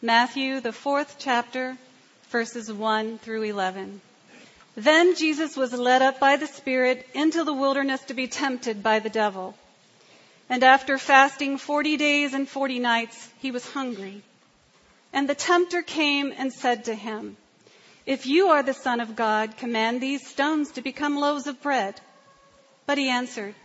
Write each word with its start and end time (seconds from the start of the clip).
Matthew, 0.00 0.60
the 0.60 0.72
fourth 0.72 1.16
chapter, 1.18 1.76
verses 2.30 2.72
1 2.72 3.18
through 3.18 3.42
11. 3.42 4.00
Then 4.76 5.16
Jesus 5.16 5.56
was 5.56 5.72
led 5.72 6.02
up 6.02 6.20
by 6.20 6.36
the 6.36 6.46
Spirit 6.46 7.04
into 7.14 7.42
the 7.42 7.52
wilderness 7.52 8.00
to 8.02 8.14
be 8.14 8.28
tempted 8.28 8.80
by 8.80 9.00
the 9.00 9.10
devil. 9.10 9.56
And 10.48 10.62
after 10.62 10.98
fasting 10.98 11.58
40 11.58 11.96
days 11.96 12.32
and 12.32 12.48
40 12.48 12.78
nights, 12.78 13.28
he 13.40 13.50
was 13.50 13.68
hungry. 13.68 14.22
And 15.12 15.28
the 15.28 15.34
tempter 15.34 15.82
came 15.82 16.32
and 16.36 16.52
said 16.52 16.84
to 16.84 16.94
him, 16.94 17.36
If 18.06 18.24
you 18.24 18.50
are 18.50 18.62
the 18.62 18.74
Son 18.74 19.00
of 19.00 19.16
God, 19.16 19.56
command 19.56 20.00
these 20.00 20.24
stones 20.24 20.70
to 20.72 20.80
become 20.80 21.16
loaves 21.16 21.48
of 21.48 21.60
bread. 21.60 22.00
But 22.86 22.98
he 22.98 23.08
answered, 23.08 23.56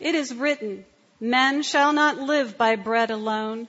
It 0.00 0.14
is 0.14 0.34
written, 0.34 0.86
Man 1.20 1.62
shall 1.62 1.92
not 1.92 2.16
live 2.16 2.56
by 2.56 2.76
bread 2.76 3.10
alone, 3.10 3.68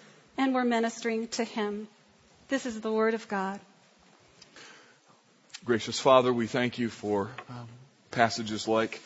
and 0.37 0.53
we're 0.53 0.63
ministering 0.63 1.27
to 1.29 1.43
him. 1.43 1.87
This 2.49 2.65
is 2.65 2.81
the 2.81 2.91
word 2.91 3.13
of 3.13 3.27
God. 3.27 3.59
Gracious 5.63 5.99
Father, 5.99 6.33
we 6.33 6.47
thank 6.47 6.79
you 6.79 6.89
for 6.89 7.29
um, 7.49 7.67
passages 8.09 8.67
like 8.67 8.99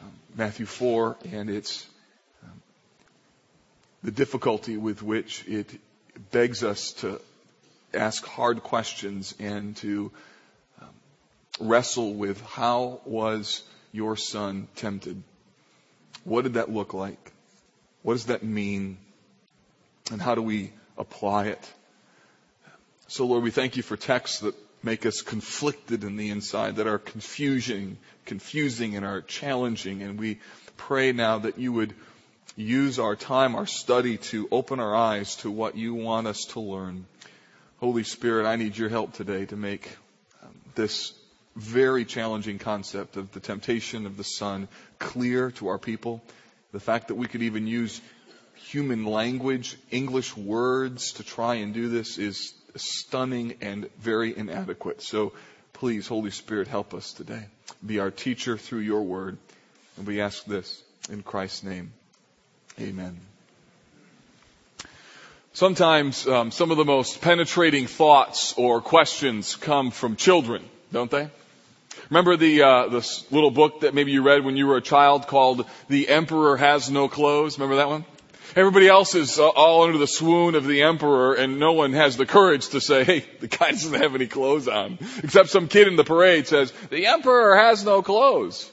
um, 0.00 0.10
Matthew 0.34 0.66
4 0.66 1.16
and 1.32 1.48
its 1.48 1.86
um, 2.42 2.62
the 4.02 4.10
difficulty 4.10 4.76
with 4.76 5.02
which 5.02 5.46
it 5.46 5.70
begs 6.32 6.64
us 6.64 6.92
to 6.92 7.20
ask 7.92 8.26
hard 8.26 8.62
questions 8.62 9.34
and 9.38 9.76
to 9.76 10.10
um, 10.80 10.88
wrestle 11.60 12.12
with 12.14 12.40
how 12.42 13.00
was 13.04 13.62
your 13.92 14.16
son 14.16 14.66
tempted? 14.74 15.22
What 16.24 16.42
did 16.42 16.54
that 16.54 16.70
look 16.70 16.92
like? 16.92 17.32
What 18.02 18.14
does 18.14 18.26
that 18.26 18.42
mean? 18.42 18.98
And 20.10 20.20
how 20.20 20.34
do 20.34 20.42
we 20.42 20.72
apply 20.98 21.46
it? 21.46 21.72
So 23.08 23.26
Lord, 23.26 23.42
we 23.42 23.50
thank 23.50 23.76
you 23.76 23.82
for 23.82 23.96
texts 23.96 24.40
that 24.40 24.54
make 24.82 25.06
us 25.06 25.22
conflicted 25.22 26.04
in 26.04 26.16
the 26.16 26.28
inside, 26.28 26.76
that 26.76 26.86
are 26.86 26.98
confusing, 26.98 27.96
confusing 28.26 28.96
and 28.96 29.04
are 29.04 29.22
challenging. 29.22 30.02
And 30.02 30.18
we 30.18 30.40
pray 30.76 31.12
now 31.12 31.38
that 31.38 31.58
you 31.58 31.72
would 31.72 31.94
use 32.56 32.98
our 32.98 33.16
time, 33.16 33.54
our 33.54 33.66
study 33.66 34.18
to 34.18 34.46
open 34.50 34.78
our 34.78 34.94
eyes 34.94 35.36
to 35.36 35.50
what 35.50 35.76
you 35.76 35.94
want 35.94 36.26
us 36.26 36.44
to 36.46 36.60
learn. 36.60 37.06
Holy 37.78 38.04
Spirit, 38.04 38.46
I 38.46 38.56
need 38.56 38.76
your 38.76 38.88
help 38.88 39.14
today 39.14 39.46
to 39.46 39.56
make 39.56 39.96
um, 40.42 40.50
this 40.74 41.12
very 41.56 42.04
challenging 42.04 42.58
concept 42.58 43.16
of 43.16 43.32
the 43.32 43.40
temptation 43.40 44.06
of 44.06 44.16
the 44.16 44.24
Son 44.24 44.68
clear 44.98 45.50
to 45.52 45.68
our 45.68 45.78
people. 45.78 46.22
The 46.72 46.80
fact 46.80 47.08
that 47.08 47.14
we 47.14 47.26
could 47.26 47.42
even 47.42 47.66
use 47.66 48.00
human 48.74 49.04
language, 49.04 49.76
English 49.92 50.36
words 50.36 51.12
to 51.12 51.22
try 51.22 51.54
and 51.54 51.72
do 51.72 51.88
this 51.88 52.18
is 52.18 52.54
stunning 52.74 53.54
and 53.60 53.88
very 54.00 54.36
inadequate. 54.36 55.00
So 55.00 55.32
please, 55.72 56.08
Holy 56.08 56.32
Spirit, 56.32 56.66
help 56.66 56.92
us 56.92 57.12
today. 57.12 57.46
Be 57.86 58.00
our 58.00 58.10
teacher 58.10 58.58
through 58.58 58.80
your 58.80 59.02
word. 59.02 59.38
And 59.96 60.08
we 60.08 60.20
ask 60.20 60.44
this 60.44 60.82
in 61.08 61.22
Christ's 61.22 61.62
name. 61.62 61.92
Amen. 62.80 63.20
Sometimes 65.52 66.26
um, 66.26 66.50
some 66.50 66.72
of 66.72 66.76
the 66.76 66.84
most 66.84 67.20
penetrating 67.20 67.86
thoughts 67.86 68.54
or 68.56 68.80
questions 68.80 69.54
come 69.54 69.92
from 69.92 70.16
children, 70.16 70.68
don't 70.90 71.12
they? 71.12 71.30
Remember 72.10 72.36
the 72.36 72.62
uh, 72.62 72.88
this 72.88 73.24
little 73.30 73.52
book 73.52 73.82
that 73.82 73.94
maybe 73.94 74.10
you 74.10 74.22
read 74.22 74.44
when 74.44 74.56
you 74.56 74.66
were 74.66 74.78
a 74.78 74.82
child 74.82 75.28
called 75.28 75.64
"The 75.88 76.08
Emperor 76.08 76.56
Has 76.56 76.90
No 76.90 77.06
Clothes"? 77.06 77.56
Remember 77.56 77.76
that 77.76 77.88
one? 77.88 78.04
Everybody 78.56 78.86
else 78.86 79.16
is 79.16 79.40
uh, 79.40 79.48
all 79.48 79.82
under 79.82 79.98
the 79.98 80.06
swoon 80.06 80.54
of 80.54 80.64
the 80.64 80.82
emperor 80.82 81.34
and 81.34 81.58
no 81.58 81.72
one 81.72 81.92
has 81.92 82.16
the 82.16 82.24
courage 82.24 82.68
to 82.68 82.80
say, 82.80 83.02
hey, 83.02 83.24
the 83.40 83.48
guy 83.48 83.72
doesn't 83.72 84.00
have 84.00 84.14
any 84.14 84.28
clothes 84.28 84.68
on. 84.68 84.98
Except 85.24 85.48
some 85.48 85.66
kid 85.66 85.88
in 85.88 85.96
the 85.96 86.04
parade 86.04 86.46
says, 86.46 86.72
the 86.88 87.06
emperor 87.06 87.56
has 87.56 87.84
no 87.84 88.00
clothes. 88.00 88.70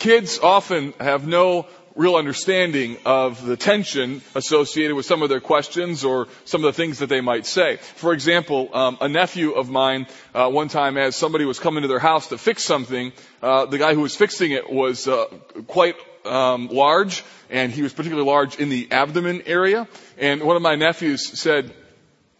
Kids 0.00 0.40
often 0.40 0.92
have 0.98 1.24
no 1.24 1.68
real 1.94 2.16
understanding 2.16 2.96
of 3.06 3.46
the 3.46 3.56
tension 3.56 4.22
associated 4.34 4.96
with 4.96 5.06
some 5.06 5.22
of 5.22 5.28
their 5.28 5.40
questions 5.40 6.02
or 6.02 6.26
some 6.44 6.64
of 6.64 6.74
the 6.74 6.76
things 6.76 6.98
that 6.98 7.08
they 7.08 7.20
might 7.20 7.46
say. 7.46 7.76
For 7.76 8.12
example, 8.12 8.70
um, 8.74 8.98
a 9.00 9.08
nephew 9.08 9.52
of 9.52 9.70
mine, 9.70 10.08
uh, 10.34 10.50
one 10.50 10.66
time 10.66 10.96
as 10.96 11.14
somebody 11.14 11.44
was 11.44 11.60
coming 11.60 11.82
to 11.82 11.88
their 11.88 12.00
house 12.00 12.26
to 12.28 12.38
fix 12.38 12.64
something, 12.64 13.12
uh, 13.40 13.66
the 13.66 13.78
guy 13.78 13.94
who 13.94 14.00
was 14.00 14.16
fixing 14.16 14.50
it 14.50 14.68
was 14.68 15.06
uh, 15.06 15.26
quite 15.68 15.94
um, 16.24 16.68
large 16.68 17.22
and 17.54 17.72
he 17.72 17.82
was 17.82 17.92
particularly 17.92 18.28
large 18.28 18.56
in 18.56 18.68
the 18.68 18.88
abdomen 18.90 19.44
area. 19.46 19.86
And 20.18 20.42
one 20.42 20.56
of 20.56 20.62
my 20.62 20.74
nephews 20.74 21.38
said, 21.38 21.72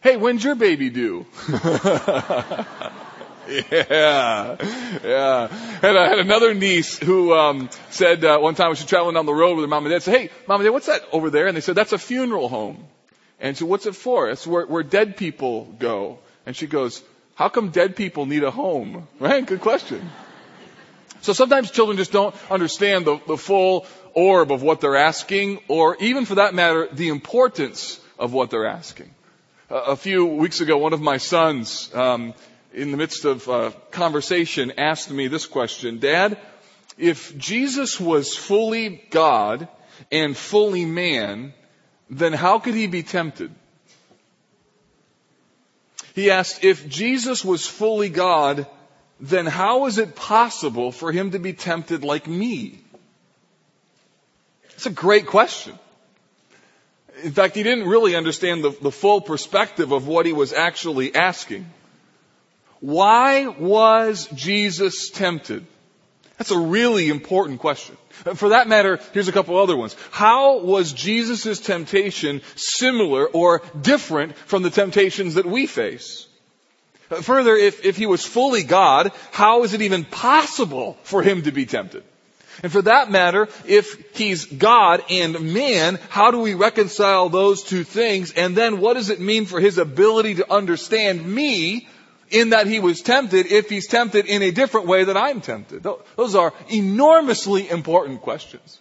"Hey, 0.00 0.16
when's 0.16 0.42
your 0.42 0.56
baby 0.56 0.90
due?" 0.90 1.24
yeah, 1.48 2.64
yeah. 5.04 5.78
And 5.82 5.98
I 5.98 6.08
had 6.08 6.18
another 6.18 6.52
niece 6.52 6.98
who 6.98 7.32
um, 7.32 7.70
said 7.90 8.24
uh, 8.24 8.40
one 8.40 8.56
time 8.56 8.70
when 8.70 8.76
she 8.76 8.82
was 8.82 8.90
traveling 8.90 9.14
down 9.14 9.24
the 9.24 9.32
road 9.32 9.54
with 9.54 9.62
her 9.62 9.68
mom 9.68 9.86
and 9.86 9.92
dad, 9.92 10.02
said, 10.02 10.18
"Hey, 10.18 10.30
mom 10.48 10.60
and 10.60 10.66
dad, 10.66 10.70
what's 10.70 10.86
that 10.86 11.02
over 11.12 11.30
there?" 11.30 11.46
And 11.46 11.56
they 11.56 11.60
said, 11.60 11.76
"That's 11.76 11.92
a 11.92 11.98
funeral 11.98 12.48
home." 12.48 12.84
And 13.38 13.56
so, 13.56 13.66
what's 13.66 13.86
it 13.86 13.94
for? 13.94 14.30
It's 14.30 14.44
where, 14.44 14.66
where 14.66 14.82
dead 14.82 15.16
people 15.16 15.76
go. 15.78 16.18
And 16.44 16.56
she 16.56 16.66
goes, 16.66 17.04
"How 17.36 17.48
come 17.48 17.70
dead 17.70 17.94
people 17.94 18.26
need 18.26 18.42
a 18.42 18.50
home?" 18.50 19.06
Right? 19.20 19.46
Good 19.46 19.60
question. 19.60 20.10
So 21.20 21.32
sometimes 21.32 21.70
children 21.70 21.96
just 21.96 22.12
don't 22.12 22.34
understand 22.50 23.06
the, 23.06 23.18
the 23.26 23.38
full 23.38 23.86
orb 24.14 24.52
of 24.52 24.62
what 24.62 24.80
they're 24.80 24.96
asking, 24.96 25.60
or 25.68 25.96
even 26.00 26.24
for 26.24 26.36
that 26.36 26.54
matter, 26.54 26.88
the 26.92 27.08
importance 27.08 28.00
of 28.18 28.32
what 28.32 28.50
they're 28.50 28.66
asking. 28.66 29.10
Uh, 29.70 29.76
a 29.88 29.96
few 29.96 30.26
weeks 30.26 30.60
ago, 30.60 30.78
one 30.78 30.92
of 30.92 31.00
my 31.00 31.16
sons, 31.16 31.90
um, 31.94 32.34
in 32.72 32.90
the 32.90 32.96
midst 32.96 33.24
of 33.24 33.48
a 33.48 33.72
conversation, 33.90 34.72
asked 34.78 35.10
me 35.10 35.28
this 35.28 35.46
question, 35.46 35.98
Dad, 35.98 36.38
if 36.96 37.36
Jesus 37.36 38.00
was 38.00 38.36
fully 38.36 39.02
God 39.10 39.68
and 40.10 40.36
fully 40.36 40.84
man, 40.84 41.52
then 42.10 42.32
how 42.32 42.58
could 42.58 42.74
he 42.74 42.86
be 42.86 43.02
tempted? 43.02 43.52
He 46.14 46.30
asked, 46.30 46.62
if 46.62 46.88
Jesus 46.88 47.44
was 47.44 47.66
fully 47.66 48.08
God, 48.08 48.66
then 49.18 49.46
how 49.46 49.86
is 49.86 49.98
it 49.98 50.14
possible 50.14 50.92
for 50.92 51.10
him 51.10 51.32
to 51.32 51.38
be 51.38 51.52
tempted 51.52 52.04
like 52.04 52.28
me? 52.28 52.83
It's 54.74 54.86
a 54.86 54.90
great 54.90 55.26
question. 55.26 55.78
In 57.22 57.32
fact, 57.32 57.54
he 57.54 57.62
didn't 57.62 57.88
really 57.88 58.16
understand 58.16 58.64
the, 58.64 58.70
the 58.70 58.90
full 58.90 59.20
perspective 59.20 59.92
of 59.92 60.06
what 60.06 60.26
he 60.26 60.32
was 60.32 60.52
actually 60.52 61.14
asking. 61.14 61.66
Why 62.80 63.46
was 63.46 64.26
Jesus 64.34 65.10
tempted? 65.10 65.66
That's 66.38 66.50
a 66.50 66.58
really 66.58 67.08
important 67.08 67.60
question. 67.60 67.96
For 68.34 68.50
that 68.50 68.68
matter, 68.68 68.98
here's 69.12 69.28
a 69.28 69.32
couple 69.32 69.56
other 69.56 69.76
ones. 69.76 69.96
How 70.10 70.58
was 70.58 70.92
Jesus' 70.92 71.60
temptation 71.60 72.42
similar 72.56 73.26
or 73.26 73.62
different 73.80 74.36
from 74.36 74.62
the 74.62 74.70
temptations 74.70 75.34
that 75.34 75.46
we 75.46 75.66
face? 75.66 76.26
Further, 77.08 77.54
if, 77.54 77.84
if 77.84 77.96
he 77.96 78.06
was 78.06 78.24
fully 78.24 78.64
God, 78.64 79.12
how 79.30 79.62
is 79.62 79.74
it 79.74 79.82
even 79.82 80.04
possible 80.04 80.98
for 81.04 81.22
him 81.22 81.42
to 81.42 81.52
be 81.52 81.66
tempted? 81.66 82.02
And 82.62 82.70
for 82.70 82.82
that 82.82 83.10
matter, 83.10 83.48
if 83.66 84.16
he's 84.16 84.44
God 84.44 85.02
and 85.10 85.52
man, 85.52 85.98
how 86.08 86.30
do 86.30 86.38
we 86.38 86.54
reconcile 86.54 87.28
those 87.28 87.62
two 87.62 87.84
things? 87.84 88.32
And 88.32 88.56
then 88.56 88.80
what 88.80 88.94
does 88.94 89.10
it 89.10 89.20
mean 89.20 89.46
for 89.46 89.60
his 89.60 89.78
ability 89.78 90.36
to 90.36 90.52
understand 90.52 91.26
me 91.26 91.88
in 92.30 92.50
that 92.50 92.66
he 92.66 92.80
was 92.80 93.02
tempted 93.02 93.46
if 93.46 93.68
he's 93.68 93.86
tempted 93.86 94.26
in 94.26 94.42
a 94.42 94.50
different 94.50 94.86
way 94.86 95.04
than 95.04 95.16
I'm 95.16 95.40
tempted? 95.40 95.82
Those 96.16 96.34
are 96.34 96.52
enormously 96.68 97.68
important 97.68 98.22
questions. 98.22 98.80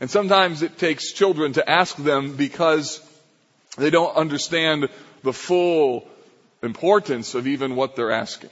And 0.00 0.10
sometimes 0.10 0.62
it 0.62 0.78
takes 0.78 1.12
children 1.12 1.52
to 1.52 1.70
ask 1.70 1.96
them 1.96 2.34
because 2.34 3.00
they 3.78 3.90
don't 3.90 4.14
understand 4.16 4.88
the 5.22 5.32
full 5.32 6.08
importance 6.62 7.34
of 7.34 7.46
even 7.46 7.76
what 7.76 7.94
they're 7.94 8.10
asking. 8.10 8.50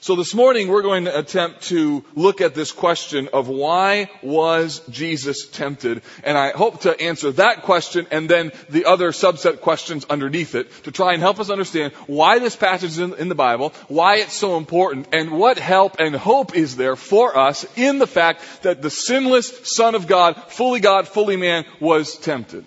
So 0.00 0.14
this 0.14 0.34
morning 0.34 0.68
we're 0.68 0.82
going 0.82 1.06
to 1.06 1.18
attempt 1.18 1.62
to 1.64 2.04
look 2.14 2.40
at 2.42 2.54
this 2.54 2.70
question 2.70 3.28
of 3.32 3.48
why 3.48 4.10
was 4.22 4.80
Jesus 4.90 5.46
tempted? 5.46 6.02
And 6.22 6.36
I 6.36 6.50
hope 6.50 6.82
to 6.82 7.00
answer 7.00 7.32
that 7.32 7.62
question 7.62 8.06
and 8.10 8.28
then 8.28 8.52
the 8.68 8.84
other 8.84 9.12
subset 9.12 9.62
questions 9.62 10.04
underneath 10.08 10.54
it 10.54 10.70
to 10.84 10.92
try 10.92 11.14
and 11.14 11.22
help 11.22 11.40
us 11.40 11.48
understand 11.48 11.94
why 12.06 12.38
this 12.38 12.54
passage 12.54 12.90
is 12.90 12.98
in, 12.98 13.14
in 13.14 13.28
the 13.28 13.34
Bible, 13.34 13.72
why 13.88 14.16
it's 14.16 14.34
so 14.34 14.58
important, 14.58 15.08
and 15.12 15.32
what 15.32 15.58
help 15.58 15.96
and 15.98 16.14
hope 16.14 16.54
is 16.54 16.76
there 16.76 16.96
for 16.96 17.36
us 17.36 17.64
in 17.76 17.98
the 17.98 18.06
fact 18.06 18.42
that 18.62 18.82
the 18.82 18.90
sinless 18.90 19.60
Son 19.64 19.94
of 19.94 20.06
God, 20.06 20.36
fully 20.48 20.80
God, 20.80 21.08
fully 21.08 21.36
man, 21.36 21.64
was 21.80 22.16
tempted. 22.18 22.66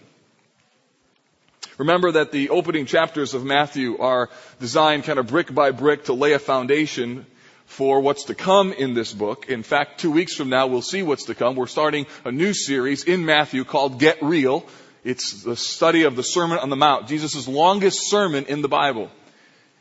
Remember 1.79 2.11
that 2.11 2.33
the 2.33 2.49
opening 2.49 2.85
chapters 2.85 3.33
of 3.33 3.45
Matthew 3.45 3.99
are 3.99 4.29
designed 4.59 5.05
kind 5.05 5.17
of 5.17 5.27
brick 5.27 5.53
by 5.53 5.71
brick 5.71 6.03
to 6.05 6.13
lay 6.13 6.33
a 6.33 6.39
foundation 6.39 7.25
for 7.67 8.01
what's 8.01 8.25
to 8.25 8.35
come 8.35 8.73
in 8.73 8.93
this 8.93 9.13
book. 9.13 9.47
In 9.47 9.63
fact, 9.63 10.01
two 10.01 10.11
weeks 10.11 10.35
from 10.35 10.49
now, 10.49 10.67
we'll 10.67 10.81
see 10.81 11.03
what's 11.03 11.23
to 11.25 11.35
come. 11.35 11.55
We're 11.55 11.67
starting 11.67 12.05
a 12.25 12.33
new 12.33 12.53
series 12.53 13.05
in 13.05 13.25
Matthew 13.25 13.63
called 13.63 13.97
Get 13.97 14.21
Real. 14.21 14.65
It's 15.05 15.41
the 15.43 15.55
study 15.55 16.03
of 16.03 16.17
the 16.17 16.23
Sermon 16.23 16.57
on 16.57 16.69
the 16.69 16.75
Mount, 16.75 17.07
Jesus' 17.07 17.47
longest 17.47 18.09
sermon 18.09 18.47
in 18.47 18.61
the 18.61 18.67
Bible. 18.67 19.09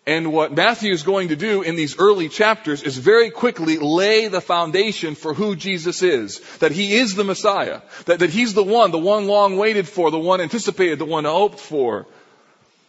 And 0.08 0.32
what 0.32 0.56
Matthew 0.56 0.90
is 0.90 1.02
going 1.02 1.28
to 1.28 1.37
do 1.37 1.60
in 1.60 1.76
these 1.76 1.99
early 1.99 2.31
chapters 2.31 2.82
is 2.82 2.96
very 2.96 3.28
quickly 3.28 3.76
lay 3.76 4.28
the 4.28 4.40
foundation 4.40 5.14
for 5.14 5.34
who 5.34 5.55
Jesus 5.55 6.02
is. 6.02 6.40
That 6.60 6.72
he 6.72 6.96
is 6.96 7.14
the 7.14 7.25
Messiah. 7.25 7.82
That, 8.06 8.20
that 8.20 8.31
he's 8.31 8.55
the 8.55 8.64
one, 8.64 8.90
the 8.90 8.99
one 8.99 9.26
long 9.26 9.58
waited 9.58 9.87
for, 9.87 10.10
the 10.10 10.19
one 10.19 10.40
anticipated, 10.40 10.99
the 10.99 11.05
one 11.05 11.26
hoped 11.26 11.60
for. 11.60 12.06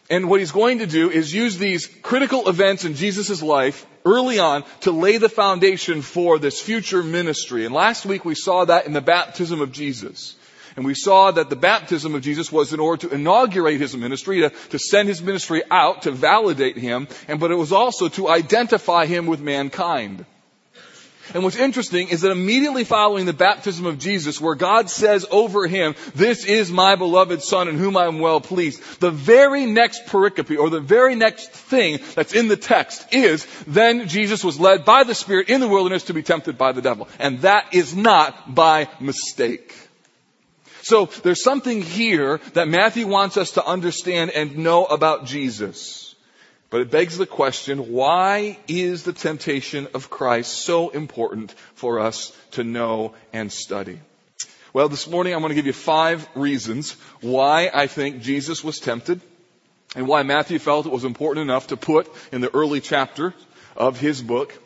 And 0.10 0.30
what 0.30 0.40
he's 0.40 0.54
going 0.54 0.80
to 0.80 0.88
do 0.88 1.12
is 1.12 1.34
use 1.34 1.58
these 1.58 1.88
critical 1.88 2.48
events 2.48 2.86
in 2.86 2.96
Jesus' 2.96 3.42
life 3.42 3.86
early 4.06 4.40
on 4.40 4.64
to 4.82 4.92
lay 4.94 5.18
the 5.18 5.28
foundation 5.28 6.02
for 6.02 6.40
this 6.40 6.62
future 6.62 7.04
ministry. 7.04 7.66
And 7.66 7.76
last 7.76 8.06
week 8.06 8.24
we 8.24 8.34
saw 8.34 8.64
that 8.64 8.86
in 8.86 8.94
the 8.94 9.02
baptism 9.02 9.60
of 9.60 9.74
Jesus. 9.74 10.36
And 10.80 10.86
we 10.86 10.94
saw 10.94 11.30
that 11.32 11.50
the 11.50 11.58
baptism 11.58 12.16
of 12.16 12.22
Jesus 12.22 12.54
was 12.54 12.72
in 12.72 12.80
order 12.80 13.10
to 13.10 13.14
inaugurate 13.14 13.82
his 13.82 13.98
ministry, 13.98 14.40
to, 14.40 14.50
to 14.70 14.80
send 14.80 15.10
his 15.10 15.22
ministry 15.22 15.62
out, 15.70 16.04
to 16.04 16.12
validate 16.12 16.78
him, 16.78 17.10
and 17.28 17.38
but 17.38 17.52
it 17.52 17.56
was 17.56 17.74
also 17.74 18.08
to 18.08 18.30
identify 18.30 19.06
him 19.06 19.28
with 19.28 19.42
mankind. 19.42 20.26
And 21.34 21.44
what's 21.44 21.58
interesting 21.58 22.08
is 22.08 22.22
that 22.22 22.32
immediately 22.32 22.86
following 22.86 23.26
the 23.26 23.34
baptism 23.34 23.88
of 23.88 24.00
Jesus, 24.00 24.40
where 24.40 24.56
God 24.56 24.90
says 24.90 25.26
over 25.30 25.68
him, 25.68 25.96
this 26.16 26.46
is 26.46 26.72
my 26.72 26.96
beloved 26.96 27.44
son 27.44 27.68
in 27.68 27.78
whom 27.78 27.98
I 27.98 28.06
am 28.06 28.20
well 28.20 28.40
pleased, 28.40 29.02
the 29.02 29.12
very 29.12 29.66
next 29.66 30.06
pericope, 30.06 30.58
or 30.58 30.70
the 30.70 30.80
very 30.80 31.16
next 31.16 31.52
thing 31.52 32.00
that's 32.16 32.34
in 32.34 32.48
the 32.48 32.56
text 32.56 33.14
is, 33.14 33.46
then 33.68 34.08
Jesus 34.08 34.46
was 34.46 34.62
led 34.62 34.86
by 34.86 35.04
the 35.04 35.14
Spirit 35.14 35.50
in 35.50 35.60
the 35.60 35.68
wilderness 35.68 36.04
to 36.04 36.14
be 36.14 36.24
tempted 36.24 36.58
by 36.58 36.72
the 36.72 36.82
devil. 36.82 37.10
And 37.20 37.42
that 37.42 37.74
is 37.74 37.94
not 37.94 38.56
by 38.56 38.88
mistake. 39.02 39.76
So 40.90 41.06
there's 41.06 41.44
something 41.44 41.84
here 41.84 42.40
that 42.54 42.68
Matthew 42.68 43.06
wants 43.06 43.38
us 43.38 43.52
to 43.52 43.64
understand 43.64 44.32
and 44.32 44.58
know 44.58 44.86
about 44.86 45.28
Jesus. 45.28 46.16
But 46.72 46.82
it 46.82 46.90
begs 46.90 47.16
the 47.16 47.28
question, 47.28 47.92
why 47.92 48.58
is 48.68 49.04
the 49.04 49.14
temptation 49.14 49.88
of 49.94 50.10
Christ 50.10 50.52
so 50.52 50.90
important 50.90 51.54
for 51.76 52.00
us 52.00 52.36
to 52.54 52.64
know 52.64 53.14
and 53.32 53.52
study? 53.52 54.00
Well, 54.74 54.90
this 54.90 55.08
morning 55.08 55.36
I'm 55.36 55.42
going 55.42 55.50
to 55.50 55.56
give 55.56 55.68
you 55.68 55.74
five 55.74 56.28
reasons 56.34 56.94
why 57.22 57.70
I 57.72 57.86
think 57.86 58.22
Jesus 58.24 58.64
was 58.64 58.80
tempted 58.80 59.22
and 59.96 60.08
why 60.08 60.24
Matthew 60.24 60.58
felt 60.58 60.88
it 60.88 60.92
was 60.92 61.04
important 61.04 61.44
enough 61.44 61.68
to 61.68 61.78
put 61.78 62.12
in 62.32 62.42
the 62.42 62.56
early 62.56 62.82
chapter 62.82 63.36
of 63.78 64.00
his 64.00 64.24
book 64.24 64.58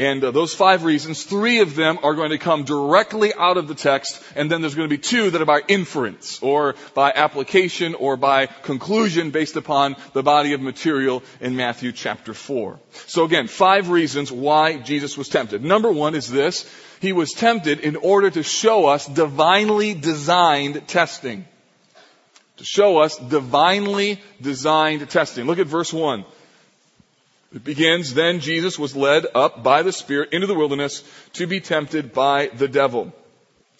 and 0.00 0.24
uh, 0.24 0.30
those 0.30 0.54
five 0.54 0.84
reasons, 0.84 1.24
three 1.24 1.60
of 1.60 1.74
them 1.76 1.98
are 2.02 2.14
going 2.14 2.30
to 2.30 2.38
come 2.38 2.64
directly 2.64 3.34
out 3.34 3.58
of 3.58 3.68
the 3.68 3.74
text, 3.74 4.18
and 4.34 4.50
then 4.50 4.62
there's 4.62 4.74
going 4.74 4.88
to 4.88 4.96
be 4.96 5.02
two 5.02 5.28
that 5.28 5.42
are 5.42 5.44
by 5.44 5.60
inference, 5.68 6.42
or 6.42 6.74
by 6.94 7.12
application, 7.14 7.94
or 7.94 8.16
by 8.16 8.46
conclusion 8.46 9.30
based 9.30 9.56
upon 9.56 9.96
the 10.14 10.22
body 10.22 10.54
of 10.54 10.62
material 10.62 11.22
in 11.42 11.54
Matthew 11.54 11.92
chapter 11.92 12.32
4. 12.32 12.80
So 13.08 13.24
again, 13.24 13.46
five 13.46 13.90
reasons 13.90 14.32
why 14.32 14.78
Jesus 14.78 15.18
was 15.18 15.28
tempted. 15.28 15.62
Number 15.62 15.92
one 15.92 16.14
is 16.14 16.30
this, 16.30 16.64
he 17.02 17.12
was 17.12 17.32
tempted 17.32 17.80
in 17.80 17.96
order 17.96 18.30
to 18.30 18.42
show 18.42 18.86
us 18.86 19.06
divinely 19.06 19.92
designed 19.92 20.88
testing. 20.88 21.44
To 22.56 22.64
show 22.64 22.96
us 22.96 23.18
divinely 23.18 24.18
designed 24.40 25.10
testing. 25.10 25.44
Look 25.44 25.58
at 25.58 25.66
verse 25.66 25.92
1. 25.92 26.24
It 27.52 27.64
begins, 27.64 28.14
then 28.14 28.38
Jesus 28.40 28.78
was 28.78 28.94
led 28.94 29.26
up 29.34 29.64
by 29.64 29.82
the 29.82 29.92
Spirit 29.92 30.32
into 30.32 30.46
the 30.46 30.54
wilderness 30.54 31.02
to 31.32 31.48
be 31.48 31.60
tempted 31.60 32.12
by 32.12 32.46
the 32.46 32.68
devil. 32.68 33.12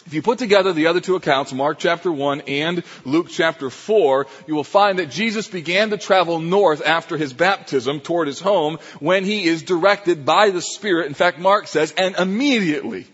If 0.07 0.15
you 0.15 0.23
put 0.23 0.39
together 0.39 0.73
the 0.73 0.89
other 0.89 1.01
two 1.01 1.15
accounts, 1.15 1.53
Mark 1.53 1.79
chapter 1.79 2.11
1 2.11 2.43
and 2.49 2.83
Luke 3.05 3.29
chapter 3.29 3.71
4, 3.71 4.27
you 4.49 4.57
will 4.57 4.65
find 4.65 4.99
that 4.99 5.11
Jesus 5.11 5.47
began 5.47 5.91
to 5.91 5.99
travel 5.99 6.41
north 6.41 6.85
after 6.85 7.17
his 7.17 7.33
baptism 7.33 8.01
toward 8.01 8.27
his 8.27 8.41
home 8.41 8.79
when 8.99 9.25
he 9.25 9.45
is 9.45 9.63
directed 9.63 10.25
by 10.25 10.51
the 10.51 10.63
Spirit. 10.63 11.07
In 11.07 11.15
fact, 11.15 11.39
Mark 11.39 11.69
says, 11.69 11.93
and 11.97 12.17
immediately 12.17 13.07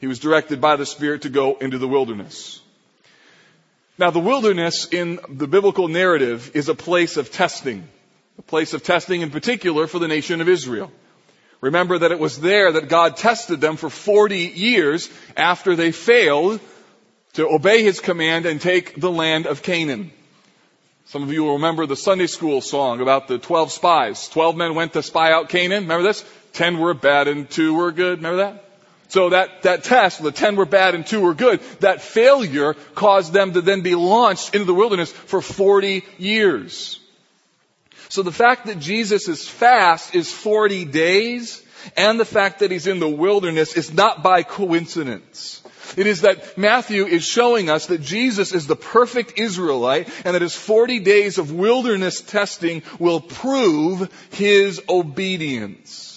he 0.00 0.06
was 0.06 0.20
directed 0.20 0.60
by 0.60 0.76
the 0.76 0.86
Spirit 0.86 1.22
to 1.22 1.28
go 1.28 1.56
into 1.56 1.78
the 1.78 1.88
wilderness. 1.88 2.60
Now 3.96 4.10
the 4.10 4.20
wilderness 4.20 4.86
in 4.92 5.18
the 5.28 5.48
biblical 5.48 5.88
narrative 5.88 6.52
is 6.54 6.68
a 6.68 6.74
place 6.74 7.16
of 7.16 7.32
testing 7.32 7.88
a 8.38 8.42
place 8.42 8.72
of 8.72 8.82
testing 8.82 9.22
in 9.22 9.30
particular 9.30 9.86
for 9.86 9.98
the 9.98 10.08
nation 10.08 10.40
of 10.40 10.48
Israel. 10.48 10.90
Remember 11.60 11.98
that 11.98 12.12
it 12.12 12.20
was 12.20 12.40
there 12.40 12.72
that 12.72 12.88
God 12.88 13.16
tested 13.16 13.60
them 13.60 13.76
for 13.76 13.90
40 13.90 14.38
years 14.38 15.10
after 15.36 15.74
they 15.74 15.90
failed 15.90 16.60
to 17.34 17.48
obey 17.48 17.82
His 17.82 18.00
command 18.00 18.46
and 18.46 18.60
take 18.60 19.00
the 19.00 19.10
land 19.10 19.46
of 19.46 19.62
Canaan. 19.62 20.12
Some 21.06 21.22
of 21.22 21.32
you 21.32 21.42
will 21.42 21.54
remember 21.54 21.86
the 21.86 21.96
Sunday 21.96 22.26
school 22.26 22.60
song 22.60 23.00
about 23.00 23.28
the 23.28 23.38
12 23.38 23.72
spies. 23.72 24.28
12 24.28 24.56
men 24.56 24.74
went 24.74 24.92
to 24.92 25.02
spy 25.02 25.32
out 25.32 25.48
Canaan. 25.48 25.84
Remember 25.84 26.06
this? 26.06 26.24
10 26.52 26.78
were 26.78 26.94
bad 26.94 27.28
and 27.28 27.50
2 27.50 27.74
were 27.74 27.92
good. 27.92 28.18
Remember 28.18 28.36
that? 28.38 28.64
So 29.08 29.30
that, 29.30 29.62
that 29.62 29.84
test, 29.84 30.22
the 30.22 30.30
10 30.30 30.56
were 30.56 30.66
bad 30.66 30.94
and 30.94 31.06
2 31.06 31.20
were 31.20 31.34
good, 31.34 31.60
that 31.80 32.02
failure 32.02 32.74
caused 32.94 33.32
them 33.32 33.54
to 33.54 33.62
then 33.62 33.80
be 33.80 33.94
launched 33.94 34.54
into 34.54 34.66
the 34.66 34.74
wilderness 34.74 35.10
for 35.10 35.40
40 35.40 36.04
years. 36.18 37.00
So 38.08 38.22
the 38.22 38.32
fact 38.32 38.66
that 38.66 38.78
Jesus' 38.78 39.28
is 39.28 39.46
fast 39.46 40.14
is 40.14 40.32
40 40.32 40.86
days 40.86 41.62
and 41.96 42.18
the 42.18 42.24
fact 42.24 42.60
that 42.60 42.70
he's 42.70 42.86
in 42.86 43.00
the 43.00 43.08
wilderness 43.08 43.76
is 43.76 43.92
not 43.92 44.22
by 44.22 44.42
coincidence. 44.42 45.62
It 45.96 46.06
is 46.06 46.22
that 46.22 46.58
Matthew 46.58 47.06
is 47.06 47.24
showing 47.24 47.70
us 47.70 47.86
that 47.86 48.02
Jesus 48.02 48.52
is 48.52 48.66
the 48.66 48.76
perfect 48.76 49.38
Israelite 49.38 50.08
and 50.24 50.34
that 50.34 50.42
his 50.42 50.54
40 50.54 51.00
days 51.00 51.38
of 51.38 51.52
wilderness 51.52 52.20
testing 52.20 52.82
will 52.98 53.20
prove 53.20 54.10
his 54.30 54.82
obedience. 54.88 56.07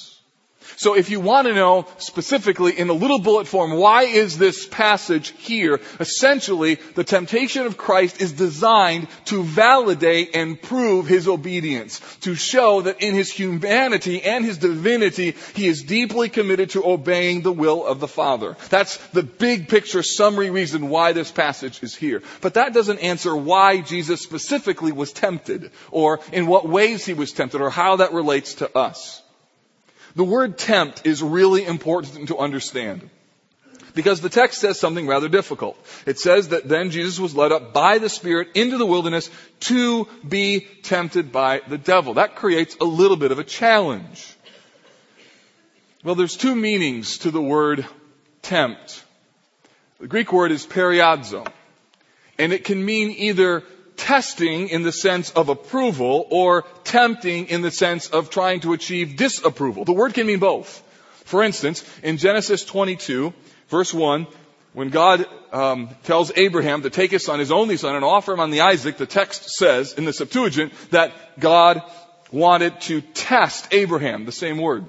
So 0.82 0.96
if 0.96 1.12
you 1.12 1.20
want 1.20 1.46
to 1.46 1.54
know 1.54 1.86
specifically 2.00 2.80
in 2.80 2.90
a 2.90 2.94
little 2.94 3.20
bullet 3.20 3.48
form, 3.48 3.74
why 3.74 4.06
is 4.06 4.40
this 4.40 4.66
passage 4.66 5.32
here? 5.38 5.80
Essentially, 6.00 6.80
the 6.96 7.04
temptation 7.04 7.68
of 7.68 7.78
Christ 7.78 8.20
is 8.20 8.32
designed 8.32 9.08
to 9.26 9.44
validate 9.44 10.36
and 10.36 10.60
prove 10.60 11.06
his 11.06 11.28
obedience, 11.28 12.02
to 12.22 12.34
show 12.34 12.82
that 12.82 13.00
in 13.00 13.14
his 13.14 13.32
humanity 13.32 14.24
and 14.24 14.44
his 14.44 14.58
divinity, 14.58 15.36
he 15.54 15.68
is 15.68 15.84
deeply 15.84 16.30
committed 16.30 16.72
to 16.72 16.84
obeying 16.84 17.44
the 17.44 17.52
will 17.52 17.86
of 17.86 18.00
the 18.00 18.08
Father. 18.08 18.58
That's 18.70 18.98
the 19.10 19.22
big 19.22 19.70
picture 19.70 20.02
summary 20.02 20.50
reason 20.50 20.90
why 20.90 21.14
this 21.14 21.32
passage 21.32 21.84
is 21.84 21.94
here. 21.94 22.24
But 22.42 22.56
that 22.56 22.74
doesn't 22.74 22.98
answer 22.98 23.36
why 23.36 23.82
Jesus 23.82 24.22
specifically 24.22 24.94
was 24.94 25.14
tempted, 25.14 25.70
or 25.92 26.22
in 26.34 26.48
what 26.48 26.68
ways 26.68 27.06
he 27.06 27.14
was 27.14 27.34
tempted, 27.34 27.62
or 27.62 27.70
how 27.70 27.98
that 27.98 28.14
relates 28.14 28.56
to 28.56 28.76
us. 28.76 29.22
The 30.16 30.24
word 30.24 30.58
tempt 30.58 31.06
is 31.06 31.24
really 31.24 31.66
important 31.66 32.28
to 32.28 32.38
understand. 32.38 33.10
Because 33.94 34.22
the 34.22 34.30
text 34.30 34.62
says 34.62 34.80
something 34.80 35.06
rather 35.06 35.28
difficult. 35.28 35.78
It 36.06 36.18
says 36.18 36.50
that 36.50 36.68
then 36.68 36.92
Jesus 36.92 37.20
was 37.20 37.36
led 37.36 37.52
up 37.52 37.74
by 37.74 37.98
the 37.98 38.10
Spirit 38.10 38.50
into 38.56 38.78
the 38.78 38.86
wilderness 38.86 39.30
to 39.62 40.08
be 40.28 40.62
tempted 40.84 41.32
by 41.32 41.62
the 41.68 41.78
devil. 41.78 42.14
That 42.14 42.36
creates 42.36 42.78
a 42.80 42.86
little 42.86 43.18
bit 43.18 43.32
of 43.32 43.40
a 43.40 43.44
challenge. 43.44 44.34
Well, 46.04 46.16
there's 46.16 46.38
two 46.38 46.56
meanings 46.56 47.20
to 47.20 47.32
the 47.32 47.42
word 47.42 47.86
tempt. 48.42 49.04
The 50.00 50.08
Greek 50.08 50.32
word 50.32 50.52
is 50.52 50.66
peirazo. 50.66 51.46
And 52.40 52.54
it 52.54 52.64
can 52.64 52.84
mean 52.84 53.12
either 53.12 53.64
testing 54.02 54.70
in 54.70 54.82
the 54.82 54.92
sense 54.92 55.30
of 55.32 55.50
approval 55.50 56.26
or 56.32 56.64
tempting 56.84 57.48
in 57.48 57.62
the 57.62 57.70
sense 57.70 58.10
of 58.10 58.32
trying 58.32 58.60
to 58.62 58.74
achieve 58.74 59.16
disapproval. 59.16 59.86
The 59.86 59.94
word 59.94 60.16
can 60.16 60.26
mean 60.26 60.40
both. 60.40 60.84
For 61.24 61.44
instance, 61.44 61.86
in 62.02 62.18
Genesis 62.18 62.66
22, 62.66 63.32
verse 63.70 63.94
1, 63.94 64.26
when 64.74 64.90
God 64.90 65.28
um, 65.52 65.90
tells 66.04 66.32
Abraham 66.36 66.82
to 66.82 66.90
take 66.90 67.12
his 67.12 67.24
son, 67.24 67.40
his 67.40 67.52
only 67.52 67.78
son, 67.78 67.96
and 67.96 68.04
offer 68.04 68.34
him 68.34 68.40
on 68.40 68.50
the 68.50 68.62
Isaac, 68.62 68.98
the 68.98 69.06
text 69.06 69.52
says 69.52 69.94
in 69.94 70.06
the 70.06 70.14
Septuagint 70.14 70.74
that 70.90 71.40
God 71.40 71.84
wanted 72.32 72.82
to 72.82 73.02
test 73.02 73.68
Abraham, 73.72 74.26
the 74.26 74.32
same 74.32 74.58
word. 74.58 74.86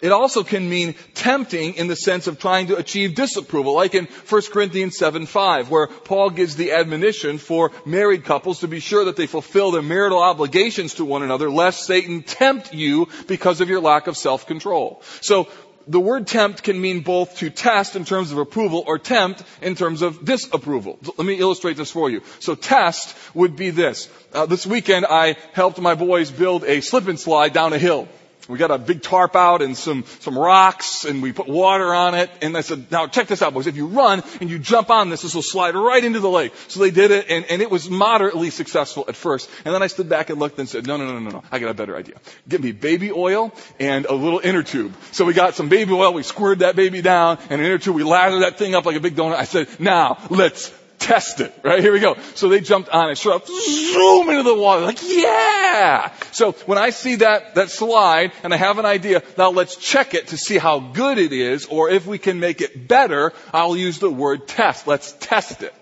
It 0.00 0.12
also 0.12 0.44
can 0.44 0.68
mean 0.68 0.94
tempting 1.14 1.74
in 1.74 1.88
the 1.88 1.96
sense 1.96 2.26
of 2.26 2.38
trying 2.38 2.68
to 2.68 2.76
achieve 2.76 3.14
disapproval, 3.14 3.74
like 3.74 3.94
in 3.94 4.06
1 4.06 4.42
Corinthians 4.52 4.96
7 4.96 5.26
5, 5.26 5.70
where 5.70 5.88
Paul 5.88 6.30
gives 6.30 6.56
the 6.56 6.72
admonition 6.72 7.38
for 7.38 7.72
married 7.84 8.24
couples 8.24 8.60
to 8.60 8.68
be 8.68 8.80
sure 8.80 9.06
that 9.06 9.16
they 9.16 9.26
fulfill 9.26 9.72
their 9.72 9.82
marital 9.82 10.22
obligations 10.22 10.94
to 10.94 11.04
one 11.04 11.22
another, 11.22 11.50
lest 11.50 11.86
Satan 11.86 12.22
tempt 12.22 12.72
you 12.72 13.08
because 13.26 13.60
of 13.60 13.68
your 13.68 13.80
lack 13.80 14.06
of 14.06 14.16
self-control. 14.16 15.02
So, 15.20 15.48
the 15.86 16.00
word 16.00 16.26
tempt 16.26 16.62
can 16.62 16.80
mean 16.80 17.00
both 17.00 17.36
to 17.38 17.50
test 17.50 17.96
in 17.96 18.04
terms 18.04 18.32
of 18.32 18.38
approval 18.38 18.84
or 18.86 18.98
tempt 18.98 19.42
in 19.60 19.74
terms 19.74 20.00
of 20.00 20.24
disapproval. 20.24 20.98
Let 21.18 21.26
me 21.26 21.34
illustrate 21.34 21.76
this 21.76 21.90
for 21.90 22.08
you. 22.08 22.22
So 22.40 22.54
test 22.54 23.14
would 23.34 23.54
be 23.54 23.68
this. 23.68 24.08
Uh, 24.32 24.46
this 24.46 24.66
weekend 24.66 25.04
I 25.04 25.36
helped 25.52 25.78
my 25.78 25.94
boys 25.94 26.30
build 26.30 26.64
a 26.64 26.80
slip 26.80 27.06
and 27.08 27.20
slide 27.20 27.52
down 27.52 27.74
a 27.74 27.78
hill. 27.78 28.08
We 28.48 28.58
got 28.58 28.70
a 28.70 28.78
big 28.78 29.02
tarp 29.02 29.36
out 29.36 29.62
and 29.62 29.76
some, 29.76 30.04
some 30.20 30.38
rocks 30.38 31.04
and 31.04 31.22
we 31.22 31.32
put 31.32 31.48
water 31.48 31.94
on 31.94 32.14
it. 32.14 32.30
And 32.42 32.56
I 32.56 32.60
said, 32.60 32.90
now 32.90 33.06
check 33.06 33.26
this 33.26 33.42
out 33.42 33.54
boys. 33.54 33.66
If 33.66 33.76
you 33.76 33.86
run 33.86 34.22
and 34.40 34.50
you 34.50 34.58
jump 34.58 34.90
on 34.90 35.08
this, 35.08 35.22
this 35.22 35.34
will 35.34 35.42
slide 35.42 35.74
right 35.74 36.04
into 36.04 36.20
the 36.20 36.28
lake. 36.28 36.52
So 36.68 36.80
they 36.80 36.90
did 36.90 37.10
it 37.10 37.26
and, 37.30 37.44
and 37.46 37.62
it 37.62 37.70
was 37.70 37.88
moderately 37.88 38.50
successful 38.50 39.04
at 39.08 39.16
first. 39.16 39.50
And 39.64 39.74
then 39.74 39.82
I 39.82 39.86
stood 39.86 40.08
back 40.08 40.30
and 40.30 40.38
looked 40.38 40.58
and 40.58 40.68
said, 40.68 40.86
no, 40.86 40.96
no, 40.96 41.06
no, 41.06 41.18
no, 41.18 41.30
no. 41.30 41.42
I 41.50 41.58
got 41.58 41.70
a 41.70 41.74
better 41.74 41.96
idea. 41.96 42.16
Get 42.48 42.62
me 42.62 42.72
baby 42.72 43.12
oil 43.12 43.52
and 43.78 44.06
a 44.06 44.14
little 44.14 44.40
inner 44.40 44.62
tube. 44.62 44.94
So 45.12 45.24
we 45.24 45.32
got 45.32 45.54
some 45.54 45.68
baby 45.68 45.92
oil. 45.92 46.12
We 46.12 46.22
squirted 46.22 46.60
that 46.60 46.76
baby 46.76 47.02
down 47.02 47.38
and 47.48 47.60
an 47.60 47.66
inner 47.66 47.78
tube. 47.78 47.96
We 47.96 48.04
lathered 48.04 48.42
that 48.42 48.58
thing 48.58 48.74
up 48.74 48.84
like 48.84 48.96
a 48.96 49.00
big 49.00 49.16
donut. 49.16 49.36
I 49.36 49.44
said, 49.44 49.68
now 49.80 50.18
let's 50.30 50.72
test 51.04 51.40
it, 51.40 51.54
right? 51.62 51.80
Here 51.80 51.92
we 51.92 52.00
go. 52.00 52.16
So 52.34 52.48
they 52.48 52.60
jumped 52.60 52.88
on 52.88 53.10
it, 53.10 53.18
sure, 53.18 53.40
zoom 53.44 54.30
into 54.30 54.42
the 54.42 54.54
water, 54.54 54.82
like, 54.82 55.00
yeah! 55.02 56.12
So 56.32 56.52
when 56.66 56.78
I 56.78 56.90
see 56.90 57.16
that, 57.16 57.56
that 57.56 57.70
slide 57.70 58.32
and 58.42 58.54
I 58.54 58.56
have 58.56 58.78
an 58.78 58.86
idea, 58.86 59.22
now 59.36 59.50
let's 59.50 59.76
check 59.76 60.14
it 60.14 60.28
to 60.28 60.38
see 60.38 60.56
how 60.56 60.80
good 60.80 61.18
it 61.18 61.32
is, 61.32 61.66
or 61.66 61.90
if 61.90 62.06
we 62.06 62.18
can 62.18 62.40
make 62.40 62.60
it 62.60 62.88
better, 62.88 63.32
I'll 63.52 63.76
use 63.76 63.98
the 63.98 64.10
word 64.10 64.48
test. 64.48 64.86
Let's 64.86 65.12
test 65.12 65.62
it. 65.62 65.74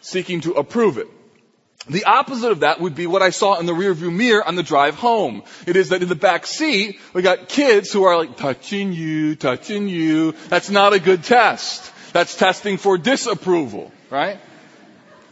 Seeking 0.00 0.40
to 0.42 0.54
approve 0.54 0.96
it. 0.96 1.08
The 1.88 2.04
opposite 2.04 2.52
of 2.52 2.60
that 2.60 2.80
would 2.80 2.94
be 2.94 3.06
what 3.06 3.22
I 3.22 3.30
saw 3.30 3.58
in 3.58 3.66
the 3.66 3.72
rearview 3.72 4.14
mirror 4.14 4.46
on 4.46 4.54
the 4.54 4.62
drive 4.62 4.94
home. 4.94 5.42
It 5.66 5.76
is 5.76 5.90
that 5.90 6.02
in 6.02 6.08
the 6.08 6.14
back 6.14 6.46
seat, 6.46 7.00
we 7.14 7.22
got 7.22 7.48
kids 7.48 7.92
who 7.92 8.04
are 8.04 8.16
like 8.16 8.36
touching 8.36 8.92
you, 8.92 9.34
touching 9.34 9.88
you. 9.88 10.32
That's 10.48 10.70
not 10.70 10.92
a 10.92 11.00
good 11.00 11.24
test. 11.24 11.92
That's 12.12 12.34
testing 12.36 12.76
for 12.76 12.98
disapproval, 12.98 13.92
right? 14.10 14.38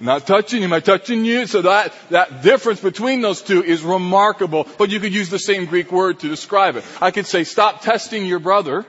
Not 0.00 0.26
touching 0.26 0.62
him, 0.62 0.72
I 0.72 0.80
touching 0.80 1.24
you. 1.24 1.46
So 1.46 1.62
that, 1.62 1.92
that 2.10 2.42
difference 2.42 2.80
between 2.80 3.20
those 3.20 3.42
two 3.42 3.64
is 3.64 3.82
remarkable. 3.82 4.66
But 4.78 4.90
you 4.90 5.00
could 5.00 5.12
use 5.12 5.28
the 5.28 5.40
same 5.40 5.66
Greek 5.66 5.90
word 5.90 6.20
to 6.20 6.28
describe 6.28 6.76
it. 6.76 6.84
I 7.00 7.10
could 7.10 7.26
say, 7.26 7.42
stop 7.42 7.82
testing 7.82 8.24
your 8.24 8.38
brother. 8.38 8.86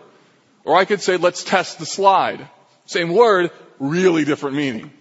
Or 0.66 0.78
I 0.78 0.86
could 0.86 1.02
say, 1.02 1.18
let's 1.18 1.44
test 1.44 1.80
the 1.80 1.86
slide. 1.86 2.48
Same 2.86 3.10
word, 3.10 3.50
really 3.80 4.24
different 4.24 4.56
meaning. 4.56 4.92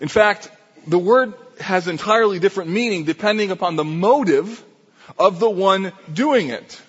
In 0.00 0.08
fact, 0.08 0.50
the 0.86 0.98
word 0.98 1.34
has 1.60 1.86
entirely 1.86 2.38
different 2.38 2.70
meaning 2.70 3.04
depending 3.04 3.50
upon 3.50 3.76
the 3.76 3.84
motive 3.84 4.64
of 5.18 5.38
the 5.38 5.50
one 5.50 5.92
doing 6.12 6.48
it. 6.48 6.80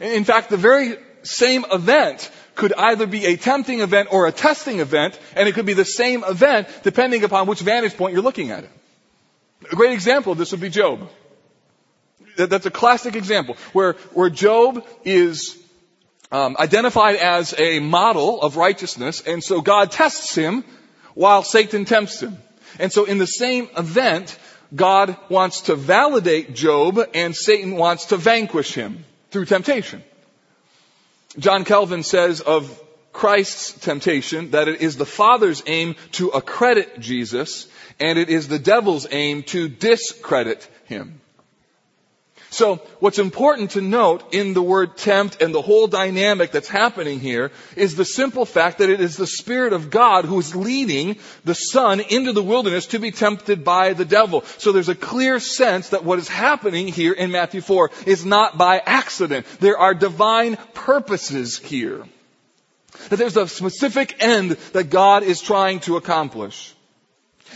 In 0.00 0.24
fact, 0.24 0.50
the 0.50 0.56
very 0.56 0.96
same 1.22 1.64
event 1.70 2.30
could 2.54 2.72
either 2.72 3.06
be 3.06 3.26
a 3.26 3.36
tempting 3.36 3.80
event 3.80 4.08
or 4.12 4.26
a 4.26 4.32
testing 4.32 4.80
event, 4.80 5.18
and 5.34 5.48
it 5.48 5.54
could 5.54 5.66
be 5.66 5.74
the 5.74 5.84
same 5.84 6.24
event 6.24 6.68
depending 6.82 7.24
upon 7.24 7.46
which 7.46 7.60
vantage 7.60 7.96
point 7.96 8.12
you're 8.12 8.22
looking 8.22 8.50
at 8.50 8.64
it. 8.64 8.70
A 9.70 9.76
great 9.76 9.92
example 9.92 10.32
of 10.32 10.38
this 10.38 10.52
would 10.52 10.60
be 10.60 10.70
Job. 10.70 11.08
That's 12.36 12.66
a 12.66 12.70
classic 12.70 13.16
example 13.16 13.56
where, 13.72 13.92
where 14.12 14.30
Job 14.30 14.86
is 15.04 15.56
um, 16.32 16.56
identified 16.58 17.16
as 17.16 17.54
a 17.58 17.78
model 17.78 18.42
of 18.42 18.56
righteousness, 18.56 19.20
and 19.20 19.42
so 19.42 19.60
God 19.60 19.90
tests 19.92 20.34
him 20.34 20.64
while 21.14 21.42
Satan 21.42 21.84
tempts 21.84 22.20
him. 22.20 22.36
And 22.78 22.92
so 22.92 23.04
in 23.04 23.18
the 23.18 23.26
same 23.26 23.68
event, 23.76 24.36
God 24.74 25.16
wants 25.28 25.62
to 25.62 25.76
validate 25.76 26.54
Job 26.54 26.98
and 27.14 27.36
Satan 27.36 27.76
wants 27.76 28.06
to 28.06 28.16
vanquish 28.16 28.74
him 28.74 29.04
through 29.30 29.44
temptation. 29.44 30.02
John 31.38 31.64
Calvin 31.64 32.02
says 32.02 32.40
of 32.40 32.80
Christ's 33.12 33.72
temptation 33.72 34.50
that 34.50 34.68
it 34.68 34.80
is 34.80 34.96
the 34.96 35.06
Father's 35.06 35.62
aim 35.66 35.96
to 36.12 36.28
accredit 36.30 37.00
Jesus 37.00 37.68
and 38.00 38.18
it 38.18 38.28
is 38.28 38.48
the 38.48 38.58
devil's 38.58 39.06
aim 39.10 39.42
to 39.44 39.68
discredit 39.68 40.68
him. 40.86 41.20
So 42.54 42.76
what's 43.00 43.18
important 43.18 43.72
to 43.72 43.80
note 43.80 44.32
in 44.32 44.54
the 44.54 44.62
word 44.62 44.96
tempt 44.96 45.42
and 45.42 45.52
the 45.52 45.60
whole 45.60 45.88
dynamic 45.88 46.52
that's 46.52 46.68
happening 46.68 47.18
here 47.18 47.50
is 47.74 47.96
the 47.96 48.04
simple 48.04 48.46
fact 48.46 48.78
that 48.78 48.90
it 48.90 49.00
is 49.00 49.16
the 49.16 49.26
Spirit 49.26 49.72
of 49.72 49.90
God 49.90 50.24
who 50.24 50.38
is 50.38 50.54
leading 50.54 51.16
the 51.44 51.56
Son 51.56 51.98
into 51.98 52.32
the 52.32 52.44
wilderness 52.44 52.86
to 52.86 53.00
be 53.00 53.10
tempted 53.10 53.64
by 53.64 53.92
the 53.92 54.04
devil. 54.04 54.44
So 54.58 54.70
there's 54.70 54.88
a 54.88 54.94
clear 54.94 55.40
sense 55.40 55.88
that 55.88 56.04
what 56.04 56.20
is 56.20 56.28
happening 56.28 56.86
here 56.86 57.12
in 57.12 57.32
Matthew 57.32 57.60
4 57.60 57.90
is 58.06 58.24
not 58.24 58.56
by 58.56 58.80
accident. 58.86 59.46
There 59.58 59.78
are 59.78 59.92
divine 59.92 60.56
purposes 60.74 61.58
here. 61.58 62.04
That 63.08 63.16
there's 63.16 63.36
a 63.36 63.48
specific 63.48 64.22
end 64.22 64.52
that 64.74 64.90
God 64.90 65.24
is 65.24 65.40
trying 65.40 65.80
to 65.80 65.96
accomplish. 65.96 66.72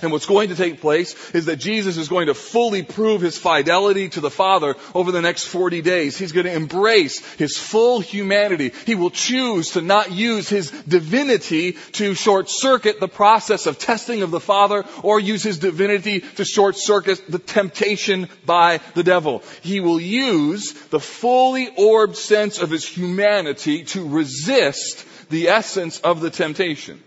And 0.02 0.12
what's 0.12 0.26
going 0.26 0.50
to 0.50 0.54
take 0.54 0.80
place 0.80 1.30
is 1.30 1.46
that 1.46 1.56
Jesus 1.56 1.96
is 1.96 2.08
going 2.08 2.26
to 2.26 2.34
fully 2.34 2.82
prove 2.82 3.20
his 3.20 3.38
fidelity 3.38 4.08
to 4.10 4.20
the 4.20 4.30
Father 4.30 4.76
over 4.94 5.12
the 5.12 5.22
next 5.22 5.44
40 5.44 5.82
days. 5.82 6.16
He's 6.16 6.32
going 6.32 6.46
to 6.46 6.52
embrace 6.52 7.24
his 7.34 7.56
full 7.56 8.00
humanity. 8.00 8.72
He 8.86 8.94
will 8.94 9.10
choose 9.10 9.72
to 9.72 9.82
not 9.82 10.12
use 10.12 10.48
his 10.48 10.70
divinity 10.70 11.72
to 11.92 12.14
short 12.14 12.48
circuit 12.48 13.00
the 13.00 13.08
process 13.08 13.66
of 13.66 13.78
testing 13.78 14.22
of 14.22 14.30
the 14.30 14.40
Father 14.40 14.84
or 15.02 15.20
use 15.20 15.42
his 15.42 15.58
divinity 15.58 16.20
to 16.20 16.44
short 16.44 16.76
circuit 16.76 17.22
the 17.28 17.38
temptation 17.38 18.28
by 18.46 18.80
the 18.94 19.02
devil. 19.02 19.42
He 19.62 19.80
will 19.80 20.00
use 20.00 20.72
the 20.72 21.00
fully 21.00 21.68
orbed 21.76 22.16
sense 22.16 22.58
of 22.58 22.70
his 22.70 22.86
humanity 22.86 23.84
to 23.84 24.08
resist 24.08 25.04
the 25.30 25.48
essence 25.48 26.00
of 26.00 26.20
the 26.20 26.30
temptation. 26.30 27.02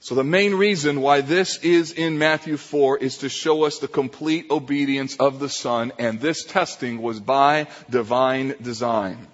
So 0.00 0.14
the 0.14 0.24
main 0.24 0.54
reason 0.54 1.00
why 1.00 1.22
this 1.22 1.58
is 1.58 1.92
in 1.92 2.18
Matthew 2.18 2.56
4 2.56 2.98
is 2.98 3.18
to 3.18 3.28
show 3.28 3.64
us 3.64 3.78
the 3.78 3.88
complete 3.88 4.50
obedience 4.50 5.16
of 5.16 5.40
the 5.40 5.48
Son, 5.48 5.92
and 5.98 6.20
this 6.20 6.44
testing 6.44 7.02
was 7.02 7.18
by 7.18 7.66
divine 7.90 8.54
design. 8.62 9.26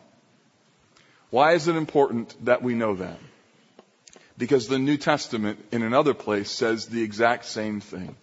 Why 1.30 1.52
is 1.52 1.68
it 1.68 1.76
important 1.76 2.34
that 2.46 2.62
we 2.62 2.74
know 2.74 2.94
that? 2.96 3.18
Because 4.38 4.66
the 4.66 4.78
New 4.78 4.96
Testament 4.96 5.62
in 5.70 5.82
another 5.82 6.14
place 6.14 6.50
says 6.50 6.86
the 6.86 7.02
exact 7.02 7.44
same 7.44 7.80
thing. 7.80 8.16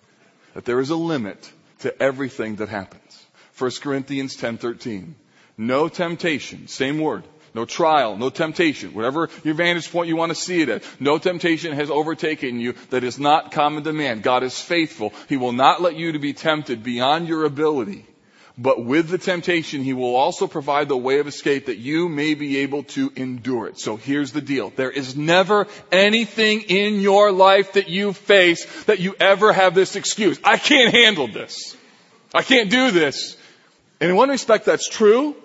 That 0.55 0.65
there 0.65 0.79
is 0.79 0.89
a 0.89 0.95
limit 0.95 1.51
to 1.79 2.01
everything 2.01 2.55
that 2.55 2.69
happens. 2.69 3.25
1 3.57 3.81
Corinthians 3.81 4.35
10:13. 4.35 5.13
No 5.57 5.89
temptation, 5.89 6.67
same 6.67 6.99
word, 6.99 7.23
no 7.53 7.65
trial, 7.65 8.17
no 8.17 8.29
temptation, 8.29 8.93
whatever 8.93 9.29
your 9.43 9.55
vantage 9.55 9.91
point 9.91 10.07
you 10.07 10.15
want 10.15 10.31
to 10.31 10.35
see 10.35 10.61
it 10.61 10.69
at. 10.69 10.83
No 10.99 11.17
temptation 11.17 11.73
has 11.73 11.89
overtaken 11.89 12.59
you 12.59 12.73
that 12.89 13.03
is 13.03 13.19
not 13.19 13.51
common 13.51 13.83
to 13.83 13.93
man. 13.93 14.21
God 14.21 14.43
is 14.43 14.59
faithful. 14.59 15.13
He 15.27 15.37
will 15.37 15.51
not 15.51 15.81
let 15.81 15.95
you 15.95 16.13
to 16.13 16.19
be 16.19 16.33
tempted 16.33 16.83
beyond 16.83 17.27
your 17.27 17.43
ability. 17.43 18.05
But 18.57 18.83
with 18.83 19.09
the 19.09 19.17
temptation, 19.17 19.83
He 19.83 19.93
will 19.93 20.15
also 20.15 20.45
provide 20.45 20.87
the 20.87 20.97
way 20.97 21.19
of 21.19 21.27
escape 21.27 21.65
that 21.65 21.77
you 21.77 22.09
may 22.09 22.35
be 22.35 22.57
able 22.57 22.83
to 22.83 23.11
endure 23.15 23.67
it. 23.67 23.79
So 23.79 23.95
here's 23.95 24.33
the 24.33 24.41
deal. 24.41 24.71
There 24.75 24.91
is 24.91 25.15
never 25.15 25.67
anything 25.91 26.61
in 26.61 26.99
your 26.99 27.31
life 27.31 27.73
that 27.73 27.89
you 27.89 28.13
face 28.13 28.65
that 28.83 28.99
you 28.99 29.15
ever 29.19 29.51
have 29.51 29.73
this 29.73 29.95
excuse. 29.95 30.39
I 30.43 30.57
can't 30.57 30.93
handle 30.93 31.27
this. 31.27 31.75
I 32.33 32.43
can't 32.43 32.69
do 32.69 32.91
this. 32.91 33.35
And 33.99 34.09
in 34.09 34.15
one 34.15 34.29
respect 34.29 34.65
that's 34.65 34.87
true, 34.87 35.35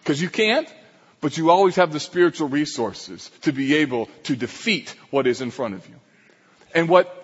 because 0.00 0.20
you 0.20 0.28
can't 0.28 0.68
but 1.20 1.36
you 1.36 1.50
always 1.50 1.76
have 1.76 1.92
the 1.92 2.00
spiritual 2.00 2.48
resources 2.48 3.30
to 3.42 3.52
be 3.52 3.76
able 3.76 4.06
to 4.24 4.36
defeat 4.36 4.94
what 5.10 5.26
is 5.26 5.40
in 5.40 5.50
front 5.50 5.74
of 5.74 5.86
you. 5.88 5.94
And 6.74 6.88
what 6.88 7.16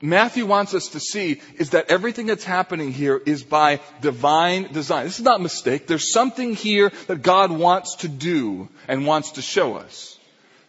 Matthew 0.00 0.46
wants 0.46 0.74
us 0.74 0.88
to 0.88 1.00
see 1.00 1.40
is 1.56 1.70
that 1.70 1.90
everything 1.90 2.26
that's 2.26 2.44
happening 2.44 2.92
here 2.92 3.22
is 3.24 3.44
by 3.44 3.80
divine 4.00 4.72
design. 4.72 5.04
This 5.04 5.18
is 5.18 5.24
not 5.24 5.38
a 5.38 5.42
mistake. 5.42 5.86
There's 5.86 6.12
something 6.12 6.54
here 6.54 6.90
that 7.06 7.22
God 7.22 7.52
wants 7.52 7.96
to 7.96 8.08
do 8.08 8.68
and 8.88 9.06
wants 9.06 9.32
to 9.32 9.42
show 9.42 9.76
us. 9.76 10.18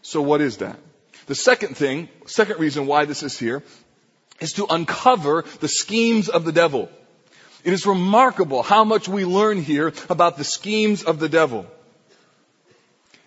So 0.03 0.21
what 0.21 0.41
is 0.41 0.57
that? 0.57 0.77
The 1.25 1.35
second 1.35 1.77
thing, 1.77 2.09
second 2.27 2.59
reason 2.59 2.85
why 2.85 3.05
this 3.05 3.23
is 3.23 3.37
here, 3.39 3.63
is 4.39 4.53
to 4.53 4.67
uncover 4.69 5.45
the 5.61 5.67
schemes 5.67 6.29
of 6.29 6.45
the 6.45 6.51
devil. 6.51 6.89
It 7.63 7.73
is 7.73 7.85
remarkable 7.85 8.61
how 8.61 8.83
much 8.83 9.07
we 9.07 9.25
learn 9.25 9.61
here 9.61 9.93
about 10.09 10.37
the 10.37 10.43
schemes 10.43 11.03
of 11.03 11.19
the 11.19 11.29
devil. 11.29 11.65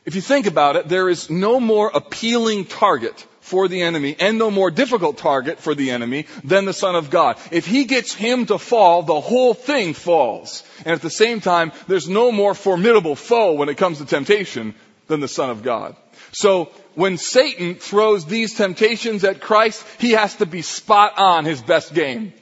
If 0.07 0.15
you 0.15 0.21
think 0.21 0.47
about 0.47 0.77
it, 0.77 0.89
there 0.89 1.09
is 1.09 1.29
no 1.31 1.59
more 1.59 1.91
appealing 1.93 2.67
target 2.67 3.27
for 3.41 3.67
the 3.67 3.83
enemy 3.83 4.17
and 4.19 4.39
no 4.39 4.53
more 4.53 4.71
difficult 4.71 5.19
target 5.19 5.59
for 5.59 5.75
the 5.75 5.91
enemy 5.91 6.27
than 6.45 6.65
the 6.65 6.73
Son 6.73 6.95
of 6.95 7.11
God. 7.11 7.39
If 7.51 7.67
he 7.67 7.85
gets 7.85 8.15
him 8.15 8.47
to 8.47 8.59
fall, 8.59 9.03
the 9.03 9.21
whole 9.21 9.53
thing 9.53 9.95
falls. 9.95 10.63
And 10.85 10.95
at 10.95 11.03
the 11.03 11.11
same 11.11 11.41
time, 11.41 11.73
there's 11.89 12.09
no 12.09 12.31
more 12.31 12.55
formidable 12.55 13.17
foe 13.17 13.55
when 13.55 13.69
it 13.69 13.77
comes 13.79 13.99
to 13.99 14.05
temptation 14.05 14.77
than 15.09 15.19
the 15.19 15.29
Son 15.29 15.51
of 15.51 15.65
God. 15.65 15.97
So 16.31 16.71
when 16.95 17.19
Satan 17.19 17.75
throws 17.75 18.27
these 18.27 18.55
temptations 18.55 19.25
at 19.25 19.41
Christ, 19.41 19.85
he 19.99 20.13
has 20.13 20.37
to 20.37 20.47
be 20.47 20.63
spot 20.63 21.19
on 21.19 21.45
his 21.45 21.61
best 21.61 21.95
game. 21.95 22.33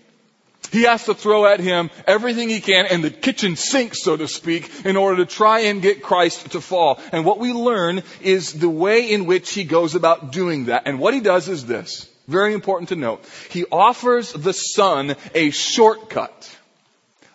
He 0.75 0.83
has 0.83 1.05
to 1.05 1.15
throw 1.15 1.47
at 1.47 1.61
him 1.61 1.89
everything 2.05 2.49
he 2.49 2.61
can 2.61 2.87
in 2.87 3.01
the 3.01 3.11
kitchen 3.11 3.55
sink, 3.55 3.95
so 3.95 4.17
to 4.17 4.27
speak, 4.27 4.85
in 4.85 4.97
order 4.97 5.25
to 5.25 5.25
try 5.25 5.61
and 5.61 5.81
get 5.81 6.03
Christ 6.03 6.51
to 6.51 6.61
fall. 6.61 6.99
And 7.13 7.25
what 7.25 7.39
we 7.39 7.53
learn 7.53 8.03
is 8.21 8.53
the 8.53 8.69
way 8.69 9.13
in 9.13 9.27
which 9.27 9.53
he 9.53 9.63
goes 9.63 9.95
about 9.95 10.33
doing 10.33 10.65
that. 10.65 10.83
And 10.87 10.99
what 10.99 11.15
he 11.15 11.21
does 11.21 11.49
is 11.49 11.65
this. 11.65 12.11
Very 12.27 12.55
important 12.55 12.89
to 12.89 12.97
note. 12.97 13.25
He 13.51 13.65
offers 13.71 14.33
the 14.33 14.53
Son 14.53 15.15
a 15.33 15.51
shortcut 15.51 16.51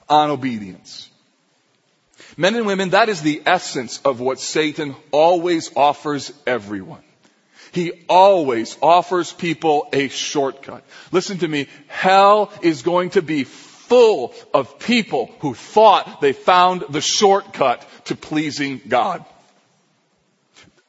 on 0.10 0.32
obedience. 0.32 1.10
Men 2.36 2.56
and 2.56 2.66
women, 2.66 2.90
that 2.90 3.08
is 3.08 3.22
the 3.22 3.42
essence 3.46 4.02
of 4.04 4.20
what 4.20 4.42
Satan 4.42 4.98
always 5.12 5.72
offers 5.78 6.34
everyone. 6.46 7.04
He 7.72 7.92
always 8.08 8.78
offers 8.82 9.32
people 9.32 9.88
a 9.94 10.08
shortcut. 10.08 10.84
Listen 11.12 11.38
to 11.40 11.48
me. 11.48 11.68
Hell 11.88 12.52
is 12.62 12.82
going 12.82 13.12
to 13.12 13.22
be 13.22 13.44
full 13.44 14.34
of 14.54 14.80
people 14.80 15.32
who 15.40 15.54
thought 15.54 16.22
they 16.22 16.34
found 16.34 16.86
the 16.90 17.02
shortcut 17.02 17.86
to 18.06 18.16
pleasing 18.16 18.82
God 18.88 19.26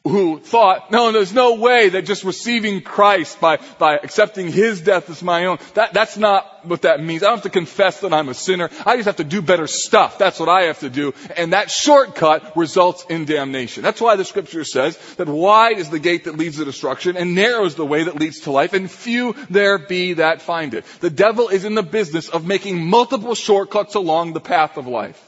who 0.04 0.38
thought, 0.38 0.90
no, 0.90 1.12
there's 1.12 1.35
no 1.35 1.57
way 1.57 1.90
that 1.90 2.07
just 2.07 2.25
receiving 2.25 2.80
Christ 2.80 3.38
by, 3.38 3.59
by 3.78 3.99
accepting 3.99 4.50
His 4.50 4.80
death 4.80 5.11
as 5.11 5.23
my 5.23 5.45
own, 5.45 5.59
that, 5.75 5.92
that's 5.92 6.16
not 6.16 6.64
what 6.66 6.83
that 6.83 7.02
means. 7.02 7.23
I 7.23 7.26
don't 7.26 7.37
have 7.37 7.42
to 7.42 7.50
confess 7.50 8.00
that 8.00 8.14
I'm 8.14 8.30
a 8.30 8.35
sinner. 8.35 8.71
I 8.87 8.97
just 8.97 9.07
have 9.07 9.16
to 9.16 9.25
do 9.25 9.42
better 9.42 9.66
stuff. 9.66 10.16
That's 10.16 10.40
what 10.40 10.49
I 10.49 10.64
have 10.64 10.78
to 10.80 10.88
do. 10.88 11.12
And 11.37 11.52
that 11.52 11.71
shortcut 11.71 12.57
results 12.57 13.04
in 13.11 13.26
damnation. 13.26 13.83
That's 13.83 14.00
why 14.00 14.16
the 14.16 14.25
scripture 14.25 14.64
says 14.64 14.97
that 15.16 15.28
wide 15.28 15.76
is 15.76 15.90
the 15.90 15.99
gate 15.99 16.25
that 16.25 16.38
leads 16.38 16.57
to 16.57 16.64
destruction 16.64 17.19
and 17.19 17.35
narrow 17.35 17.66
is 17.66 17.75
the 17.75 17.85
way 17.85 18.04
that 18.04 18.16
leads 18.16 18.40
to 18.40 18.52
life 18.52 18.73
and 18.73 18.90
few 18.90 19.35
there 19.50 19.76
be 19.76 20.14
that 20.14 20.40
find 20.40 20.73
it. 20.73 20.87
The 21.00 21.11
devil 21.11 21.49
is 21.50 21.66
in 21.66 21.75
the 21.75 21.83
business 21.83 22.30
of 22.30 22.47
making 22.47 22.83
multiple 22.83 23.35
shortcuts 23.35 23.97
along 23.97 24.33
the 24.33 24.40
path 24.40 24.78
of 24.78 24.87
life. 24.87 25.23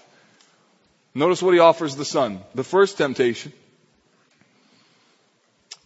Notice 1.15 1.43
what 1.43 1.53
he 1.53 1.61
offers 1.61 1.95
the 1.95 2.07
son. 2.07 2.41
The 2.55 2.65
first 2.65 2.97
temptation 2.97 3.53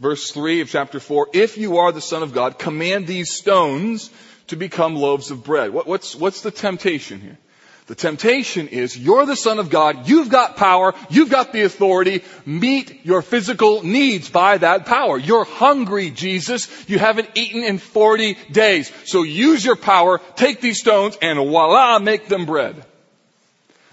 verse 0.00 0.31
3 0.31 0.61
of 0.61 0.69
chapter 0.69 1.00
4, 1.00 1.29
if 1.33 1.57
you 1.59 1.79
are 1.79 1.93
the 1.93 2.00
Son 2.00 2.23
of 2.23 2.33
God, 2.33 2.59
command 2.59 3.07
these 3.07 3.33
stones 3.33 4.11
to 4.49 4.57
become 4.57 4.95
loaves 4.95 5.31
of 5.31 5.45
bread. 5.45 5.73
What, 5.73 5.87
what's, 5.87 6.15
what's 6.15 6.43
the 6.43 6.50
temptation 6.50 7.21
here? 7.21 7.38
The 7.87 7.95
temptation 7.95 8.67
is 8.67 8.99
you're 8.99 9.26
the 9.26 9.37
Son 9.37 9.61
of 9.61 9.71
God, 9.71 10.09
you've 10.09 10.29
got 10.29 10.57
power, 10.57 10.95
you've 11.09 11.31
got 11.31 11.53
the 11.53 11.62
authority, 11.62 12.25
meet 12.45 13.07
your 13.07 13.23
physical 13.23 13.85
needs 13.85 14.29
by 14.29 14.59
that 14.59 14.87
power. 14.87 15.17
You're 15.17 15.45
hungry, 15.45 16.11
Jesus, 16.11 16.69
you 16.88 16.99
haven't 16.99 17.31
eaten 17.37 17.62
in 17.62 17.79
40 17.79 18.35
days. 18.50 18.91
So 19.05 19.23
use 19.23 19.65
your 19.65 19.76
power, 19.76 20.21
take 20.35 20.61
these 20.61 20.81
stones, 20.81 21.17
and 21.23 21.38
voila, 21.38 22.00
make 22.00 22.26
them 22.26 22.45
bread. 22.45 22.85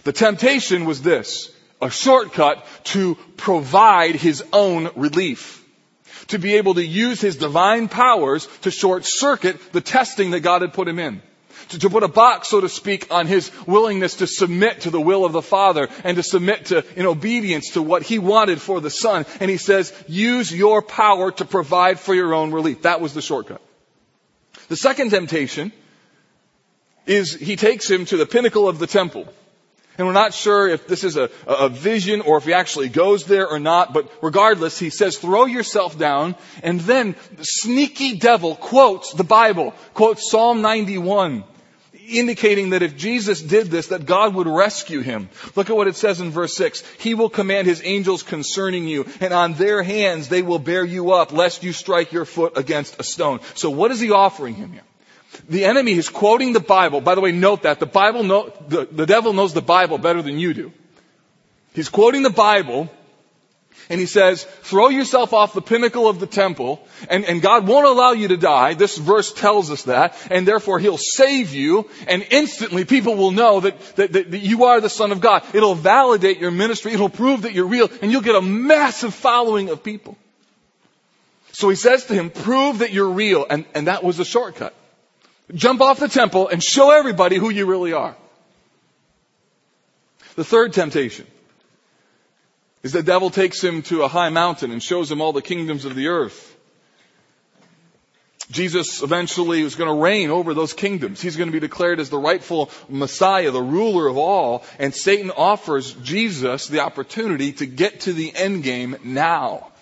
The 0.05 0.13
temptation 0.13 0.85
was 0.85 1.03
this, 1.03 1.51
a 1.79 1.91
shortcut 1.91 2.65
to 2.85 3.15
provide 3.37 4.15
his 4.15 4.43
own 4.51 4.89
relief 4.95 5.62
to 6.27 6.39
be 6.39 6.55
able 6.55 6.75
to 6.75 6.85
use 6.85 7.21
his 7.21 7.35
divine 7.35 7.87
powers 7.87 8.47
to 8.61 8.71
short 8.71 9.05
circuit 9.05 9.59
the 9.73 9.81
testing 9.81 10.31
that 10.31 10.41
God 10.41 10.61
had 10.61 10.73
put 10.73 10.87
him 10.87 10.99
in. 10.99 11.21
To, 11.69 11.79
to, 11.79 11.89
put 11.89 12.03
a 12.03 12.09
box, 12.09 12.49
so 12.49 12.59
to 12.59 12.67
speak, 12.67 13.07
on 13.09 13.25
his 13.25 13.49
willingness 13.65 14.15
to 14.15 14.27
submit 14.27 14.81
to 14.81 14.89
the 14.89 14.99
will 14.99 15.23
of 15.23 15.31
the 15.31 15.41
Father 15.41 15.87
and 16.03 16.17
to 16.17 16.23
submit 16.23 16.65
to, 16.67 16.83
in 16.99 17.05
obedience 17.05 17.71
to 17.71 17.81
what 17.81 18.03
he 18.03 18.19
wanted 18.19 18.59
for 18.59 18.81
the 18.81 18.89
Son. 18.89 19.25
And 19.39 19.49
he 19.49 19.57
says, 19.57 19.93
use 20.07 20.53
your 20.53 20.81
power 20.81 21.31
to 21.31 21.45
provide 21.45 21.99
for 21.99 22.13
your 22.13 22.33
own 22.33 22.51
relief. 22.51 22.81
That 22.81 23.01
was 23.01 23.13
the 23.13 23.21
shortcut. 23.21 23.61
The 24.67 24.75
second 24.75 25.11
temptation 25.11 25.71
is 27.05 27.33
he 27.33 27.55
takes 27.55 27.89
him 27.89 28.05
to 28.05 28.17
the 28.17 28.25
pinnacle 28.25 28.67
of 28.67 28.79
the 28.79 28.87
temple. 28.87 29.27
And 29.97 30.07
we're 30.07 30.13
not 30.13 30.33
sure 30.33 30.67
if 30.67 30.87
this 30.87 31.03
is 31.03 31.17
a, 31.17 31.29
a 31.45 31.69
vision 31.69 32.21
or 32.21 32.37
if 32.37 32.45
he 32.45 32.53
actually 32.53 32.89
goes 32.89 33.25
there 33.25 33.47
or 33.47 33.59
not, 33.59 33.93
but 33.93 34.11
regardless, 34.23 34.79
he 34.79 34.89
says, 34.89 35.17
throw 35.17 35.45
yourself 35.45 35.97
down, 35.97 36.35
and 36.63 36.79
then 36.81 37.15
the 37.37 37.43
sneaky 37.43 38.17
devil 38.17 38.55
quotes 38.55 39.13
the 39.13 39.23
Bible, 39.23 39.73
quotes 39.93 40.29
Psalm 40.29 40.61
91, 40.61 41.43
indicating 42.07 42.71
that 42.71 42.81
if 42.81 42.97
Jesus 42.97 43.39
did 43.39 43.67
this, 43.67 43.87
that 43.87 44.07
God 44.07 44.33
would 44.33 44.47
rescue 44.47 45.01
him. 45.01 45.29
Look 45.55 45.69
at 45.69 45.75
what 45.75 45.87
it 45.87 45.95
says 45.95 46.19
in 46.21 46.31
verse 46.31 46.55
6. 46.55 46.83
He 46.99 47.13
will 47.13 47.29
command 47.29 47.67
his 47.67 47.81
angels 47.83 48.23
concerning 48.23 48.87
you, 48.87 49.05
and 49.19 49.31
on 49.31 49.53
their 49.53 49.83
hands 49.83 50.27
they 50.27 50.41
will 50.41 50.59
bear 50.59 50.83
you 50.83 51.11
up, 51.11 51.31
lest 51.31 51.63
you 51.63 51.71
strike 51.71 52.11
your 52.11 52.25
foot 52.25 52.57
against 52.57 52.99
a 52.99 53.03
stone. 53.03 53.41
So 53.53 53.69
what 53.69 53.91
is 53.91 53.99
he 53.99 54.11
offering 54.11 54.55
him 54.55 54.73
here? 54.73 54.81
The 55.49 55.65
enemy 55.65 55.93
is 55.93 56.09
quoting 56.09 56.53
the 56.53 56.59
Bible. 56.59 57.01
By 57.01 57.15
the 57.15 57.21
way, 57.21 57.31
note 57.31 57.63
that 57.63 57.79
the 57.79 57.85
Bible, 57.85 58.23
know, 58.23 58.53
the, 58.67 58.85
the 58.85 59.05
devil 59.05 59.33
knows 59.33 59.53
the 59.53 59.61
Bible 59.61 59.97
better 59.97 60.21
than 60.21 60.39
you 60.39 60.53
do. 60.53 60.71
He's 61.73 61.89
quoting 61.89 62.23
the 62.23 62.29
Bible 62.29 62.89
and 63.89 63.99
he 63.99 64.05
says, 64.05 64.43
throw 64.61 64.89
yourself 64.89 65.33
off 65.33 65.53
the 65.53 65.61
pinnacle 65.61 66.07
of 66.07 66.19
the 66.19 66.27
temple 66.27 66.87
and, 67.09 67.25
and 67.25 67.41
God 67.41 67.67
won't 67.67 67.85
allow 67.85 68.11
you 68.11 68.29
to 68.29 68.37
die. 68.37 68.75
This 68.75 68.97
verse 68.97 69.33
tells 69.33 69.71
us 69.71 69.83
that 69.83 70.15
and 70.31 70.47
therefore 70.47 70.79
he'll 70.79 70.97
save 70.97 71.53
you 71.53 71.89
and 72.07 72.25
instantly 72.31 72.85
people 72.85 73.15
will 73.15 73.31
know 73.31 73.59
that, 73.59 73.79
that, 73.97 74.13
that, 74.13 74.31
that 74.31 74.39
you 74.39 74.65
are 74.65 74.79
the 74.79 74.89
son 74.89 75.11
of 75.11 75.19
God. 75.19 75.43
It'll 75.53 75.75
validate 75.75 76.39
your 76.39 76.51
ministry. 76.51 76.93
It'll 76.93 77.09
prove 77.09 77.41
that 77.41 77.53
you're 77.53 77.67
real 77.67 77.89
and 78.01 78.11
you'll 78.11 78.21
get 78.21 78.35
a 78.35 78.41
massive 78.41 79.13
following 79.13 79.69
of 79.69 79.83
people. 79.83 80.17
So 81.51 81.69
he 81.69 81.75
says 81.75 82.05
to 82.05 82.13
him, 82.13 82.29
prove 82.29 82.79
that 82.79 82.93
you're 82.93 83.09
real 83.09 83.45
and, 83.49 83.65
and 83.75 83.87
that 83.87 84.03
was 84.03 84.19
a 84.19 84.25
shortcut. 84.25 84.73
Jump 85.53 85.81
off 85.81 85.99
the 85.99 86.07
temple 86.07 86.47
and 86.47 86.63
show 86.63 86.91
everybody 86.91 87.37
who 87.37 87.49
you 87.49 87.65
really 87.65 87.93
are. 87.93 88.15
The 90.35 90.43
third 90.43 90.73
temptation 90.73 91.27
is 92.81 92.91
the 92.91 93.03
devil 93.03 93.29
takes 93.29 93.63
him 93.63 93.81
to 93.83 94.03
a 94.03 94.07
high 94.07 94.29
mountain 94.29 94.71
and 94.71 94.81
shows 94.81 95.11
him 95.11 95.21
all 95.21 95.33
the 95.33 95.41
kingdoms 95.41 95.85
of 95.85 95.95
the 95.95 96.07
earth. 96.07 96.49
Jesus 98.51 99.01
eventually 99.01 99.61
is 99.61 99.75
going 99.75 99.89
to 99.89 100.01
reign 100.01 100.29
over 100.29 100.53
those 100.53 100.73
kingdoms. 100.73 101.21
He's 101.21 101.37
going 101.37 101.47
to 101.47 101.53
be 101.53 101.59
declared 101.59 101.99
as 101.99 102.09
the 102.09 102.17
rightful 102.17 102.71
Messiah, 102.89 103.51
the 103.51 103.61
ruler 103.61 104.07
of 104.07 104.17
all. 104.17 104.63
And 104.79 104.93
Satan 104.93 105.31
offers 105.31 105.93
Jesus 105.93 106.67
the 106.67 106.81
opportunity 106.81 107.53
to 107.53 107.65
get 107.65 108.01
to 108.01 108.13
the 108.13 108.35
end 108.35 108.63
game 108.63 108.97
now 109.03 109.72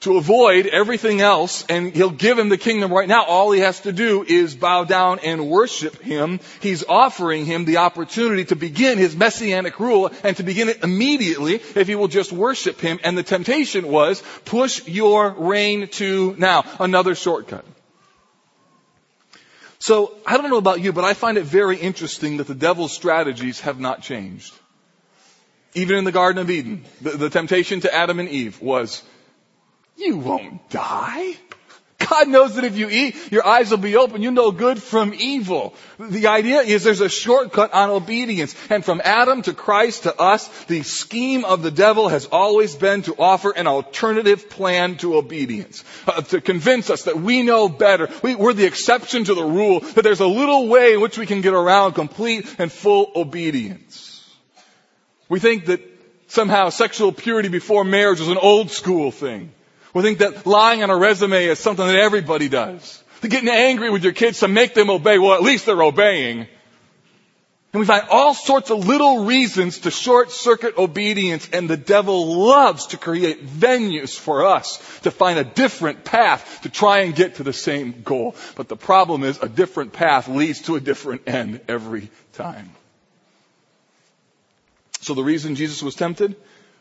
to 0.00 0.16
avoid 0.16 0.66
everything 0.66 1.20
else 1.20 1.64
and 1.68 1.92
he'll 1.92 2.10
give 2.10 2.38
him 2.38 2.48
the 2.48 2.56
kingdom 2.56 2.92
right 2.92 3.08
now. 3.08 3.24
All 3.24 3.50
he 3.50 3.60
has 3.60 3.80
to 3.80 3.92
do 3.92 4.24
is 4.24 4.54
bow 4.54 4.84
down 4.84 5.18
and 5.20 5.48
worship 5.48 6.00
him. 6.00 6.38
He's 6.60 6.84
offering 6.84 7.44
him 7.46 7.64
the 7.64 7.78
opportunity 7.78 8.44
to 8.46 8.56
begin 8.56 8.98
his 8.98 9.16
messianic 9.16 9.80
rule 9.80 10.10
and 10.22 10.36
to 10.36 10.44
begin 10.44 10.68
it 10.68 10.84
immediately 10.84 11.54
if 11.74 11.88
he 11.88 11.96
will 11.96 12.08
just 12.08 12.32
worship 12.32 12.80
him. 12.80 13.00
And 13.02 13.18
the 13.18 13.24
temptation 13.24 13.88
was 13.88 14.22
push 14.44 14.86
your 14.86 15.30
reign 15.30 15.88
to 15.88 16.34
now. 16.38 16.64
Another 16.78 17.16
shortcut. 17.16 17.64
So 19.80 20.14
I 20.26 20.36
don't 20.36 20.50
know 20.50 20.58
about 20.58 20.80
you, 20.80 20.92
but 20.92 21.04
I 21.04 21.14
find 21.14 21.38
it 21.38 21.44
very 21.44 21.76
interesting 21.76 22.36
that 22.36 22.46
the 22.46 22.54
devil's 22.54 22.92
strategies 22.92 23.60
have 23.60 23.80
not 23.80 24.02
changed. 24.02 24.54
Even 25.74 25.96
in 25.96 26.04
the 26.04 26.12
Garden 26.12 26.40
of 26.40 26.50
Eden, 26.50 26.84
the, 27.00 27.10
the 27.10 27.30
temptation 27.30 27.80
to 27.80 27.94
Adam 27.94 28.18
and 28.18 28.28
Eve 28.28 28.60
was 28.60 29.02
you 29.98 30.16
won't 30.18 30.70
die. 30.70 31.36
God 31.98 32.28
knows 32.28 32.54
that 32.54 32.64
if 32.64 32.76
you 32.76 32.88
eat, 32.88 33.32
your 33.32 33.44
eyes 33.44 33.70
will 33.70 33.78
be 33.78 33.96
open. 33.96 34.22
You 34.22 34.30
know 34.30 34.52
good 34.52 34.80
from 34.80 35.12
evil. 35.14 35.74
The 35.98 36.28
idea 36.28 36.60
is 36.60 36.84
there's 36.84 37.00
a 37.00 37.08
shortcut 37.08 37.74
on 37.74 37.90
obedience. 37.90 38.54
And 38.70 38.84
from 38.84 39.02
Adam 39.04 39.42
to 39.42 39.52
Christ 39.52 40.04
to 40.04 40.16
us, 40.16 40.46
the 40.66 40.82
scheme 40.84 41.44
of 41.44 41.62
the 41.62 41.72
devil 41.72 42.08
has 42.08 42.26
always 42.26 42.76
been 42.76 43.02
to 43.02 43.16
offer 43.18 43.50
an 43.50 43.66
alternative 43.66 44.48
plan 44.48 44.96
to 44.98 45.16
obedience. 45.16 45.84
Uh, 46.06 46.22
to 46.22 46.40
convince 46.40 46.88
us 46.88 47.02
that 47.02 47.18
we 47.18 47.42
know 47.42 47.68
better. 47.68 48.08
We, 48.22 48.36
we're 48.36 48.52
the 48.52 48.64
exception 48.66 49.24
to 49.24 49.34
the 49.34 49.44
rule. 49.44 49.80
That 49.80 50.02
there's 50.02 50.20
a 50.20 50.26
little 50.26 50.68
way 50.68 50.94
in 50.94 51.00
which 51.00 51.18
we 51.18 51.26
can 51.26 51.40
get 51.40 51.52
around 51.52 51.94
complete 51.94 52.54
and 52.58 52.70
full 52.70 53.10
obedience. 53.16 54.24
We 55.28 55.40
think 55.40 55.66
that 55.66 55.80
somehow 56.28 56.68
sexual 56.70 57.10
purity 57.10 57.48
before 57.48 57.82
marriage 57.82 58.20
is 58.20 58.28
an 58.28 58.38
old 58.38 58.70
school 58.70 59.10
thing. 59.10 59.52
We 59.94 60.02
think 60.02 60.18
that 60.18 60.46
lying 60.46 60.82
on 60.82 60.90
a 60.90 60.96
resume 60.96 61.44
is 61.44 61.58
something 61.58 61.86
that 61.86 61.96
everybody 61.96 62.48
does. 62.48 63.02
Getting 63.22 63.48
angry 63.48 63.90
with 63.90 64.04
your 64.04 64.12
kids 64.12 64.40
to 64.40 64.48
make 64.48 64.74
them 64.74 64.90
obey, 64.90 65.18
well, 65.18 65.34
at 65.34 65.42
least 65.42 65.66
they're 65.66 65.82
obeying. 65.82 66.46
And 67.72 67.80
we 67.80 67.86
find 67.86 68.08
all 68.10 68.32
sorts 68.32 68.70
of 68.70 68.86
little 68.86 69.26
reasons 69.26 69.80
to 69.80 69.90
short 69.90 70.30
circuit 70.30 70.78
obedience, 70.78 71.50
and 71.52 71.68
the 71.68 71.76
devil 71.76 72.46
loves 72.46 72.88
to 72.88 72.96
create 72.96 73.46
venues 73.46 74.18
for 74.18 74.46
us 74.46 74.78
to 75.00 75.10
find 75.10 75.38
a 75.38 75.44
different 75.44 76.02
path 76.04 76.60
to 76.62 76.70
try 76.70 77.00
and 77.00 77.14
get 77.14 77.36
to 77.36 77.42
the 77.42 77.52
same 77.52 78.02
goal. 78.02 78.36
But 78.56 78.68
the 78.68 78.76
problem 78.76 79.22
is 79.22 79.38
a 79.42 79.48
different 79.48 79.92
path 79.92 80.28
leads 80.28 80.62
to 80.62 80.76
a 80.76 80.80
different 80.80 81.28
end 81.28 81.60
every 81.68 82.10
time. 82.32 82.70
So 85.02 85.12
the 85.12 85.24
reason 85.24 85.54
Jesus 85.54 85.82
was 85.82 85.94
tempted, 85.94 86.36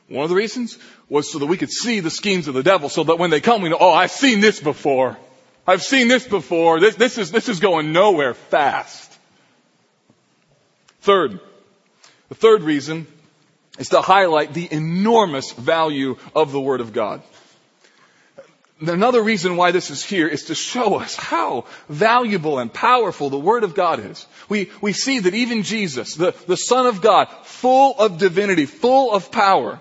one 0.10 0.24
of 0.24 0.30
the 0.30 0.36
reasons, 0.36 0.78
was 1.10 1.32
so 1.32 1.40
that 1.40 1.48
we 1.48 1.58
could 1.58 1.72
see 1.72 2.00
the 2.00 2.10
schemes 2.10 2.48
of 2.48 2.54
the 2.54 2.64
devil, 2.64 2.90
so 2.90 3.04
that 3.04 3.20
when 3.20 3.30
they 3.30 3.42
come, 3.42 3.62
we 3.62 3.70
know, 3.70 3.78
oh, 3.80 3.92
I've 3.92 4.12
seen 4.12 4.40
this 4.40 4.60
before. 4.60 5.18
I've 5.66 5.84
seen 5.84 6.08
this 6.08 6.26
before. 6.26 6.80
This, 6.80 6.96
this 6.96 7.18
is, 7.18 7.32
this 7.32 7.50
is 7.50 7.60
going 7.60 7.92
nowhere 7.92 8.34
fast. 8.34 9.14
Third, 11.02 11.40
the 12.30 12.36
third 12.36 12.64
reason 12.64 13.08
is 13.78 13.90
to 13.90 14.02
highlight 14.02 14.54
the 14.54 14.68
enormous 14.72 15.52
value 15.52 16.18
of 16.36 16.52
the 16.52 16.62
Word 16.62 16.82
of 16.82 16.94
God. 16.94 17.22
Another 18.80 19.22
reason 19.22 19.56
why 19.56 19.72
this 19.72 19.90
is 19.90 20.04
here 20.04 20.28
is 20.28 20.46
to 20.46 20.56
show 20.56 20.96
us 20.96 21.16
how 21.16 21.66
valuable 21.90 22.60
and 22.60 22.72
powerful 22.72 23.30
the 23.30 23.40
Word 23.40 23.64
of 23.64 23.74
God 23.74 24.00
is. 24.00 24.26
We, 24.50 24.72
we 24.82 24.94
see 24.94 25.20
that 25.20 25.34
even 25.34 25.64
Jesus, 25.64 26.14
the, 26.14 26.36
the 26.46 26.58
Son 26.58 26.86
of 26.86 27.02
God, 27.02 27.28
full 27.44 27.98
of 27.98 28.20
divinity, 28.20 28.66
full 28.66 29.14
of 29.14 29.32
power, 29.32 29.80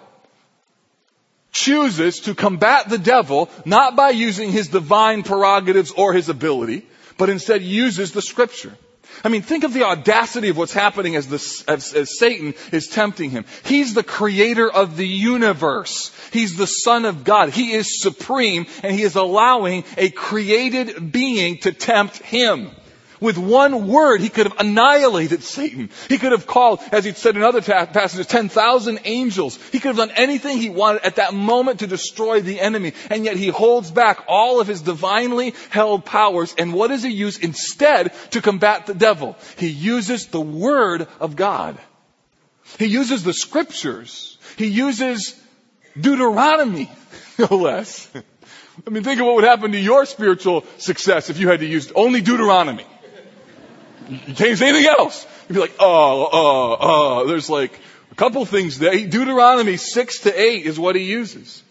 chooses 1.56 2.20
to 2.20 2.34
combat 2.34 2.88
the 2.88 2.98
devil 2.98 3.48
not 3.64 3.96
by 3.96 4.10
using 4.10 4.52
his 4.52 4.68
divine 4.68 5.22
prerogatives 5.22 5.90
or 5.90 6.12
his 6.12 6.28
ability, 6.28 6.86
but 7.16 7.30
instead 7.30 7.62
uses 7.62 8.12
the 8.12 8.22
Scripture. 8.22 8.76
I 9.24 9.28
mean, 9.28 9.42
think 9.42 9.64
of 9.64 9.72
the 9.72 9.84
audacity 9.84 10.50
of 10.50 10.58
what's 10.58 10.74
happening 10.74 11.16
as, 11.16 11.32
as, 11.66 11.94
as, 11.94 12.18
Satan 12.18 12.54
is 12.70 12.88
tempting 12.88 13.30
him. 13.30 13.46
He's 13.64 13.94
the 13.94 14.02
creator 14.02 14.70
of 14.70 14.96
the 14.96 15.06
universe. 15.06 16.12
He's 16.32 16.56
the 16.56 16.66
son 16.66 17.06
of 17.06 17.24
God. 17.24 17.50
He 17.50 17.72
is 17.72 18.02
supreme 18.02 18.66
and 18.82 18.94
he 18.94 19.02
is 19.02 19.16
allowing 19.16 19.84
a 19.96 20.10
created 20.10 21.12
being 21.12 21.58
to 21.58 21.72
tempt 21.72 22.18
him. 22.18 22.70
With 23.20 23.38
one 23.38 23.88
word, 23.88 24.20
he 24.20 24.28
could 24.28 24.46
have 24.46 24.58
annihilated 24.58 25.42
Satan. 25.42 25.90
He 26.08 26.18
could 26.18 26.32
have 26.32 26.46
called, 26.46 26.80
as 26.92 27.04
he 27.04 27.12
said 27.12 27.36
in 27.36 27.42
other 27.42 27.62
passages, 27.62 28.26
10,000 28.26 29.00
angels. 29.04 29.58
He 29.72 29.80
could 29.80 29.96
have 29.96 30.08
done 30.08 30.16
anything 30.16 30.58
he 30.58 30.70
wanted 30.70 31.04
at 31.04 31.16
that 31.16 31.34
moment 31.34 31.80
to 31.80 31.86
destroy 31.86 32.40
the 32.40 32.60
enemy. 32.60 32.92
And 33.10 33.24
yet 33.24 33.36
he 33.36 33.48
holds 33.48 33.90
back 33.90 34.24
all 34.28 34.60
of 34.60 34.66
his 34.66 34.82
divinely 34.82 35.54
held 35.70 36.04
powers. 36.04 36.54
And 36.58 36.74
what 36.74 36.88
does 36.88 37.02
he 37.02 37.10
use 37.10 37.38
instead 37.38 38.12
to 38.32 38.42
combat 38.42 38.86
the 38.86 38.94
devil? 38.94 39.36
He 39.56 39.68
uses 39.68 40.26
the 40.26 40.40
word 40.40 41.06
of 41.20 41.36
God. 41.36 41.78
He 42.78 42.86
uses 42.86 43.22
the 43.22 43.32
scriptures. 43.32 44.36
He 44.56 44.66
uses 44.66 45.40
Deuteronomy, 45.98 46.90
no 47.38 47.56
less. 47.56 48.10
I 48.86 48.90
mean, 48.90 49.04
think 49.04 49.20
of 49.20 49.26
what 49.26 49.36
would 49.36 49.44
happen 49.44 49.72
to 49.72 49.78
your 49.78 50.04
spiritual 50.04 50.64
success 50.78 51.30
if 51.30 51.38
you 51.38 51.48
had 51.48 51.60
to 51.60 51.66
use 51.66 51.90
only 51.94 52.20
Deuteronomy. 52.20 52.86
You 54.08 54.34
can't 54.34 54.50
use 54.50 54.62
anything 54.62 54.86
else. 54.86 55.26
You'd 55.48 55.54
be 55.54 55.60
like, 55.60 55.74
oh, 55.78 56.28
oh, 56.32 56.76
oh. 56.80 57.26
There's 57.26 57.50
like 57.50 57.78
a 58.10 58.14
couple 58.14 58.44
things 58.44 58.78
there. 58.78 58.92
Deuteronomy 58.92 59.76
6 59.76 60.20
to 60.20 60.40
8 60.40 60.66
is 60.66 60.78
what 60.78 60.96
he 60.96 61.02
uses. 61.02 61.62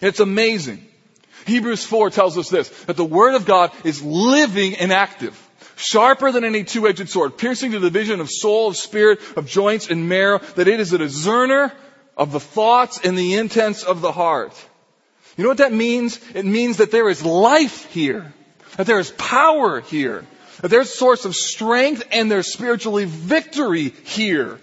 It's 0.00 0.20
amazing. 0.20 0.86
Hebrews 1.46 1.84
4 1.84 2.10
tells 2.10 2.38
us 2.38 2.48
this, 2.48 2.68
that 2.84 2.96
the 2.96 3.04
Word 3.04 3.34
of 3.34 3.46
God 3.46 3.72
is 3.84 4.02
living 4.02 4.76
and 4.76 4.92
active, 4.92 5.38
sharper 5.76 6.32
than 6.32 6.44
any 6.44 6.64
two-edged 6.64 7.08
sword, 7.08 7.38
piercing 7.38 7.72
to 7.72 7.78
the 7.78 7.90
division 7.90 8.20
of 8.20 8.30
soul, 8.30 8.68
of 8.68 8.76
spirit, 8.76 9.20
of 9.36 9.46
joints 9.46 9.88
and 9.88 10.08
marrow, 10.08 10.38
that 10.56 10.68
it 10.68 10.80
is 10.80 10.92
a 10.92 10.98
discerner 10.98 11.72
of 12.16 12.32
the 12.32 12.40
thoughts 12.40 13.00
and 13.02 13.16
the 13.16 13.34
intents 13.34 13.82
of 13.82 14.00
the 14.00 14.12
heart. 14.12 14.54
You 15.36 15.44
know 15.44 15.50
what 15.50 15.58
that 15.58 15.72
means? 15.72 16.20
It 16.34 16.44
means 16.44 16.78
that 16.78 16.90
there 16.90 17.08
is 17.08 17.24
life 17.24 17.90
here, 17.92 18.32
that 18.76 18.86
there 18.86 18.98
is 18.98 19.10
power 19.12 19.80
here, 19.80 20.26
their 20.62 20.84
source 20.84 21.24
of 21.24 21.34
strength 21.34 22.02
and 22.12 22.30
their 22.30 22.42
spiritually 22.42 23.04
victory 23.04 23.88
here. 24.04 24.58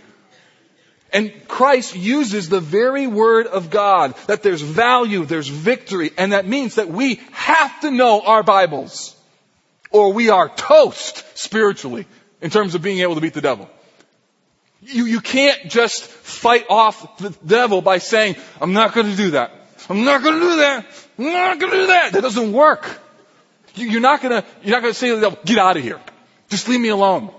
And 1.14 1.32
Christ 1.48 1.96
uses 1.96 2.50
the 2.50 2.60
very 2.60 3.08
word 3.08 3.48
of 3.48 3.70
God 3.70 4.16
that 4.28 4.44
there's 4.44 4.62
value, 4.62 5.26
there's 5.26 5.48
victory, 5.48 6.12
and 6.18 6.34
that 6.34 6.46
means 6.46 6.76
that 6.76 6.90
we 6.90 7.22
have 7.32 7.80
to 7.82 7.92
know 7.92 8.22
our 8.22 8.44
Bibles 8.44 9.16
or 9.90 10.12
we 10.12 10.30
are 10.30 10.50
toast 10.50 11.24
spiritually 11.38 12.06
in 12.42 12.50
terms 12.50 12.76
of 12.76 12.82
being 12.82 13.00
able 13.00 13.16
to 13.16 13.22
beat 13.22 13.34
the 13.34 13.42
devil. 13.42 13.70
You, 14.82 15.06
you 15.06 15.22
can't 15.22 15.70
just 15.70 16.04
fight 16.04 16.66
off 16.70 17.18
the 17.18 17.36
devil 17.46 17.82
by 17.82 17.98
saying, 17.98 18.36
I'm 18.62 18.74
not 18.74 18.94
going 18.94 19.10
to 19.10 19.16
do 19.16 19.32
that. 19.32 19.52
I'm 19.90 20.04
not 20.04 20.22
going 20.22 20.36
to 20.36 20.40
do 20.42 20.56
that. 20.58 20.86
I'm 21.18 21.26
not 21.26 21.60
going 21.60 21.72
to 21.72 21.78
do 21.78 21.88
that. 21.88 22.14
That 22.14 22.22
doesn't 22.22 22.52
work. 22.52 23.00
You're 23.78 24.02
not 24.02 24.22
gonna, 24.22 24.44
you're 24.64 24.76
not 24.76 24.82
gonna 24.82 24.94
say 24.94 25.20
get 25.46 25.58
out 25.58 25.78
of 25.78 25.84
here. 25.84 26.00
Just 26.50 26.68
leave 26.68 26.80
me 26.80 26.90
alone. 26.90 27.32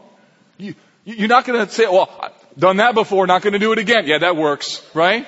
You, 0.56 0.74
you're 1.04 1.28
not 1.28 1.44
gonna 1.44 1.68
say, 1.68 1.86
well, 1.86 2.10
I've 2.20 2.58
done 2.58 2.78
that 2.78 2.94
before, 2.94 3.26
not 3.26 3.42
gonna 3.42 3.58
do 3.58 3.72
it 3.72 3.78
again. 3.78 4.06
Yeah, 4.06 4.18
that 4.18 4.36
works, 4.36 4.82
right? 4.94 5.26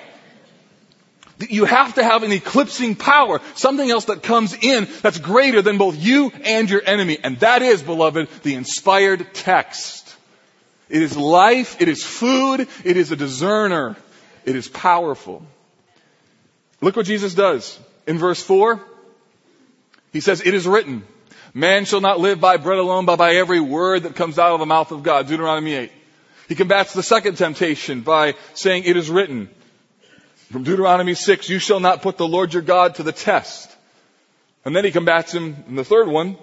You 1.39 1.65
have 1.65 1.95
to 1.95 2.05
have 2.05 2.23
an 2.23 2.33
eclipsing 2.33 2.97
power, 2.97 3.41
something 3.55 3.91
else 3.91 4.07
that 4.07 4.23
comes 4.23 4.53
in 4.53 4.89
that's 5.01 5.19
greater 5.19 5.63
than 5.63 5.79
both 5.79 5.97
you 5.97 6.31
and 6.45 6.69
your 6.69 6.83
enemy. 6.85 7.19
And 7.23 7.39
that 7.41 7.63
is, 7.63 7.83
beloved, 7.83 8.29
the 8.43 8.55
inspired 8.55 9.33
text. 9.33 10.15
It 10.91 11.03
is 11.03 11.17
life, 11.17 11.81
it 11.81 11.89
is 11.89 12.05
food, 12.05 12.69
it 12.85 12.97
is 12.97 13.11
a 13.13 13.17
discerner, 13.17 13.97
it 14.45 14.57
is 14.57 14.69
powerful. 14.69 15.43
Look 16.81 16.97
what 16.97 17.07
Jesus 17.07 17.33
does. 17.33 17.79
In 18.07 18.19
verse 18.19 18.43
4, 18.43 18.81
he 20.13 20.21
says, 20.21 20.41
it 20.45 20.55
is 20.55 20.67
written, 20.67 21.05
man 21.55 21.85
shall 21.85 22.01
not 22.01 22.21
live 22.21 22.41
by 22.41 22.57
bread 22.57 22.79
alone, 22.79 23.07
but 23.07 23.17
by 23.17 23.35
every 23.35 23.61
word 23.61 24.05
that 24.05 24.17
comes 24.17 24.39
out 24.39 24.53
of 24.53 24.61
the 24.61 24.67
mouth 24.67 24.93
of 24.93 25.03
God. 25.03 25.29
Deuteronomy 25.29 25.75
8. 25.75 25.93
He 26.49 26.55
combats 26.55 26.93
the 26.93 27.03
second 27.03 27.37
temptation 27.37 28.01
by 28.01 28.35
saying, 28.55 28.85
it 28.85 28.97
is 28.97 29.09
written. 29.11 29.49
From 30.51 30.65
Deuteronomy 30.65 31.15
6, 31.15 31.49
you 31.49 31.59
shall 31.59 31.81
not 31.81 32.03
put 32.03 32.17
the 32.17 32.27
Lord 32.27 32.53
your 32.53 32.63
God 32.63 32.97
to 32.97 33.03
the 33.03 33.13
test. 33.13 33.71
And 34.65 34.75
then 34.75 34.85
he 34.85 34.91
combats 34.91 35.33
him 35.33 35.65
in 35.69 35.77
the 35.77 35.85
third 35.85 36.09
one 36.09 36.37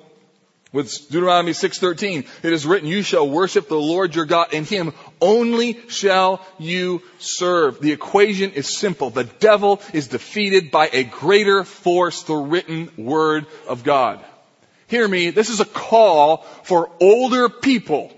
with 0.71 1.09
Deuteronomy 1.09 1.53
6:13, 1.53 2.25
it 2.43 2.53
is 2.53 2.65
written, 2.65 2.89
"You 2.89 3.01
shall 3.01 3.27
worship 3.27 3.69
the 3.69 3.79
Lord 3.79 4.15
your 4.15 4.25
God, 4.25 4.53
and 4.53 4.65
him 4.65 4.93
only 5.21 5.79
shall 5.87 6.45
you 6.57 7.01
serve." 7.19 7.79
The 7.79 7.91
equation 7.91 8.51
is 8.51 8.77
simple. 8.77 9.09
The 9.09 9.23
devil 9.25 9.81
is 9.93 10.07
defeated 10.07 10.71
by 10.71 10.89
a 10.91 11.03
greater 11.03 11.63
force, 11.63 12.23
the 12.23 12.35
written 12.35 12.91
word 12.97 13.45
of 13.67 13.83
God. 13.83 14.19
Hear 14.87 15.07
me, 15.07 15.31
this 15.31 15.49
is 15.49 15.59
a 15.59 15.65
call 15.65 16.45
for 16.63 16.89
older 17.01 17.49
people. 17.49 18.11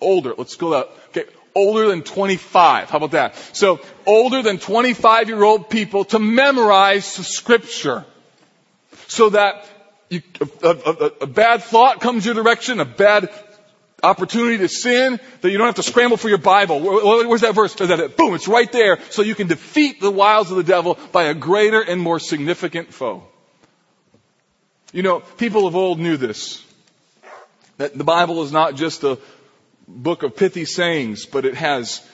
Older, 0.00 0.34
let's 0.36 0.56
go 0.56 0.74
out. 0.74 0.90
Okay, 1.10 1.24
older 1.54 1.88
than 1.88 2.02
25. 2.02 2.90
How 2.90 2.96
about 2.98 3.12
that? 3.12 3.36
So, 3.52 3.80
older 4.06 4.42
than 4.42 4.58
25 4.58 5.28
year 5.28 5.42
old 5.42 5.70
people 5.70 6.04
to 6.06 6.18
memorize 6.18 7.04
scripture. 7.04 8.04
So 9.06 9.30
that 9.30 9.64
you, 10.10 10.22
a, 10.62 10.68
a, 10.68 11.12
a 11.22 11.26
bad 11.26 11.62
thought 11.62 12.00
comes 12.00 12.26
your 12.26 12.34
direction, 12.34 12.80
a 12.80 12.84
bad 12.84 13.30
opportunity 14.02 14.58
to 14.58 14.68
sin, 14.68 15.18
that 15.40 15.50
you 15.50 15.58
don't 15.58 15.66
have 15.66 15.76
to 15.76 15.82
scramble 15.82 16.16
for 16.16 16.28
your 16.28 16.38
Bible. 16.38 16.80
where's 16.80 17.40
that 17.40 17.54
verse? 17.54 17.74
Boom, 17.74 18.34
it's 18.34 18.48
right 18.48 18.70
there, 18.70 18.98
so 19.10 19.22
you 19.22 19.34
can 19.34 19.48
defeat 19.48 20.00
the 20.00 20.10
wiles 20.10 20.50
of 20.50 20.56
the 20.56 20.62
devil 20.62 20.98
by 21.12 21.24
a 21.24 21.34
greater 21.34 21.80
and 21.80 22.00
more 22.00 22.18
significant 22.18 22.92
foe. 22.92 23.24
You 24.92 25.02
know, 25.02 25.20
people 25.20 25.66
of 25.66 25.76
old 25.76 25.98
knew 25.98 26.16
this. 26.16 26.64
That 27.76 27.96
the 27.96 28.04
Bible 28.04 28.42
is 28.42 28.50
not 28.50 28.74
just 28.74 29.04
a 29.04 29.18
book 29.86 30.22
of 30.22 30.36
pithy 30.36 30.64
sayings, 30.64 31.26
but 31.26 31.44
it 31.44 31.54
has 31.54 32.04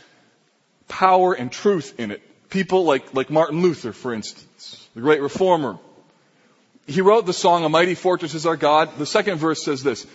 power 0.89 1.33
and 1.33 1.51
truth 1.51 1.99
in 1.99 2.11
it. 2.11 2.23
People 2.51 2.85
like, 2.85 3.15
like 3.15 3.31
Martin 3.31 3.63
Luther, 3.63 3.93
for 3.93 4.13
instance, 4.13 4.89
the 4.95 5.01
great 5.01 5.23
reformer, 5.23 5.79
he 6.87 7.01
wrote 7.01 7.25
the 7.25 7.33
song, 7.33 7.65
A 7.65 7.69
Mighty 7.69 7.95
Fortress 7.95 8.35
is 8.35 8.45
Our 8.47 8.57
God. 8.57 8.99
The 8.99 9.07
second 9.07 9.39
verse 9.39 9.65
says 9.65 9.83
this, 9.83 10.07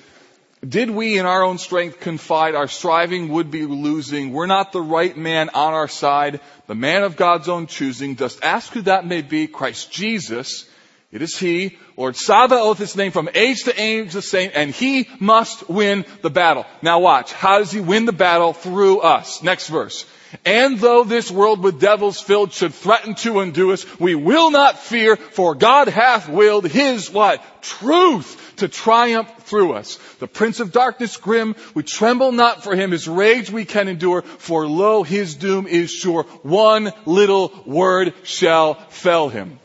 did 0.67 0.89
we 0.89 1.17
in 1.17 1.25
our 1.25 1.43
own 1.43 1.57
strength 1.57 1.99
confide, 1.99 2.53
our 2.53 2.67
striving 2.67 3.29
would 3.29 3.49
be 3.49 3.65
losing. 3.65 4.33
We're 4.33 4.45
not 4.45 4.71
the 4.71 4.81
right 4.81 5.15
man 5.15 5.49
on 5.53 5.73
our 5.73 5.87
side, 5.87 6.41
the 6.67 6.75
man 6.75 7.03
of 7.03 7.15
God's 7.15 7.47
own 7.47 7.67
choosing. 7.67 8.17
Just 8.17 8.43
ask 8.43 8.73
who 8.73 8.81
that 8.81 9.07
may 9.07 9.21
be, 9.21 9.47
Christ 9.47 9.91
Jesus. 9.91 10.69
It 11.11 11.21
is 11.21 11.37
He, 11.37 11.77
Lord 11.95 12.15
Sabaoth, 12.15 12.77
His 12.77 12.95
name 12.95 13.11
from 13.11 13.29
age 13.33 13.63
to 13.63 13.81
age 13.81 14.13
the 14.13 14.21
same, 14.21 14.51
and 14.53 14.71
He 14.71 15.07
must 15.19 15.69
win 15.69 16.05
the 16.21 16.29
battle. 16.29 16.65
Now 16.81 16.99
watch, 16.99 17.31
how 17.31 17.59
does 17.59 17.71
He 17.71 17.79
win 17.79 18.05
the 18.05 18.11
battle? 18.11 18.53
Through 18.53 18.99
us. 18.99 19.41
Next 19.41 19.69
verse. 19.69 20.05
And 20.45 20.79
though 20.79 21.03
this 21.03 21.31
world 21.31 21.63
with 21.63 21.79
devils 21.79 22.19
filled 22.19 22.53
should 22.53 22.73
threaten 22.73 23.15
to 23.15 23.39
undo 23.39 23.71
us, 23.71 23.85
we 23.99 24.15
will 24.15 24.51
not 24.51 24.79
fear, 24.79 25.15
for 25.15 25.55
God 25.55 25.87
hath 25.87 26.29
willed 26.29 26.67
His 26.67 27.09
what? 27.09 27.43
Truth 27.61 28.49
to 28.57 28.67
triumph 28.67 29.31
through 29.43 29.73
us. 29.73 29.97
The 30.19 30.27
prince 30.27 30.59
of 30.59 30.71
darkness 30.71 31.17
grim, 31.17 31.55
we 31.73 31.83
tremble 31.83 32.31
not 32.31 32.63
for 32.63 32.75
him, 32.75 32.91
his 32.91 33.07
rage 33.07 33.49
we 33.49 33.65
can 33.65 33.87
endure, 33.87 34.21
for 34.21 34.67
lo, 34.67 35.03
his 35.03 35.35
doom 35.35 35.65
is 35.65 35.91
sure. 35.91 36.23
One 36.43 36.91
little 37.05 37.51
word 37.65 38.13
shall 38.23 38.75
fell 38.89 39.29
him. 39.29 39.59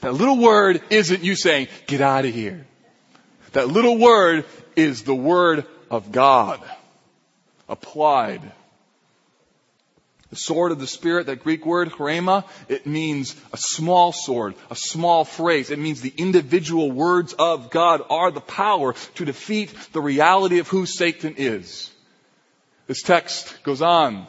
That 0.00 0.14
little 0.14 0.38
word 0.38 0.82
isn't 0.90 1.22
you 1.22 1.34
saying, 1.36 1.68
get 1.86 2.00
out 2.00 2.24
of 2.24 2.34
here. 2.34 2.66
That 3.52 3.68
little 3.68 3.98
word 3.98 4.44
is 4.74 5.02
the 5.02 5.14
word 5.14 5.66
of 5.90 6.12
God 6.12 6.60
applied 7.68 8.42
the 10.30 10.36
sword 10.36 10.72
of 10.72 10.80
the 10.80 10.86
Spirit, 10.86 11.26
that 11.26 11.44
Greek 11.44 11.64
word, 11.64 11.90
rhema, 11.92 12.44
it 12.68 12.86
means 12.86 13.36
a 13.52 13.56
small 13.56 14.12
sword, 14.12 14.54
a 14.70 14.76
small 14.76 15.24
phrase. 15.24 15.70
It 15.70 15.78
means 15.78 16.00
the 16.00 16.12
individual 16.16 16.90
words 16.90 17.32
of 17.32 17.70
God 17.70 18.02
are 18.10 18.30
the 18.30 18.40
power 18.40 18.94
to 19.14 19.24
defeat 19.24 19.72
the 19.92 20.00
reality 20.00 20.58
of 20.58 20.68
who 20.68 20.86
Satan 20.86 21.34
is. 21.36 21.90
This 22.86 23.02
text 23.02 23.62
goes 23.62 23.82
on. 23.82 24.26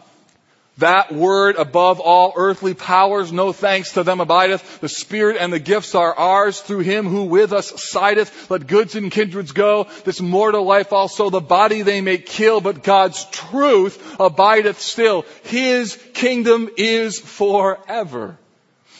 That 0.78 1.12
word 1.12 1.56
above 1.56 2.00
all 2.00 2.34
earthly 2.36 2.76
powers, 2.76 3.32
no 3.32 3.52
thanks 3.52 3.94
to 3.94 4.04
them 4.04 4.20
abideth. 4.22 4.80
The 4.80 4.90
Spirit 4.90 5.38
and 5.40 5.52
the 5.52 5.60
gifts 5.60 5.96
are 5.96 6.14
ours 6.14 6.60
through 6.62 6.82
Him 6.82 7.08
who 7.08 7.24
with 7.24 7.52
us 7.52 7.74
sideth. 7.90 8.52
Let 8.52 8.68
goods 8.68 8.96
and 8.96 9.12
kindreds 9.12 9.54
go. 9.54 9.88
This 10.04 10.22
mortal 10.22 10.66
life 10.66 10.94
also, 10.94 11.32
the 11.32 11.42
body 11.42 11.82
they 11.82 12.02
may 12.02 12.20
kill, 12.20 12.62
but 12.62 12.84
God's 12.84 13.26
truth 13.26 14.18
abideth 14.20 14.80
still. 14.80 15.26
His 15.44 15.98
kingdom 16.14 16.70
is 16.78 17.20
forever. 17.20 18.38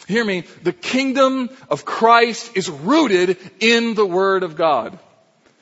Hear 0.08 0.24
me. 0.24 0.44
The 0.62 0.72
kingdom 0.72 1.50
of 1.70 1.84
Christ 1.84 2.56
is 2.56 2.68
rooted 2.68 3.36
in 3.60 3.94
the 3.94 4.06
Word 4.06 4.42
of 4.42 4.56
God. 4.56 4.98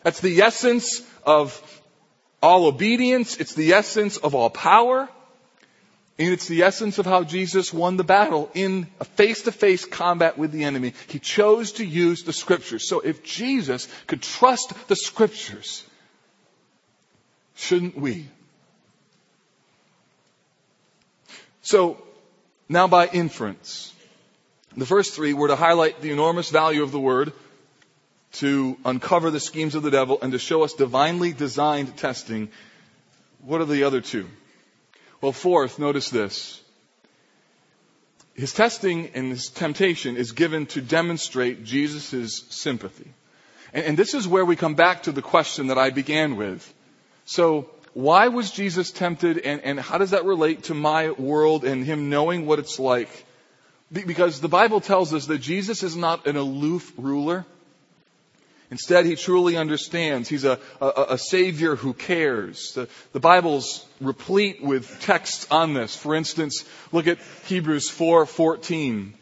That's 0.03 0.21
the 0.21 0.41
essence 0.43 1.03
of 1.25 1.61
all 2.43 2.67
obedience. 2.67 3.37
It's 3.37 3.55
the 3.55 3.75
essence 3.75 4.17
of 4.17 4.35
all 4.35 4.49
power. 4.49 5.11
And 6.19 6.33
it's 6.33 6.49
the 6.49 6.63
essence 6.63 6.99
of 6.99 7.05
how 7.05 7.25
Jesus 7.25 7.75
won 7.75 7.99
the 7.99 8.05
battle 8.05 8.51
in 8.55 8.87
a 9.01 9.05
face-to-face 9.05 9.85
combat 9.85 10.39
with 10.39 10.51
the 10.51 10.65
enemy. 10.65 10.95
He 11.09 11.19
chose 11.19 11.73
to 11.73 11.85
use 11.85 12.23
the 12.23 12.33
scriptures. 12.33 12.89
So 12.89 13.01
if 13.01 13.23
Jesus 13.23 13.87
could 14.07 14.23
trust 14.23 14.73
the 14.89 14.97
scriptures, 14.97 15.85
shouldn't 17.55 17.99
we? 17.99 18.29
So, 21.61 22.03
now 22.69 22.87
by 22.87 23.09
inference. 23.09 23.93
The 24.75 24.87
first 24.87 25.15
three 25.15 25.35
were 25.35 25.49
to 25.49 25.57
highlight 25.57 26.01
the 26.01 26.13
enormous 26.13 26.49
value 26.49 26.83
of 26.83 26.93
the 26.93 27.01
word, 27.01 27.33
to 28.35 28.79
uncover 28.85 29.31
the 29.31 29.41
schemes 29.41 29.75
of 29.75 29.83
the 29.83 29.91
devil, 29.91 30.19
and 30.23 30.33
to 30.33 30.39
show 30.39 30.63
us 30.63 30.75
divinely 30.75 31.33
designed 31.33 31.97
testing. 31.97 32.51
What 33.43 33.61
are 33.61 33.67
the 33.67 33.85
other 33.85 34.01
two? 34.01 34.29
Well, 35.21 35.33
fourth, 35.33 35.79
notice 35.79 36.11
this. 36.11 36.61
His 38.35 38.53
testing 38.53 39.11
and 39.15 39.31
his 39.31 39.49
temptation 39.49 40.17
is 40.17 40.33
given 40.33 40.67
to 40.67 40.83
demonstrate 40.83 41.65
Jesus' 41.65 42.45
sympathy. 42.51 43.11
And, 43.73 43.85
and, 43.87 43.97
this 43.97 44.13
is 44.13 44.29
where 44.29 44.45
we 44.45 44.57
come 44.57 44.75
back 44.75 45.05
to 45.05 45.13
the 45.13 45.23
question 45.23 45.69
that 45.69 45.79
I 45.79 45.89
began 45.91 46.37
with. 46.37 46.73
So, 47.25 47.71
why 47.95 48.29
was 48.29 48.51
Jesus 48.51 48.91
tempted 48.91 49.39
and, 49.39 49.63
and 49.63 49.81
how 49.81 49.97
does 49.97 50.11
that 50.11 50.27
relate 50.27 50.65
to 50.65 50.75
my 50.75 51.11
world 51.13 51.65
and 51.65 51.83
him 51.83 52.11
knowing 52.11 52.45
what 52.45 52.59
it's 52.59 52.79
like? 52.79 53.09
Because 53.91 54.41
the 54.41 54.49
Bible 54.49 54.83
tells 54.83 55.15
us 55.15 55.27
that 55.27 55.39
Jesus 55.39 55.83
is 55.83 55.97
not 55.97 56.27
an 56.27 56.37
aloof 56.37 56.93
ruler. 56.99 57.47
Instead, 58.71 59.07
he 59.07 59.15
truly 59.15 59.57
understands. 59.57 60.29
He's 60.29 60.45
a, 60.45 60.59
a, 60.81 61.07
a 61.11 61.19
savior 61.19 61.77
who 61.77 61.93
cares. 61.93 62.73
The, 62.73 62.89
the, 63.13 63.21
Bible's 63.21 63.87
replete 64.01 64.63
with 64.63 65.01
texts 65.03 65.47
on 65.51 65.73
this. 65.73 65.95
For 65.95 66.15
instance, 66.15 66.65
look 66.91 67.07
at 67.07 67.19
Hebrews 67.47 67.89
4:14. 67.91 69.13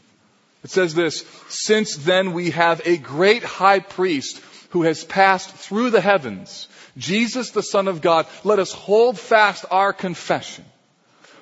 It 0.65 0.71
says 0.71 0.95
this, 0.95 1.27
since 1.49 1.97
then 1.97 2.33
we 2.33 2.51
have 2.51 2.81
a 2.87 2.97
great 2.97 3.45
high 3.45 3.81
priest 3.81 4.41
who 4.71 4.83
has 4.83 5.05
passed 5.05 5.51
through 5.51 5.91
the 5.91 6.01
heavens, 6.01 6.69
Jesus 6.97 7.51
the 7.51 7.63
Son 7.63 7.87
of 7.87 8.01
God, 8.01 8.27
let 8.45 8.59
us 8.59 8.73
hold 8.73 9.19
fast 9.19 9.67
our 9.71 9.93
confession. 9.93 10.65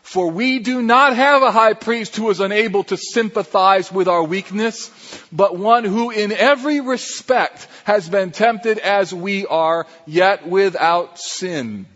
For 0.03 0.31
we 0.31 0.59
do 0.59 0.83
not 0.83 1.17
have 1.17 1.43
a 1.43 1.53
high 1.53 1.75
priest 1.75 2.17
who 2.17 2.29
is 2.29 2.41
unable 2.41 2.85
to 2.85 2.97
sympathize 2.97 3.91
with 3.91 4.09
our 4.09 4.23
weakness, 4.23 4.91
but 5.33 5.57
one 5.57 5.85
who 5.85 6.11
in 6.11 6.33
every 6.33 6.81
respect 6.81 7.69
has 7.85 8.09
been 8.09 8.33
tempted 8.33 8.79
as 8.79 9.15
we 9.15 9.47
are, 9.47 9.87
yet 10.05 10.47
without 10.47 11.19
sin. 11.19 11.87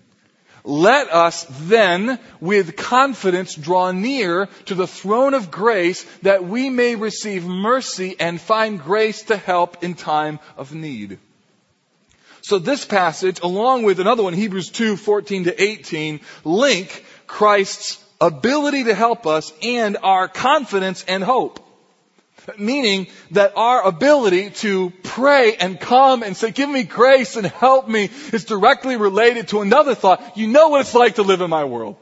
Let 0.63 1.13
us 1.13 1.47
then 1.49 2.19
with 2.41 2.77
confidence 2.77 3.55
draw 3.55 3.93
near 3.93 4.47
to 4.67 4.75
the 4.75 4.87
throne 4.87 5.35
of 5.35 5.51
grace 5.51 6.05
that 6.23 6.45
we 6.45 6.71
may 6.71 6.97
receive 6.97 7.45
mercy 7.45 8.17
and 8.19 8.41
find 8.41 8.81
grace 8.81 9.23
to 9.25 9.37
help 9.37 9.85
in 9.85 9.95
time 9.95 10.41
of 10.57 10.75
need. 10.75 11.19
So 12.43 12.61
this 12.61 12.85
passage, 12.85 13.41
along 13.43 13.83
with 13.83 13.99
another 13.99 14.23
one, 14.23 14.33
Hebrews 14.33 14.71
2, 14.71 14.97
14 14.97 15.45
to 15.45 15.63
18, 15.63 16.21
link 16.45 17.05
Christ's 17.27 18.03
ability 18.21 18.85
to 18.85 18.95
help 18.95 19.27
us 19.27 19.53
and 19.63 19.97
our 20.03 20.29
confidence 20.29 21.05
and 21.07 21.23
hope. 21.23 21.61
Meaning 22.59 23.09
that 23.33 23.55
our 23.57 23.83
ability 23.83 24.51
to 24.51 24.93
pray 25.03 25.57
and 25.57 25.81
come 25.81 26.23
and 26.23 26.37
say, 26.37 26.53
give 26.53 26.71
me 26.71 26.85
grace 26.85 27.37
and 27.37 27.47
help 27.47 27.89
me 27.89 28.05
is 28.33 28.45
directly 28.45 28.97
related 28.97 29.49
to 29.49 29.63
another 29.63 29.97
thought. 29.97 30.37
You 30.37 30.47
know 30.47 30.69
what 30.69 30.83
it's 30.83 30.95
like 30.95 31.17
to 31.17 31.23
live 31.23 31.41
in 31.41 31.51
my 31.51 31.65
world. 31.65 31.97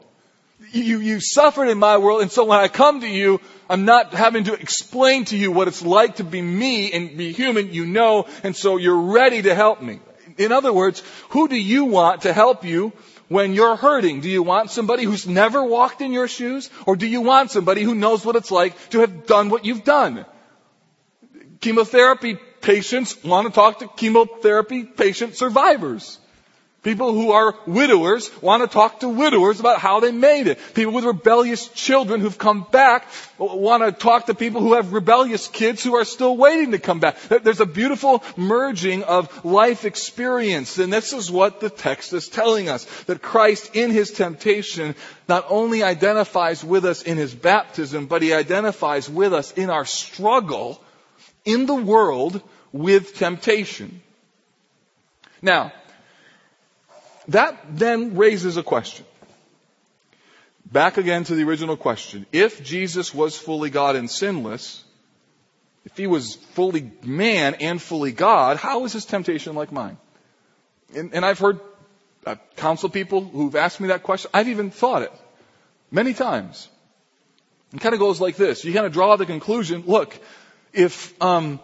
You, 0.71 0.99
you 0.99 1.19
suffered 1.19 1.69
in 1.69 1.79
my 1.79 1.97
world 1.97 2.21
and 2.21 2.31
so 2.31 2.45
when 2.45 2.59
I 2.59 2.67
come 2.67 3.01
to 3.01 3.07
you, 3.07 3.41
I'm 3.69 3.85
not 3.85 4.13
having 4.13 4.43
to 4.43 4.53
explain 4.53 5.25
to 5.25 5.37
you 5.37 5.51
what 5.51 5.67
it's 5.67 5.81
like 5.81 6.17
to 6.17 6.23
be 6.23 6.41
me 6.41 6.91
and 6.91 7.17
be 7.17 7.31
human. 7.31 7.73
You 7.73 7.85
know 7.87 8.27
and 8.43 8.55
so 8.55 8.77
you're 8.77 9.01
ready 9.13 9.41
to 9.41 9.55
help 9.55 9.81
me. 9.81 9.99
In 10.37 10.51
other 10.51 10.71
words, 10.71 11.01
who 11.29 11.47
do 11.47 11.55
you 11.55 11.85
want 11.85 12.21
to 12.21 12.33
help 12.33 12.65
you 12.65 12.93
when 13.27 13.53
you're 13.53 13.75
hurting? 13.75 14.21
Do 14.21 14.29
you 14.29 14.43
want 14.43 14.71
somebody 14.71 15.03
who's 15.03 15.27
never 15.27 15.63
walked 15.63 16.01
in 16.01 16.11
your 16.11 16.27
shoes? 16.27 16.69
Or 16.85 16.95
do 16.95 17.07
you 17.07 17.21
want 17.21 17.51
somebody 17.51 17.83
who 17.83 17.95
knows 17.95 18.25
what 18.25 18.35
it's 18.35 18.51
like 18.51 18.89
to 18.89 18.99
have 18.99 19.25
done 19.25 19.49
what 19.49 19.65
you've 19.65 19.83
done? 19.83 20.25
Chemotherapy 21.61 22.37
patients 22.61 23.23
want 23.23 23.47
to 23.47 23.53
talk 23.53 23.79
to 23.79 23.87
chemotherapy 23.87 24.83
patient 24.83 25.35
survivors. 25.35 26.19
People 26.85 27.13
who 27.13 27.31
are 27.31 27.55
widowers 27.65 28.29
want 28.43 28.61
to 28.61 28.67
talk 28.67 28.99
to 28.99 29.09
widowers 29.09 29.59
about 29.59 29.79
how 29.79 30.01
they 30.01 30.11
made 30.11 30.45
it. 30.45 30.59
People 30.75 30.93
with 30.93 31.03
rebellious 31.03 31.67
children 31.69 32.21
who've 32.21 32.37
come 32.37 32.67
back 32.71 33.07
want 33.39 33.81
to 33.81 33.91
talk 33.91 34.27
to 34.27 34.35
people 34.35 34.61
who 34.61 34.75
have 34.75 34.93
rebellious 34.93 35.47
kids 35.47 35.83
who 35.83 35.95
are 35.95 36.05
still 36.05 36.37
waiting 36.37 36.73
to 36.73 36.77
come 36.77 36.99
back. 36.99 37.19
There's 37.21 37.59
a 37.59 37.65
beautiful 37.65 38.23
merging 38.37 39.01
of 39.01 39.43
life 39.43 39.83
experience. 39.83 40.77
And 40.77 40.93
this 40.93 41.11
is 41.11 41.31
what 41.31 41.59
the 41.59 41.71
text 41.71 42.13
is 42.13 42.29
telling 42.29 42.69
us. 42.69 42.85
That 43.05 43.19
Christ 43.19 43.75
in 43.75 43.89
his 43.89 44.11
temptation 44.11 44.93
not 45.27 45.47
only 45.49 45.81
identifies 45.81 46.63
with 46.63 46.85
us 46.85 47.01
in 47.01 47.17
his 47.17 47.33
baptism, 47.33 48.05
but 48.05 48.21
he 48.21 48.31
identifies 48.31 49.09
with 49.09 49.33
us 49.33 49.51
in 49.53 49.71
our 49.71 49.85
struggle 49.85 50.79
in 51.45 51.65
the 51.65 51.73
world 51.73 52.43
with 52.71 53.15
temptation. 53.15 54.03
Now, 55.41 55.73
that 57.29 57.77
then 57.77 58.15
raises 58.17 58.57
a 58.57 58.63
question. 58.63 59.05
Back 60.71 60.97
again 60.97 61.23
to 61.25 61.35
the 61.35 61.43
original 61.43 61.77
question. 61.77 62.25
If 62.31 62.63
Jesus 62.63 63.13
was 63.13 63.37
fully 63.37 63.69
God 63.69 63.95
and 63.95 64.09
sinless, 64.09 64.83
if 65.85 65.95
he 65.95 66.07
was 66.07 66.35
fully 66.35 66.91
man 67.03 67.55
and 67.55 67.81
fully 67.81 68.11
God, 68.11 68.57
how 68.57 68.85
is 68.85 68.93
his 68.93 69.05
temptation 69.05 69.55
like 69.55 69.71
mine? 69.71 69.97
And, 70.95 71.13
and 71.13 71.23
I've 71.23 71.39
heard 71.39 71.59
uh, 72.25 72.35
counsel 72.55 72.89
people 72.89 73.21
who've 73.21 73.55
asked 73.55 73.79
me 73.79 73.89
that 73.89 74.03
question. 74.03 74.31
I've 74.33 74.49
even 74.49 74.71
thought 74.71 75.03
it 75.03 75.11
many 75.91 76.13
times. 76.13 76.67
It 77.73 77.81
kind 77.81 77.93
of 77.93 77.99
goes 77.99 78.19
like 78.19 78.35
this. 78.35 78.65
You 78.65 78.73
kind 78.73 78.85
of 78.85 78.93
draw 78.93 79.15
the 79.15 79.25
conclusion, 79.25 79.83
look, 79.85 80.17
if, 80.73 81.21
um, 81.21 81.59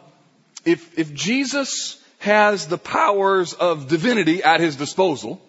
if, 0.66 0.98
if 1.00 1.14
Jesus 1.14 2.02
has 2.20 2.68
the 2.68 2.78
powers 2.78 3.54
of 3.54 3.88
divinity 3.88 4.44
at 4.44 4.60
his 4.60 4.76
disposal, 4.76 5.42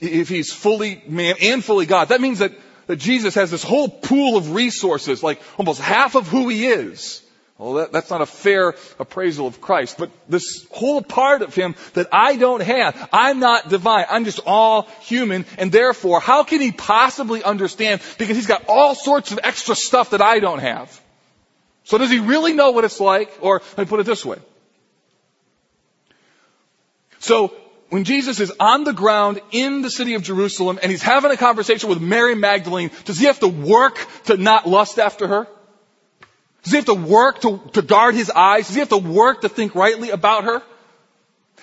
if 0.00 0.28
he's 0.28 0.52
fully 0.52 1.02
man 1.06 1.36
and 1.40 1.64
fully 1.64 1.86
God, 1.86 2.08
that 2.08 2.20
means 2.20 2.38
that, 2.40 2.52
that 2.86 2.96
Jesus 2.96 3.34
has 3.34 3.50
this 3.50 3.62
whole 3.62 3.88
pool 3.88 4.36
of 4.36 4.54
resources, 4.54 5.22
like 5.22 5.40
almost 5.58 5.80
half 5.80 6.14
of 6.14 6.26
who 6.28 6.48
he 6.48 6.66
is. 6.66 7.22
Well, 7.58 7.74
that, 7.74 7.92
that's 7.92 8.08
not 8.08 8.22
a 8.22 8.26
fair 8.26 8.74
appraisal 8.98 9.46
of 9.46 9.60
Christ, 9.60 9.98
but 9.98 10.10
this 10.26 10.66
whole 10.70 11.02
part 11.02 11.42
of 11.42 11.54
him 11.54 11.74
that 11.92 12.08
I 12.10 12.36
don't 12.36 12.62
have, 12.62 13.10
I'm 13.12 13.38
not 13.38 13.68
divine, 13.68 14.06
I'm 14.08 14.24
just 14.24 14.40
all 14.46 14.88
human, 15.02 15.44
and 15.58 15.70
therefore, 15.70 16.20
how 16.20 16.42
can 16.42 16.62
he 16.62 16.72
possibly 16.72 17.44
understand? 17.44 18.00
Because 18.16 18.36
he's 18.36 18.46
got 18.46 18.64
all 18.66 18.94
sorts 18.94 19.30
of 19.30 19.40
extra 19.42 19.74
stuff 19.74 20.10
that 20.10 20.22
I 20.22 20.38
don't 20.40 20.60
have. 20.60 20.98
So 21.84 21.98
does 21.98 22.10
he 22.10 22.18
really 22.18 22.54
know 22.54 22.70
what 22.70 22.84
it's 22.84 22.98
like? 22.98 23.30
Or 23.42 23.60
let 23.76 23.78
me 23.78 23.84
put 23.84 24.00
it 24.00 24.06
this 24.06 24.24
way. 24.24 24.38
So 27.18 27.54
when 27.90 28.04
Jesus 28.04 28.40
is 28.40 28.52
on 28.58 28.84
the 28.84 28.92
ground 28.92 29.40
in 29.50 29.82
the 29.82 29.90
city 29.90 30.14
of 30.14 30.22
Jerusalem 30.22 30.78
and 30.82 30.90
he's 30.90 31.02
having 31.02 31.30
a 31.30 31.36
conversation 31.36 31.88
with 31.88 32.00
Mary 32.00 32.34
Magdalene, 32.34 32.90
does 33.04 33.18
he 33.18 33.26
have 33.26 33.40
to 33.40 33.48
work 33.48 33.98
to 34.24 34.36
not 34.36 34.68
lust 34.68 34.98
after 34.98 35.26
her? 35.26 35.48
Does 36.62 36.72
he 36.72 36.76
have 36.76 36.86
to 36.86 36.94
work 36.94 37.40
to, 37.42 37.58
to 37.72 37.82
guard 37.82 38.14
his 38.14 38.30
eyes? 38.30 38.66
Does 38.66 38.74
he 38.74 38.80
have 38.80 38.90
to 38.90 38.98
work 38.98 39.42
to 39.42 39.48
think 39.48 39.74
rightly 39.74 40.10
about 40.10 40.44
her? 40.44 40.62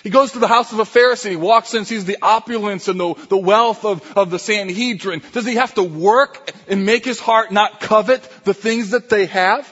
He 0.04 0.10
goes 0.10 0.34
to 0.34 0.40
the 0.40 0.48
house 0.48 0.72
of 0.72 0.80
a 0.80 0.84
Pharisee. 0.84 1.32
He 1.32 1.36
walks 1.36 1.74
in, 1.74 1.86
sees 1.86 2.06
the 2.06 2.18
opulence 2.22 2.88
and 2.88 3.00
the, 3.00 3.14
the 3.30 3.38
wealth 3.38 3.84
of, 3.84 4.18
of 4.18 4.30
the 4.30 4.40
Sanhedrin. 4.40 5.22
Does 5.34 5.46
he 5.46 5.56
have 5.56 5.74
to 5.76 5.84
work 5.84 6.52
and 6.68 6.86
make 6.86 7.04
his 7.04 7.20
heart 7.20 7.52
not 7.52 7.80
covet 7.80 8.22
the 8.44 8.54
things 8.54 8.92
that 8.92 9.10
they 9.10 9.26
have? 9.28 9.72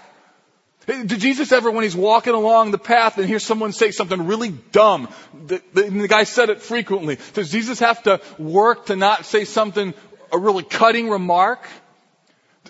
Did 0.85 1.19
Jesus 1.19 1.51
ever, 1.51 1.71
when 1.71 1.83
he's 1.83 1.95
walking 1.95 2.33
along 2.33 2.71
the 2.71 2.77
path 2.77 3.17
and 3.17 3.27
hear 3.27 3.39
someone 3.39 3.71
say 3.71 3.91
something 3.91 4.27
really 4.27 4.49
dumb, 4.49 5.09
the, 5.33 5.61
the, 5.73 5.83
the, 5.83 6.07
guy 6.07 6.25
said 6.25 6.49
it 6.49 6.61
frequently, 6.61 7.17
does 7.33 7.51
Jesus 7.51 7.79
have 7.79 8.03
to 8.03 8.21
work 8.37 8.87
to 8.87 8.95
not 8.95 9.25
say 9.25 9.45
something, 9.45 9.95
a 10.31 10.37
really 10.37 10.63
cutting 10.63 11.09
remark? 11.09 11.67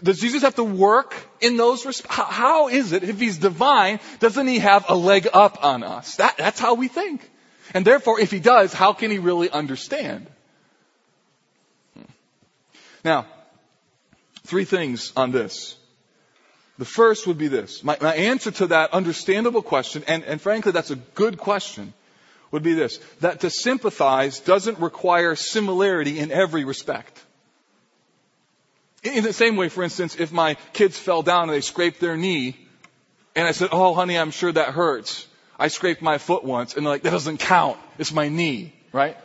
Does 0.01 0.19
Jesus 0.19 0.43
have 0.43 0.55
to 0.55 0.63
work 0.63 1.13
in 1.41 1.57
those 1.57 1.85
respects? 1.85 2.15
How, 2.15 2.23
how 2.23 2.67
is 2.69 2.93
it, 2.93 3.03
if 3.03 3.19
he's 3.19 3.37
divine, 3.37 3.99
doesn't 4.19 4.47
he 4.47 4.59
have 4.59 4.85
a 4.89 4.95
leg 4.95 5.27
up 5.33 5.63
on 5.63 5.83
us? 5.83 6.15
That, 6.15 6.37
that's 6.37 6.59
how 6.59 6.75
we 6.75 6.87
think. 6.87 7.29
And 7.73 7.83
therefore, 7.83 8.19
if 8.21 8.31
he 8.31 8.39
does, 8.39 8.73
how 8.73 8.93
can 8.93 9.11
he 9.11 9.19
really 9.19 9.49
understand? 9.49 10.27
Hmm. 11.95 12.03
Now, 13.03 13.25
three 14.43 14.65
things 14.65 15.11
on 15.17 15.31
this. 15.31 15.75
The 16.77 16.85
first 16.85 17.25
would 17.27 17.37
be 17.37 17.47
this. 17.47 17.83
My, 17.83 17.97
my 18.01 18.15
answer 18.15 18.51
to 18.51 18.67
that 18.67 18.93
understandable 18.93 19.61
question, 19.61 20.03
and, 20.07 20.23
and 20.23 20.41
frankly, 20.41 20.73
that's 20.73 20.91
a 20.91 20.97
good 20.97 21.37
question, 21.37 21.93
would 22.51 22.63
be 22.63 22.73
this. 22.73 22.99
That 23.21 23.41
to 23.41 23.49
sympathize 23.49 24.39
doesn't 24.39 24.79
require 24.79 25.35
similarity 25.35 26.19
in 26.19 26.31
every 26.31 26.65
respect. 26.65 27.21
In 29.03 29.23
the 29.23 29.33
same 29.33 29.55
way, 29.55 29.69
for 29.69 29.83
instance, 29.83 30.15
if 30.19 30.31
my 30.31 30.55
kids 30.73 30.97
fell 30.97 31.21
down 31.21 31.43
and 31.43 31.53
they 31.53 31.61
scraped 31.61 31.99
their 31.99 32.17
knee, 32.17 32.57
and 33.35 33.47
I 33.47 33.51
said, 33.51 33.69
Oh, 33.71 33.93
honey, 33.93 34.17
I'm 34.17 34.31
sure 34.31 34.51
that 34.51 34.69
hurts. 34.69 35.27
I 35.57 35.69
scraped 35.69 36.01
my 36.01 36.17
foot 36.17 36.43
once, 36.43 36.75
and 36.75 36.85
they're 36.85 36.93
like, 36.93 37.03
That 37.03 37.11
doesn't 37.11 37.37
count. 37.37 37.77
It's 37.97 38.11
my 38.11 38.29
knee, 38.29 38.73
right? 38.91 39.17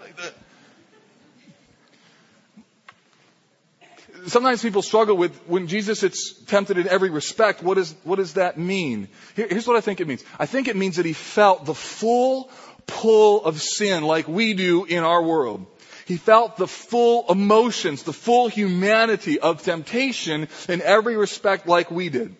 Sometimes 4.27 4.63
people 4.63 4.83
struggle 4.83 5.17
with 5.17 5.37
when 5.47 5.67
Jesus 5.67 6.03
is 6.03 6.43
tempted 6.47 6.79
in 6.79 6.89
every 6.89 7.11
respect, 7.11 7.63
what, 7.63 7.79
is, 7.79 7.95
what 8.05 8.17
does 8.17 8.35
that 8.35 8.59
mean? 8.59 9.09
Here, 9.37 9.47
here's 9.49 9.67
what 9.67 9.77
I 9.77 9.81
think 9.81 10.01
it 10.01 10.07
means. 10.07 10.25
I 10.39 10.47
think 10.47 10.69
it 10.69 10.77
means 10.77 10.97
that 10.97 11.07
he 11.07 11.13
felt 11.13 11.65
the 11.65 11.75
full 11.75 12.51
pull 12.87 13.45
of 13.45 13.61
sin 13.61 14.05
like 14.05 14.29
we 14.29 14.55
do 14.55 14.85
in 14.85 15.05
our 15.05 15.23
world. 15.23 15.67
He 16.07 16.17
felt 16.17 16.57
the 16.57 16.67
full 16.67 17.27
emotions, 17.31 18.03
the 18.03 18.13
full 18.13 18.49
humanity 18.49 19.39
of 19.39 19.63
temptation 19.63 20.49
in 20.69 20.83
every 20.83 21.17
respect 21.17 21.69
like 21.69 21.91
we 21.91 22.09
did. 22.09 22.35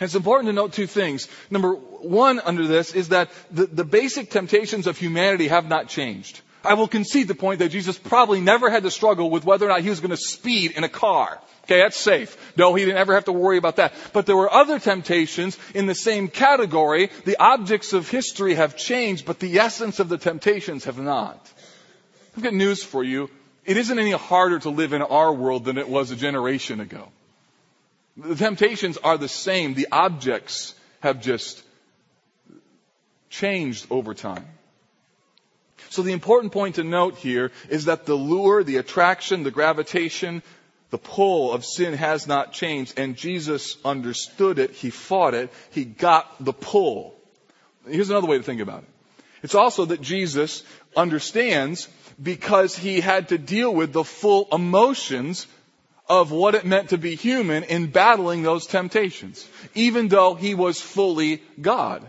And 0.00 0.06
it's 0.06 0.14
important 0.14 0.48
to 0.48 0.54
note 0.54 0.72
two 0.72 0.86
things. 0.86 1.28
Number 1.50 1.74
one 1.74 2.40
under 2.40 2.66
this 2.66 2.94
is 2.94 3.10
that 3.10 3.30
the, 3.50 3.66
the 3.66 3.84
basic 3.84 4.30
temptations 4.30 4.86
of 4.86 4.96
humanity 4.96 5.48
have 5.48 5.68
not 5.68 5.88
changed. 5.88 6.40
I 6.64 6.74
will 6.74 6.88
concede 6.88 7.28
the 7.28 7.34
point 7.34 7.60
that 7.60 7.70
Jesus 7.70 7.98
probably 7.98 8.40
never 8.40 8.70
had 8.70 8.82
to 8.82 8.90
struggle 8.90 9.30
with 9.30 9.44
whether 9.44 9.66
or 9.66 9.70
not 9.70 9.80
he 9.80 9.90
was 9.90 10.00
going 10.00 10.10
to 10.10 10.16
speed 10.16 10.72
in 10.72 10.84
a 10.84 10.88
car. 10.88 11.40
Okay, 11.64 11.78
that's 11.78 11.96
safe. 11.96 12.36
No, 12.56 12.74
he 12.74 12.84
didn't 12.84 12.98
ever 12.98 13.14
have 13.14 13.26
to 13.26 13.32
worry 13.32 13.56
about 13.56 13.76
that. 13.76 13.92
But 14.12 14.26
there 14.26 14.36
were 14.36 14.52
other 14.52 14.78
temptations 14.78 15.56
in 15.74 15.86
the 15.86 15.94
same 15.94 16.28
category. 16.28 17.10
The 17.24 17.40
objects 17.40 17.92
of 17.92 18.08
history 18.08 18.54
have 18.54 18.76
changed, 18.76 19.24
but 19.24 19.38
the 19.38 19.58
essence 19.58 20.00
of 20.00 20.08
the 20.08 20.18
temptations 20.18 20.84
have 20.84 20.98
not. 20.98 21.50
I've 22.36 22.42
got 22.42 22.54
news 22.54 22.82
for 22.82 23.04
you. 23.04 23.30
It 23.64 23.76
isn't 23.76 23.98
any 23.98 24.12
harder 24.12 24.58
to 24.60 24.70
live 24.70 24.92
in 24.92 25.02
our 25.02 25.32
world 25.32 25.64
than 25.64 25.78
it 25.78 25.88
was 25.88 26.10
a 26.10 26.16
generation 26.16 26.80
ago. 26.80 27.08
The 28.16 28.34
temptations 28.34 28.96
are 28.98 29.16
the 29.16 29.28
same. 29.28 29.74
The 29.74 29.88
objects 29.92 30.74
have 31.00 31.20
just 31.20 31.62
changed 33.28 33.86
over 33.90 34.12
time. 34.12 34.46
So 35.90 36.02
the 36.02 36.12
important 36.12 36.52
point 36.52 36.76
to 36.76 36.84
note 36.84 37.18
here 37.18 37.50
is 37.68 37.86
that 37.86 38.06
the 38.06 38.14
lure, 38.14 38.62
the 38.62 38.76
attraction, 38.76 39.42
the 39.42 39.50
gravitation, 39.50 40.42
the 40.90 40.98
pull 40.98 41.52
of 41.52 41.64
sin 41.64 41.94
has 41.94 42.28
not 42.28 42.52
changed, 42.52 42.96
and 42.96 43.16
Jesus 43.16 43.76
understood 43.84 44.60
it, 44.60 44.70
he 44.70 44.90
fought 44.90 45.34
it, 45.34 45.52
he 45.70 45.84
got 45.84 46.44
the 46.44 46.52
pull. 46.52 47.16
Here's 47.88 48.08
another 48.08 48.28
way 48.28 48.38
to 48.38 48.44
think 48.44 48.60
about 48.60 48.84
it. 48.84 48.88
It's 49.42 49.56
also 49.56 49.84
that 49.86 50.00
Jesus 50.00 50.62
understands 50.96 51.88
because 52.22 52.76
he 52.76 53.00
had 53.00 53.30
to 53.30 53.38
deal 53.38 53.74
with 53.74 53.92
the 53.92 54.04
full 54.04 54.46
emotions 54.52 55.48
of 56.08 56.30
what 56.30 56.54
it 56.54 56.64
meant 56.64 56.90
to 56.90 56.98
be 56.98 57.16
human 57.16 57.64
in 57.64 57.88
battling 57.88 58.42
those 58.42 58.66
temptations, 58.66 59.44
even 59.74 60.06
though 60.06 60.36
he 60.36 60.54
was 60.54 60.80
fully 60.80 61.42
God. 61.60 62.08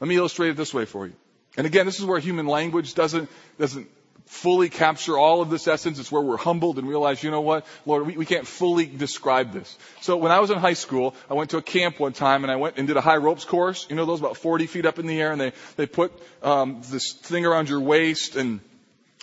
Let 0.00 0.08
me 0.08 0.16
illustrate 0.16 0.50
it 0.50 0.56
this 0.56 0.74
way 0.74 0.84
for 0.84 1.06
you. 1.06 1.14
And 1.58 1.66
again, 1.66 1.86
this 1.86 1.98
is 1.98 2.06
where 2.06 2.20
human 2.20 2.46
language 2.46 2.94
doesn't, 2.94 3.28
doesn't 3.58 3.88
fully 4.26 4.68
capture 4.68 5.18
all 5.18 5.40
of 5.42 5.50
this 5.50 5.66
essence. 5.66 5.98
It's 5.98 6.12
where 6.12 6.22
we're 6.22 6.36
humbled 6.36 6.78
and 6.78 6.88
realize, 6.88 7.20
you 7.22 7.32
know 7.32 7.40
what, 7.40 7.66
Lord, 7.84 8.06
we, 8.06 8.16
we 8.16 8.26
can't 8.26 8.46
fully 8.46 8.86
describe 8.86 9.52
this. 9.52 9.76
So 10.00 10.16
when 10.18 10.30
I 10.30 10.38
was 10.38 10.50
in 10.50 10.58
high 10.58 10.74
school, 10.74 11.16
I 11.28 11.34
went 11.34 11.50
to 11.50 11.56
a 11.56 11.62
camp 11.62 11.98
one 11.98 12.12
time 12.12 12.44
and 12.44 12.52
I 12.52 12.56
went 12.56 12.78
and 12.78 12.86
did 12.86 12.96
a 12.96 13.00
high 13.00 13.16
ropes 13.16 13.44
course. 13.44 13.88
You 13.90 13.96
know 13.96 14.06
those 14.06 14.20
about 14.20 14.36
40 14.36 14.68
feet 14.68 14.86
up 14.86 15.00
in 15.00 15.08
the 15.08 15.20
air 15.20 15.32
and 15.32 15.40
they, 15.40 15.52
they 15.74 15.86
put, 15.86 16.12
um, 16.44 16.80
this 16.90 17.12
thing 17.12 17.44
around 17.44 17.68
your 17.68 17.80
waist 17.80 18.36
and 18.36 18.60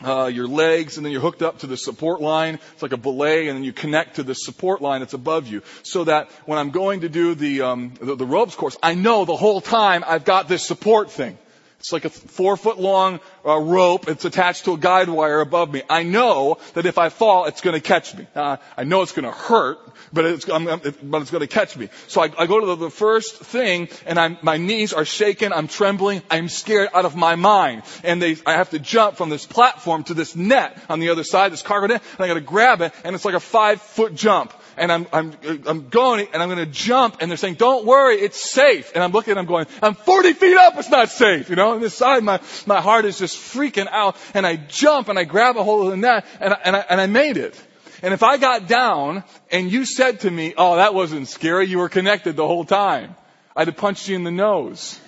uh, 0.03 0.25
your 0.25 0.45
legs, 0.45 0.97
and 0.97 1.05
then 1.05 1.13
you're 1.13 1.21
hooked 1.21 1.41
up 1.41 1.59
to 1.59 1.67
the 1.67 1.77
support 1.77 2.19
line. 2.19 2.59
It's 2.73 2.81
like 2.81 2.91
a 2.91 2.97
belay, 2.97 3.47
and 3.47 3.55
then 3.55 3.63
you 3.63 3.71
connect 3.71 4.17
to 4.17 4.23
the 4.23 4.35
support 4.35 4.81
line 4.81 4.99
that's 4.99 5.13
above 5.13 5.47
you, 5.47 5.63
so 5.83 6.03
that 6.03 6.29
when 6.45 6.59
I'm 6.59 6.71
going 6.71 7.01
to 7.01 7.07
do 7.07 7.33
the, 7.33 7.61
um, 7.61 7.93
the 8.01 8.15
the 8.15 8.25
ropes 8.25 8.55
course, 8.55 8.75
I 8.83 8.93
know 8.93 9.23
the 9.23 9.37
whole 9.37 9.61
time 9.61 10.03
I've 10.05 10.25
got 10.25 10.49
this 10.49 10.65
support 10.65 11.11
thing. 11.11 11.37
It's 11.79 11.91
like 11.91 12.05
a 12.05 12.09
four 12.09 12.57
foot 12.57 12.79
long 12.79 13.19
uh, 13.45 13.59
rope. 13.59 14.07
It's 14.07 14.25
attached 14.25 14.65
to 14.65 14.73
a 14.73 14.77
guide 14.77 15.09
wire 15.09 15.41
above 15.41 15.71
me. 15.71 15.83
I 15.89 16.03
know 16.03 16.57
that 16.73 16.85
if 16.85 16.97
I 16.97 17.09
fall, 17.09 17.45
it's 17.45 17.61
going 17.61 17.75
to 17.75 17.81
catch 17.81 18.15
me. 18.15 18.27
Uh, 18.33 18.57
I 18.75 18.85
know 18.85 19.01
it's 19.01 19.11
going 19.11 19.25
to 19.25 19.31
hurt, 19.31 19.77
but 20.11 20.25
it's, 20.25 20.45
it, 20.47 20.51
it's 20.51 21.31
going 21.31 21.41
to 21.41 21.47
catch 21.47 21.77
me. 21.77 21.89
So 22.07 22.23
I, 22.23 22.31
I 22.37 22.47
go 22.47 22.59
to 22.59 22.65
the, 22.65 22.75
the, 22.75 22.89
first 22.89 23.35
thing, 23.35 23.89
and 24.05 24.17
I'm, 24.17 24.37
my 24.41 24.57
knees 24.57 24.93
are 24.93 25.05
shaking. 25.05 25.53
I'm 25.53 25.67
trembling. 25.67 26.23
I'm 26.31 26.49
scared 26.49 26.89
out 26.93 27.05
of 27.05 27.15
my 27.15 27.35
mind. 27.35 27.83
And 28.03 28.21
they, 28.21 28.37
I 28.45 28.53
have 28.53 28.71
to 28.71 28.79
jump 28.79 29.17
from 29.17 29.29
this 29.29 29.45
platform 29.45 30.05
to 30.05 30.13
this 30.13 30.35
net 30.35 30.81
on 30.89 30.99
the 30.99 31.09
other 31.09 31.23
side, 31.23 31.51
this 31.51 31.61
cargo 31.61 31.87
net, 31.87 32.01
and 32.17 32.25
I 32.25 32.27
got 32.27 32.35
to 32.35 32.41
grab 32.41 32.81
it, 32.81 32.93
and 33.03 33.15
it's 33.15 33.25
like 33.25 33.35
a 33.35 33.39
five 33.39 33.81
foot 33.81 34.15
jump 34.15 34.53
and 34.77 34.91
I'm, 34.91 35.07
I'm, 35.11 35.33
I'm 35.65 35.89
going 35.89 36.27
and 36.33 36.41
I'm 36.41 36.49
going 36.49 36.65
to 36.65 36.71
jump 36.71 37.17
and 37.19 37.29
they're 37.29 37.37
saying, 37.37 37.55
don't 37.55 37.85
worry, 37.85 38.15
it's 38.15 38.39
safe. 38.39 38.91
And 38.93 39.03
I'm 39.03 39.11
looking 39.11 39.31
and 39.31 39.39
I'm 39.39 39.45
going, 39.45 39.67
I'm 39.81 39.95
40 39.95 40.33
feet 40.33 40.57
up, 40.57 40.77
it's 40.77 40.89
not 40.89 41.09
safe, 41.09 41.49
you 41.49 41.55
know, 41.55 41.73
and 41.73 41.83
this 41.83 41.95
side, 41.95 42.23
my, 42.23 42.39
my 42.65 42.81
heart 42.81 43.05
is 43.05 43.17
just 43.17 43.37
freaking 43.37 43.87
out 43.89 44.17
and 44.33 44.45
I 44.45 44.55
jump 44.55 45.09
and 45.09 45.17
I 45.17 45.23
grab 45.23 45.57
a 45.57 45.63
hold 45.63 45.85
of 45.85 45.91
the 45.91 45.97
net 45.97 46.25
and 46.39 46.53
I, 46.53 46.57
and 46.63 46.75
I, 46.75 46.79
and 46.89 47.01
I 47.01 47.07
made 47.07 47.37
it. 47.37 47.61
And 48.01 48.13
if 48.13 48.23
I 48.23 48.37
got 48.37 48.67
down 48.67 49.23
and 49.51 49.71
you 49.71 49.85
said 49.85 50.21
to 50.21 50.31
me, 50.31 50.53
oh, 50.57 50.75
that 50.75 50.93
wasn't 50.93 51.27
scary, 51.27 51.67
you 51.67 51.79
were 51.79 51.89
connected 51.89 52.35
the 52.35 52.47
whole 52.47 52.65
time, 52.65 53.15
I'd 53.55 53.67
have 53.67 53.77
punched 53.77 54.07
you 54.09 54.15
in 54.15 54.23
the 54.23 54.31
nose. 54.31 54.99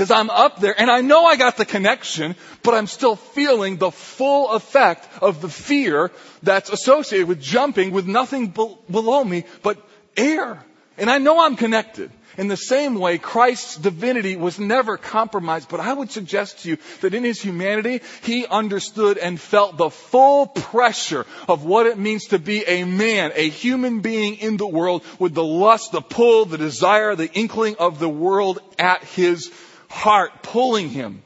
Because 0.00 0.12
I'm 0.12 0.30
up 0.30 0.60
there 0.60 0.74
and 0.80 0.90
I 0.90 1.02
know 1.02 1.26
I 1.26 1.36
got 1.36 1.58
the 1.58 1.66
connection, 1.66 2.34
but 2.62 2.72
I'm 2.72 2.86
still 2.86 3.16
feeling 3.16 3.76
the 3.76 3.90
full 3.90 4.48
effect 4.52 5.06
of 5.20 5.42
the 5.42 5.50
fear 5.50 6.10
that's 6.42 6.70
associated 6.70 7.28
with 7.28 7.42
jumping 7.42 7.90
with 7.90 8.06
nothing 8.06 8.46
be- 8.46 8.78
below 8.90 9.22
me 9.22 9.44
but 9.62 9.76
air. 10.16 10.64
And 10.96 11.10
I 11.10 11.18
know 11.18 11.44
I'm 11.44 11.54
connected. 11.54 12.10
In 12.38 12.48
the 12.48 12.56
same 12.56 12.94
way, 12.94 13.18
Christ's 13.18 13.76
divinity 13.76 14.36
was 14.36 14.58
never 14.58 14.96
compromised, 14.96 15.68
but 15.68 15.80
I 15.80 15.92
would 15.92 16.10
suggest 16.10 16.60
to 16.60 16.70
you 16.70 16.78
that 17.02 17.12
in 17.12 17.22
his 17.22 17.42
humanity, 17.42 18.00
he 18.22 18.46
understood 18.46 19.18
and 19.18 19.38
felt 19.38 19.76
the 19.76 19.90
full 19.90 20.46
pressure 20.46 21.26
of 21.46 21.66
what 21.66 21.84
it 21.84 21.98
means 21.98 22.28
to 22.28 22.38
be 22.38 22.64
a 22.66 22.84
man, 22.84 23.32
a 23.34 23.50
human 23.50 24.00
being 24.00 24.36
in 24.36 24.56
the 24.56 24.66
world 24.66 25.04
with 25.18 25.34
the 25.34 25.44
lust, 25.44 25.92
the 25.92 26.00
pull, 26.00 26.46
the 26.46 26.56
desire, 26.56 27.14
the 27.16 27.30
inkling 27.30 27.76
of 27.78 27.98
the 27.98 28.08
world 28.08 28.60
at 28.78 29.04
his 29.04 29.52
heart, 29.90 30.42
pulling 30.42 30.88
him. 30.88 31.22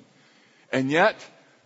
And 0.73 0.91
yet, 0.91 1.17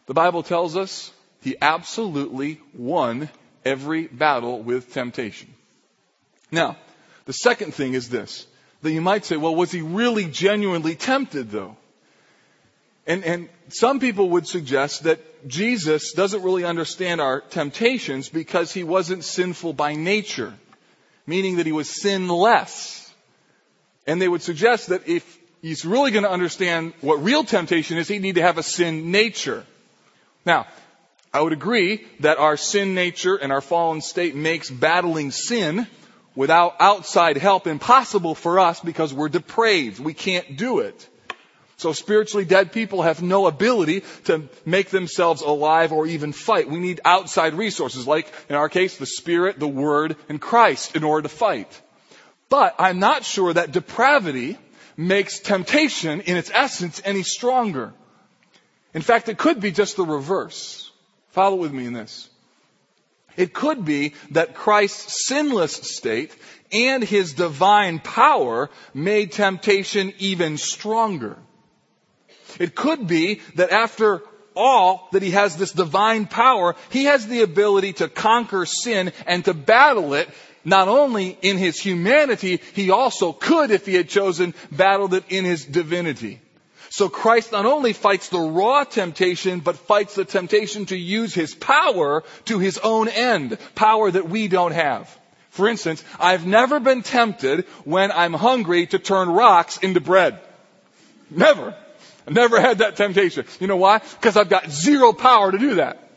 the 0.07 0.15
Bible 0.15 0.43
tells 0.43 0.77
us 0.77 1.13
he 1.41 1.57
absolutely 1.63 2.61
won 2.75 3.31
every 3.65 4.07
battle 4.07 4.61
with 4.61 4.93
temptation. 4.93 5.55
Now, 6.51 6.77
the 7.25 7.33
second 7.33 7.75
thing 7.75 7.95
is 7.95 8.09
this 8.09 8.47
that 8.83 8.93
you 8.93 9.01
might 9.01 9.25
say, 9.25 9.37
well, 9.37 9.55
was 9.55 9.73
he 9.73 9.81
really 9.81 10.27
genuinely 10.27 10.95
tempted 10.95 11.51
though? 11.51 11.77
And, 13.07 13.25
and 13.25 13.49
some 13.69 14.01
people 14.01 14.31
would 14.31 14.47
suggest 14.47 15.05
that 15.05 15.49
Jesus 15.49 16.13
doesn't 16.13 16.43
really 16.43 16.65
understand 16.65 17.21
our 17.21 17.41
temptations 17.41 18.29
because 18.29 18.73
he 18.73 18.85
wasn't 18.85 19.25
sinful 19.25 19.73
by 19.73 19.95
nature, 19.95 20.53
meaning 21.27 21.57
that 21.57 21.67
he 21.67 21.73
was 21.73 21.89
sinless. 21.89 23.11
And 24.07 24.21
they 24.21 24.29
would 24.29 24.43
suggest 24.43 24.89
that 24.89 25.09
if 25.09 25.38
he's 25.63 25.85
really 25.85 26.11
going 26.11 26.25
to 26.25 26.31
understand 26.31 26.93
what 27.01 27.23
real 27.23 27.45
temptation 27.45 27.99
is, 27.99 28.09
he'd 28.09 28.23
need 28.23 28.37
to 28.37 28.43
have 28.43 28.59
a 28.59 28.63
sin 28.63 29.11
nature. 29.11 29.65
Now, 30.45 30.67
I 31.33 31.41
would 31.41 31.53
agree 31.53 32.07
that 32.21 32.39
our 32.39 32.57
sin 32.57 32.95
nature 32.95 33.37
and 33.37 33.53
our 33.53 33.61
fallen 33.61 34.01
state 34.01 34.35
makes 34.35 34.71
battling 34.71 35.31
sin 35.31 35.87
without 36.35 36.77
outside 36.81 37.37
help 37.37 37.67
impossible 37.67 38.35
for 38.35 38.61
us 38.61 38.81
because 38.81 39.13
we're 39.13 39.29
depraved. 39.29 40.01
We 40.01 40.15
can't 40.15 40.57
do 40.57 40.79
it. 40.81 41.09
So 41.77 41.93
spiritually 41.93 42.45
dead 42.45 42.73
people 42.73 43.03
have 43.03 43.23
no 43.23 43.47
ability 43.47 44.03
to 44.25 44.49
make 44.65 44.91
themselves 44.91 45.43
alive 45.43 45.93
or 45.93 46.07
even 46.07 46.33
fight. 46.33 46.69
We 46.69 46.81
need 46.81 47.01
outside 47.05 47.55
resources, 47.55 48.07
like 48.07 48.33
in 48.49 48.57
our 48.57 48.69
case, 48.69 48.97
the 48.97 49.07
Spirit, 49.07 49.61
the 49.61 49.69
Word, 49.69 50.17
and 50.29 50.41
Christ 50.41 50.97
in 50.97 51.05
order 51.05 51.29
to 51.29 51.29
fight. 51.29 51.81
But 52.49 52.75
I'm 52.79 52.99
not 52.99 53.25
sure 53.25 53.53
that 53.53 53.71
depravity 53.71 54.59
makes 54.99 55.39
temptation 55.39 56.21
in 56.23 56.37
its 56.37 56.51
essence 56.53 57.01
any 57.05 57.23
stronger. 57.23 57.95
In 58.93 59.01
fact, 59.01 59.29
it 59.29 59.39
could 59.39 59.61
be 59.61 59.71
just 59.71 59.97
the 59.97 60.05
reverse. 60.05 60.91
Follow 61.31 61.57
with 61.57 61.73
me 61.73 61.87
in 61.87 61.93
this. 61.93 62.29
It 63.37 63.55
could 63.55 63.85
be 63.85 64.15
that 64.33 64.55
Christ's 64.57 65.27
sinless 65.27 65.73
state 65.73 66.37
and 66.73 67.05
his 67.05 67.33
divine 67.35 68.01
power 68.01 68.71
made 68.93 69.31
temptation 69.31 70.13
even 70.19 70.59
stronger. 70.59 71.39
It 72.59 72.75
could 72.75 73.07
be 73.07 73.41
that 73.55 73.71
after 73.71 74.23
all 74.57 75.09
that 75.13 75.23
he 75.23 75.31
has 75.31 75.57
this 75.57 75.71
divine 75.71 76.27
power, 76.27 76.75
he 76.91 77.05
has 77.05 77.29
the 77.29 77.43
ability 77.43 77.93
to 77.95 78.09
conquer 78.09 78.67
sin 78.67 79.13
and 79.27 79.45
to 79.45 79.55
battle 79.55 80.15
it 80.15 80.29
not 80.69 80.89
only 80.89 81.37
in 81.43 81.59
his 81.59 81.81
humanity, 81.81 82.61
he 82.75 82.91
also 82.91 83.33
could, 83.33 83.71
if 83.71 83.87
he 83.87 83.95
had 83.95 84.09
chosen, 84.09 84.55
battle 84.71 85.13
it 85.15 85.25
in 85.29 85.45
his 85.45 85.65
divinity. 85.65 86.41
So 86.91 87.09
Christ 87.09 87.53
not 87.53 87.67
only 87.67 87.93
fights 87.93 88.29
the 88.29 88.41
raw 88.41 88.85
temptation, 88.85 89.61
but 89.61 89.77
fights 89.77 90.15
the 90.15 90.25
temptation 90.25 90.87
to 90.87 90.97
use 90.97 91.35
his 91.35 91.55
power 91.55 92.25
to 92.47 92.59
his 92.59 92.79
own 92.79 93.09
end. 93.09 93.59
Power 93.75 94.11
that 94.11 94.29
we 94.29 94.49
don't 94.49 94.73
have. 94.73 95.15
For 95.51 95.69
instance, 95.69 96.03
I've 96.19 96.47
never 96.47 96.81
been 96.81 97.03
tempted 97.03 97.67
when 97.85 98.11
I'm 98.13 98.33
hungry 98.33 98.87
to 98.89 98.99
turn 98.99 99.29
rocks 99.29 99.79
into 99.79 100.01
bread. 100.01 100.41
Never. 101.31 101.75
I've 102.27 102.35
never 102.35 102.61
had 102.61 102.79
that 102.79 102.97
temptation. 102.97 103.45
You 103.61 103.67
know 103.67 103.77
why? 103.77 103.99
Because 103.99 104.37
I've 104.37 104.49
got 104.49 104.71
zero 104.71 105.13
power 105.13 105.51
to 105.53 105.59
do 105.59 105.75
that. 105.77 106.11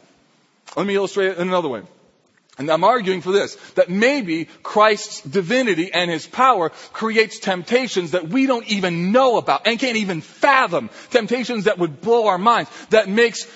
Let 0.76 0.86
me 0.86 0.96
illustrate 0.96 1.32
it 1.32 1.38
in 1.38 1.48
another 1.48 1.70
way. 1.70 1.82
And 2.62 2.72
I'm 2.72 2.84
arguing 2.84 3.22
for 3.22 3.32
this, 3.32 3.56
that 3.76 3.90
maybe 3.90 4.46
Christ's 4.62 5.22
divinity 5.22 5.92
and 5.92 6.10
his 6.10 6.28
power 6.28 6.70
creates 6.94 7.40
temptations 7.40 8.12
that 8.12 8.30
we 8.30 8.46
don't 8.46 8.68
even 8.68 9.12
know 9.12 9.38
about 9.38 9.66
and 9.66 9.80
can't 9.80 9.98
even 9.98 10.22
fathom. 10.22 10.90
Temptations 11.10 11.66
that 11.66 11.80
would 11.80 12.02
blow 12.02 12.28
our 12.28 12.38
minds, 12.38 12.70
that 12.90 13.10
makes 13.10 13.48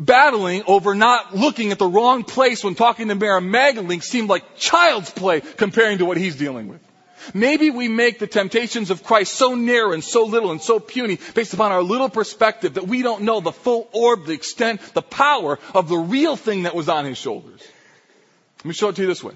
battling 0.00 0.64
over 0.66 0.94
not 0.94 1.36
looking 1.36 1.72
at 1.72 1.78
the 1.78 1.86
wrong 1.86 2.24
place 2.24 2.64
when 2.64 2.74
talking 2.74 3.08
to 3.08 3.14
Mary 3.14 3.40
Magdalene 3.40 4.00
seem 4.00 4.26
like 4.26 4.56
child's 4.56 5.10
play 5.10 5.40
comparing 5.40 5.98
to 5.98 6.06
what 6.06 6.16
he's 6.16 6.36
dealing 6.36 6.68
with. 6.68 6.80
Maybe 7.34 7.70
we 7.70 7.86
make 7.88 8.18
the 8.18 8.26
temptations 8.26 8.90
of 8.90 9.04
Christ 9.04 9.34
so 9.34 9.54
narrow 9.54 9.92
and 9.92 10.02
so 10.02 10.24
little 10.24 10.50
and 10.50 10.60
so 10.60 10.80
puny 10.80 11.18
based 11.34 11.54
upon 11.54 11.70
our 11.70 11.82
little 11.82 12.08
perspective 12.08 12.74
that 12.74 12.88
we 12.88 13.02
don't 13.02 13.22
know 13.22 13.40
the 13.40 13.52
full 13.52 13.88
orb, 13.92 14.26
the 14.26 14.32
extent, 14.32 14.80
the 14.94 15.02
power 15.02 15.58
of 15.74 15.88
the 15.88 15.98
real 15.98 16.34
thing 16.34 16.62
that 16.64 16.74
was 16.74 16.88
on 16.88 17.04
his 17.04 17.18
shoulders. 17.18 17.60
Let 18.60 18.66
me 18.66 18.74
show 18.74 18.90
it 18.90 18.96
to 18.96 19.02
you 19.02 19.08
this 19.08 19.24
way. 19.24 19.34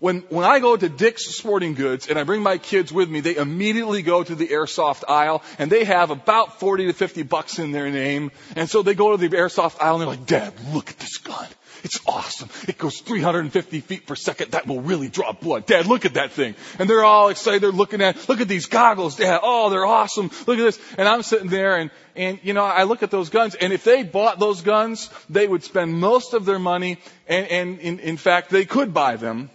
When, 0.00 0.20
when 0.28 0.44
I 0.44 0.60
go 0.60 0.76
to 0.76 0.88
Dick's 0.88 1.24
Sporting 1.26 1.74
Goods 1.74 2.08
and 2.08 2.18
I 2.18 2.24
bring 2.24 2.42
my 2.42 2.58
kids 2.58 2.92
with 2.92 3.08
me, 3.08 3.20
they 3.20 3.36
immediately 3.36 4.02
go 4.02 4.22
to 4.22 4.34
the 4.34 4.48
airsoft 4.48 5.02
aisle 5.08 5.42
and 5.58 5.70
they 5.72 5.84
have 5.84 6.10
about 6.10 6.60
40 6.60 6.86
to 6.86 6.92
50 6.92 7.22
bucks 7.22 7.58
in 7.58 7.72
their 7.72 7.90
name. 7.90 8.30
And 8.54 8.68
so 8.68 8.82
they 8.82 8.94
go 8.94 9.16
to 9.16 9.16
the 9.16 9.34
airsoft 9.34 9.80
aisle 9.80 9.94
and 9.94 10.02
they're 10.02 10.08
like, 10.08 10.26
Dad, 10.26 10.52
look 10.72 10.90
at 10.90 10.98
this 10.98 11.18
gun. 11.18 11.46
It's 11.84 12.00
awesome. 12.06 12.48
It 12.66 12.78
goes 12.78 13.00
350 13.00 13.80
feet 13.80 14.06
per 14.06 14.16
second. 14.16 14.52
That 14.52 14.66
will 14.66 14.80
really 14.80 15.08
draw 15.08 15.32
blood. 15.32 15.66
Dad, 15.66 15.86
look 15.86 16.06
at 16.06 16.14
that 16.14 16.32
thing. 16.32 16.54
And 16.78 16.88
they're 16.88 17.04
all 17.04 17.28
excited. 17.28 17.60
They're 17.60 17.72
looking 17.72 18.00
at, 18.00 18.26
look 18.26 18.40
at 18.40 18.48
these 18.48 18.66
goggles, 18.66 19.16
Dad. 19.16 19.40
Oh, 19.42 19.68
they're 19.68 19.84
awesome. 19.84 20.30
Look 20.46 20.58
at 20.58 20.62
this. 20.62 20.80
And 20.96 21.06
I'm 21.06 21.22
sitting 21.22 21.48
there 21.48 21.76
and, 21.76 21.90
and, 22.16 22.40
you 22.42 22.54
know, 22.54 22.64
I 22.64 22.84
look 22.84 23.02
at 23.02 23.10
those 23.10 23.28
guns 23.28 23.54
and 23.54 23.70
if 23.70 23.84
they 23.84 24.02
bought 24.02 24.38
those 24.38 24.62
guns, 24.62 25.10
they 25.28 25.46
would 25.46 25.62
spend 25.62 25.92
most 25.92 26.32
of 26.32 26.46
their 26.46 26.58
money 26.58 26.98
and, 27.28 27.46
and 27.48 27.78
in, 27.80 27.98
in 27.98 28.16
fact, 28.16 28.48
they 28.48 28.64
could 28.64 28.94
buy 28.94 29.16
them, 29.16 29.50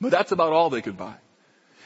but 0.00 0.10
that's 0.10 0.32
about 0.32 0.52
all 0.52 0.70
they 0.70 0.80
could 0.82 0.96
buy. 0.96 1.14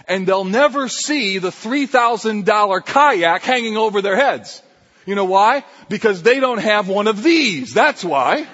And 0.06 0.24
they'll 0.24 0.44
never 0.44 0.88
see 0.88 1.38
the 1.38 1.50
$3,000 1.50 2.86
kayak 2.86 3.42
hanging 3.42 3.76
over 3.76 4.02
their 4.02 4.16
heads. 4.16 4.62
You 5.04 5.16
know 5.16 5.24
why? 5.24 5.64
Because 5.88 6.22
they 6.22 6.38
don't 6.38 6.60
have 6.60 6.86
one 6.88 7.08
of 7.08 7.24
these. 7.24 7.74
That's 7.74 8.04
why. 8.04 8.46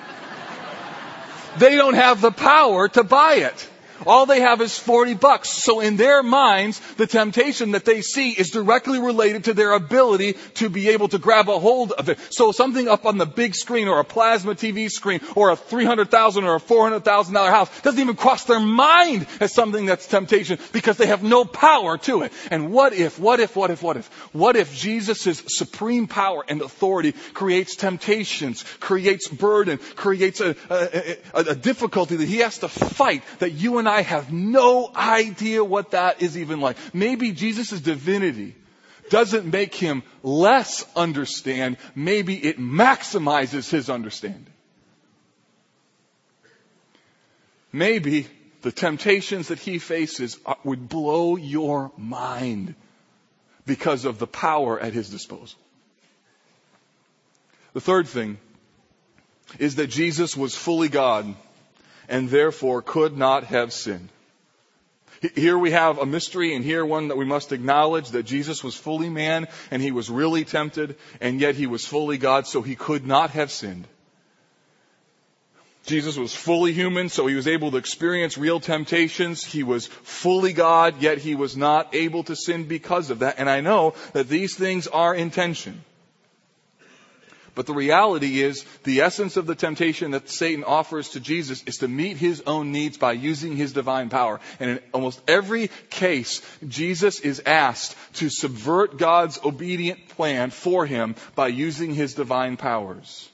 They 1.59 1.77
don't 1.77 1.95
have 1.95 2.21
the 2.21 2.33
power 2.33 2.89
to 2.89 3.05
buy 3.05 3.35
it. 3.37 3.71
All 4.07 4.27
they 4.27 4.41
have 4.41 4.61
is 4.61 4.79
40 4.79 5.15
bucks. 5.15 5.51
So 5.51 5.81
in 5.81 5.97
their 5.97 6.23
minds, 6.23 6.81
the 6.97 7.07
temptation 7.07 7.73
that 7.73 7.85
they 7.85 8.03
see 8.03 8.31
is 8.31 8.51
directly 8.51 8.99
related 8.99 9.45
to 9.45 9.55
their 9.55 9.73
ability 9.73 10.35
to 10.55 10.69
be 10.69 10.91
able 10.91 11.09
to 11.09 11.19
grab 11.19 11.49
a 11.49 11.59
hold 11.59 11.93
of 11.93 12.09
it. 12.09 12.19
So 12.31 12.53
something 12.53 12.89
up 12.89 13.07
on 13.07 13.19
the 13.19 13.27
big 13.27 13.55
screen 13.55 13.89
or 13.89 14.01
a 14.01 14.05
plasma 14.05 14.55
TV 14.55 14.91
screen 14.91 15.21
or 15.35 15.51
a 15.51 15.57
300,000 15.57 16.45
or 16.45 16.57
a 16.57 16.61
$400,000 16.61 17.51
house 17.51 17.81
doesn't 17.81 18.01
even 18.01 18.17
cross 18.17 18.45
their 18.45 18.61
mind 18.61 19.27
as 19.41 19.55
something 19.55 19.87
that's 19.87 20.07
temptation 20.07 20.59
because 20.73 20.97
they 20.97 21.07
have 21.07 21.23
no 21.23 21.45
power 21.45 21.99
to 21.99 22.23
it. 22.23 22.33
And 22.51 22.73
what 22.73 22.93
if, 22.93 23.19
what 23.19 23.41
if, 23.41 23.57
what 23.57 23.71
if, 23.71 23.83
what 23.83 23.97
if, 23.97 24.07
what 24.33 24.57
if 24.57 24.75
Jesus' 24.75 25.43
supreme 25.49 26.07
power 26.07 26.45
and 26.47 26.61
authority 26.61 27.13
creates 27.33 27.77
temptations, 27.77 28.63
creates 28.81 29.29
burden, 29.29 29.79
creates 29.95 30.41
a, 30.41 30.57
a, 30.71 31.17
a, 31.35 31.41
a 31.51 31.55
difficulty 31.55 32.17
that 32.17 32.29
he 32.29 32.39
has 32.39 32.59
to 32.59 32.69
fight 32.69 33.23
that 33.39 33.53
you 33.53 33.79
and 33.79 33.84
I 33.89 34.03
have 34.03 34.33
no 34.33 34.91
idea 34.95 35.65
what 35.65 35.93
that 35.93 36.23
is 36.23 36.37
even 36.37 36.61
like. 36.61 36.77
Maybe 36.95 37.33
Jesus' 37.33 37.81
divinity 37.81 38.55
doesn't 39.11 39.51
make 39.51 39.75
him 39.75 40.03
less 40.23 40.85
understand. 40.97 41.77
Maybe 41.95 42.37
it 42.37 42.59
maximizes 42.59 43.71
his 43.71 43.91
understanding. 43.91 44.47
Maybe 47.73 48.29
the 48.63 48.73
temptations 48.73 49.49
that 49.49 49.59
he 49.59 49.79
faces 49.79 50.39
would 50.63 50.89
blow 50.89 51.37
your 51.37 51.91
mind 51.97 52.75
because 53.67 54.05
of 54.05 54.19
the 54.19 54.27
power 54.27 54.79
at 54.79 54.93
his 54.93 55.11
disposal. 55.11 55.59
The 57.73 57.81
third 57.81 58.07
thing 58.07 58.39
is 59.59 59.77
that 59.77 59.89
Jesus 59.89 60.37
was 60.37 60.55
fully 60.55 60.89
God 60.89 61.35
and 62.09 62.29
therefore 62.29 62.83
could 62.83 63.17
not 63.17 63.45
have 63.45 63.73
sinned. 63.73 64.09
Here 65.35 65.57
we 65.57 65.71
have 65.71 65.99
a 65.99 66.07
mystery 66.07 66.55
and 66.55 66.65
here 66.65 66.85
one 66.85 67.09
that 67.09 67.17
we 67.17 67.25
must 67.25 67.53
acknowledge 67.53 68.11
that 68.11 68.25
Jesus 68.25 68.63
was 68.63 68.75
fully 68.75 69.09
man 69.09 69.47
and 69.71 69.81
he 69.81 69.91
was 69.91 70.11
really 70.11 70.45
tempted 70.45 70.97
and 71.21 71.41
yet 71.41 71.55
he 71.55 71.67
was 71.67 71.87
fully 71.87 72.19
God 72.19 72.47
so 72.47 72.61
he 72.61 72.77
could 72.77 73.07
not 73.07 73.31
have 73.31 73.51
sinned. 73.51 73.87
Jesus 75.87 76.17
was 76.17 76.35
fully 76.35 76.73
human, 76.73 77.11
so 77.11 77.27
he 77.27 77.35
was 77.35 77.47
able 77.47 77.71
to 77.71 77.77
experience 77.77 78.39
real 78.39 78.59
temptations. 78.59 79.45
He 79.45 79.63
was 79.63 79.87
fully 79.87 80.55
God, 80.55 81.03
yet 81.03 81.19
he 81.19 81.35
was 81.35 81.59
not 81.59 81.95
able 81.95 82.25
to 82.25 82.35
sin 82.35 82.65
because 82.65 83.11
of 83.11 83.19
that. 83.19 83.35
And 83.39 83.51
I 83.51 83.61
know 83.61 83.95
that 84.15 84.29
these 84.29 84.55
things 84.55 84.87
are 84.87 85.15
in 85.15 85.31
tension. 85.31 85.85
But 87.55 87.67
the 87.67 87.73
reality 87.73 88.43
is, 88.43 88.65
the 88.83 89.03
essence 89.03 89.37
of 89.37 89.47
the 89.47 89.55
temptation 89.55 90.11
that 90.11 90.29
Satan 90.29 90.65
offers 90.65 91.11
to 91.11 91.21
Jesus 91.21 91.63
is 91.67 91.79
to 91.79 91.89
meet 91.89 92.17
his 92.17 92.43
own 92.47 92.73
needs 92.73 92.99
by 92.99 93.13
using 93.13 93.57
his 93.57 93.73
divine 93.73 94.09
power. 94.09 94.41
And 94.59 94.71
in 94.71 94.81
almost 94.93 95.21
every 95.29 95.71
case, 95.89 96.43
Jesus 96.67 97.21
is 97.21 97.43
asked 97.47 97.97
to 98.15 98.29
subvert 98.29 98.99
God's 98.99 99.39
obedient 99.45 100.09
plan 100.09 100.51
for 100.51 100.85
him 100.85 101.15
by 101.37 101.49
using 101.49 101.95
his 101.95 102.15
divine 102.15 102.57
powers. 102.57 103.29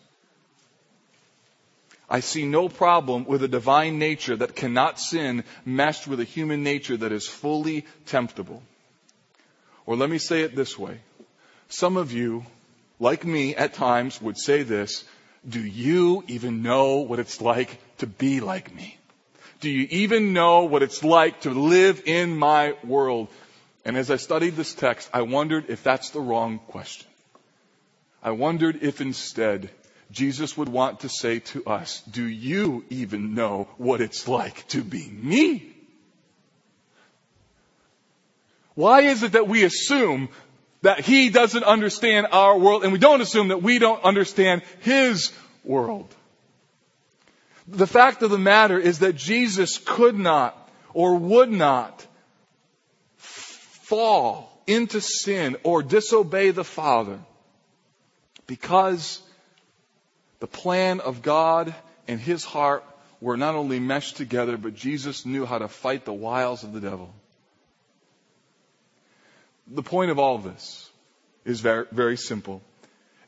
I 2.10 2.20
see 2.20 2.44
no 2.44 2.68
problem 2.68 3.24
with 3.24 3.42
a 3.42 3.48
divine 3.48 3.98
nature 3.98 4.36
that 4.36 4.56
cannot 4.56 4.98
sin 4.98 5.44
meshed 5.64 6.08
with 6.08 6.20
a 6.20 6.24
human 6.24 6.62
nature 6.62 6.96
that 6.96 7.12
is 7.12 7.26
fully 7.26 7.86
temptable. 8.04 8.62
Or 9.86 9.96
let 9.96 10.10
me 10.10 10.18
say 10.18 10.42
it 10.42 10.54
this 10.54 10.76
way. 10.78 11.00
Some 11.68 11.96
of 11.96 12.12
you 12.12 12.44
like 13.00 13.24
me 13.24 13.56
at 13.56 13.74
times, 13.74 14.22
would 14.22 14.38
say 14.38 14.62
this 14.62 15.04
Do 15.48 15.60
you 15.60 16.22
even 16.28 16.62
know 16.62 16.98
what 16.98 17.18
it's 17.18 17.40
like 17.40 17.80
to 17.98 18.06
be 18.06 18.40
like 18.40 18.72
me? 18.72 18.96
Do 19.60 19.68
you 19.68 19.88
even 19.90 20.32
know 20.32 20.64
what 20.64 20.82
it's 20.82 21.02
like 21.02 21.40
to 21.40 21.50
live 21.50 22.02
in 22.06 22.36
my 22.36 22.76
world? 22.84 23.28
And 23.84 23.96
as 23.96 24.10
I 24.10 24.16
studied 24.16 24.56
this 24.56 24.74
text, 24.74 25.10
I 25.12 25.22
wondered 25.22 25.66
if 25.68 25.82
that's 25.82 26.10
the 26.10 26.20
wrong 26.20 26.60
question. 26.68 27.08
I 28.22 28.32
wondered 28.32 28.82
if 28.82 29.00
instead 29.00 29.70
Jesus 30.10 30.56
would 30.56 30.68
want 30.68 31.00
to 31.00 31.08
say 31.08 31.40
to 31.40 31.64
us, 31.64 32.02
Do 32.02 32.24
you 32.24 32.84
even 32.90 33.34
know 33.34 33.68
what 33.78 34.00
it's 34.00 34.28
like 34.28 34.66
to 34.68 34.82
be 34.82 35.08
me? 35.08 35.74
Why 38.74 39.02
is 39.02 39.22
it 39.22 39.32
that 39.32 39.48
we 39.48 39.64
assume 39.64 40.28
that 40.82 41.00
he 41.00 41.28
doesn't 41.28 41.64
understand 41.64 42.28
our 42.32 42.58
world, 42.58 42.84
and 42.84 42.92
we 42.92 42.98
don't 42.98 43.20
assume 43.20 43.48
that 43.48 43.62
we 43.62 43.78
don't 43.78 44.02
understand 44.02 44.62
his 44.80 45.32
world. 45.62 46.14
The 47.68 47.86
fact 47.86 48.22
of 48.22 48.30
the 48.30 48.38
matter 48.38 48.78
is 48.78 49.00
that 49.00 49.14
Jesus 49.14 49.78
could 49.78 50.18
not 50.18 50.56
or 50.92 51.16
would 51.16 51.50
not 51.50 52.06
fall 53.16 54.62
into 54.66 55.00
sin 55.00 55.56
or 55.62 55.82
disobey 55.82 56.50
the 56.50 56.64
Father 56.64 57.18
because 58.46 59.20
the 60.40 60.46
plan 60.46 61.00
of 61.00 61.22
God 61.22 61.74
and 62.08 62.18
his 62.18 62.44
heart 62.44 62.84
were 63.20 63.36
not 63.36 63.54
only 63.54 63.78
meshed 63.78 64.16
together, 64.16 64.56
but 64.56 64.74
Jesus 64.74 65.26
knew 65.26 65.44
how 65.44 65.58
to 65.58 65.68
fight 65.68 66.04
the 66.04 66.12
wiles 66.12 66.64
of 66.64 66.72
the 66.72 66.80
devil 66.80 67.14
the 69.70 69.82
point 69.82 70.10
of 70.10 70.18
all 70.18 70.36
of 70.36 70.44
this 70.44 70.90
is 71.44 71.60
very, 71.60 71.86
very 71.92 72.16
simple. 72.16 72.62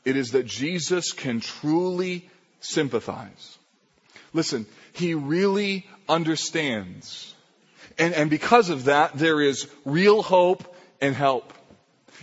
It 0.05 0.17
is 0.17 0.31
that 0.31 0.45
Jesus 0.45 1.13
can 1.13 1.39
truly 1.39 2.29
sympathize. 2.59 3.57
Listen, 4.33 4.65
he 4.91 5.13
really 5.13 5.87
understands. 6.09 7.33
And, 7.97 8.13
and 8.13 8.29
because 8.29 8.69
of 8.69 8.85
that, 8.85 9.13
there 9.13 9.39
is 9.41 9.69
real 9.85 10.21
hope 10.21 10.75
and 10.99 11.15
help. 11.15 11.53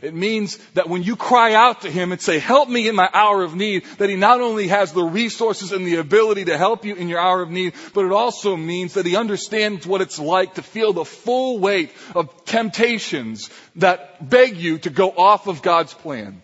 It 0.03 0.15
means 0.15 0.57
that 0.75 0.89
when 0.89 1.03
you 1.03 1.17
cry 1.17 1.55
out 1.55 1.83
to 1.83 1.91
Him 1.91 2.13
and 2.13 2.21
say, 2.21 2.39
help 2.39 2.69
me 2.69 2.89
in 2.89 2.95
my 2.95 3.09
hour 3.13 3.43
of 3.43 3.55
need, 3.55 3.85
that 3.99 4.09
He 4.09 4.17
not 4.17 4.41
only 4.41 4.69
has 4.69 4.93
the 4.93 5.05
resources 5.05 5.73
and 5.73 5.87
the 5.87 5.97
ability 5.97 6.47
to 6.47 6.57
help 6.57 6.85
you 6.85 6.95
in 6.95 7.09
your 7.09 7.21
hour 7.21 7.43
of 7.43 7.51
need, 7.51 7.75
but 7.93 8.05
it 8.05 8.13
also 8.13 8.57
means 8.57 8.95
that 8.95 9.07
He 9.07 9.17
understands 9.17 9.87
what 9.87 10.01
it's 10.01 10.19
like 10.19 10.55
to 10.55 10.63
feel 10.63 10.93
the 10.93 11.05
full 11.05 11.59
weight 11.59 11.93
of 12.15 12.45
temptations 12.45 13.51
that 13.77 14.29
beg 14.29 14.57
you 14.57 14.79
to 14.79 14.91
go 14.91 15.11
off 15.11 15.47
of 15.47 15.63
God's 15.63 15.93
plan. 15.93 16.43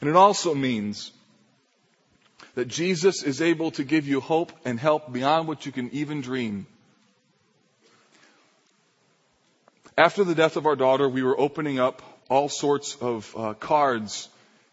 And 0.00 0.08
it 0.08 0.16
also 0.16 0.54
means 0.54 1.12
that 2.54 2.68
Jesus 2.68 3.22
is 3.22 3.42
able 3.42 3.72
to 3.72 3.84
give 3.84 4.06
you 4.06 4.20
hope 4.20 4.52
and 4.64 4.80
help 4.80 5.12
beyond 5.12 5.48
what 5.48 5.66
you 5.66 5.72
can 5.72 5.90
even 5.90 6.20
dream. 6.20 6.66
After 9.98 10.22
the 10.22 10.36
death 10.36 10.56
of 10.56 10.64
our 10.66 10.76
daughter, 10.76 11.08
we 11.08 11.24
were 11.24 11.38
opening 11.40 11.80
up 11.80 12.02
all 12.30 12.48
sorts 12.48 12.94
of 13.00 13.34
uh, 13.36 13.54
cards 13.54 14.28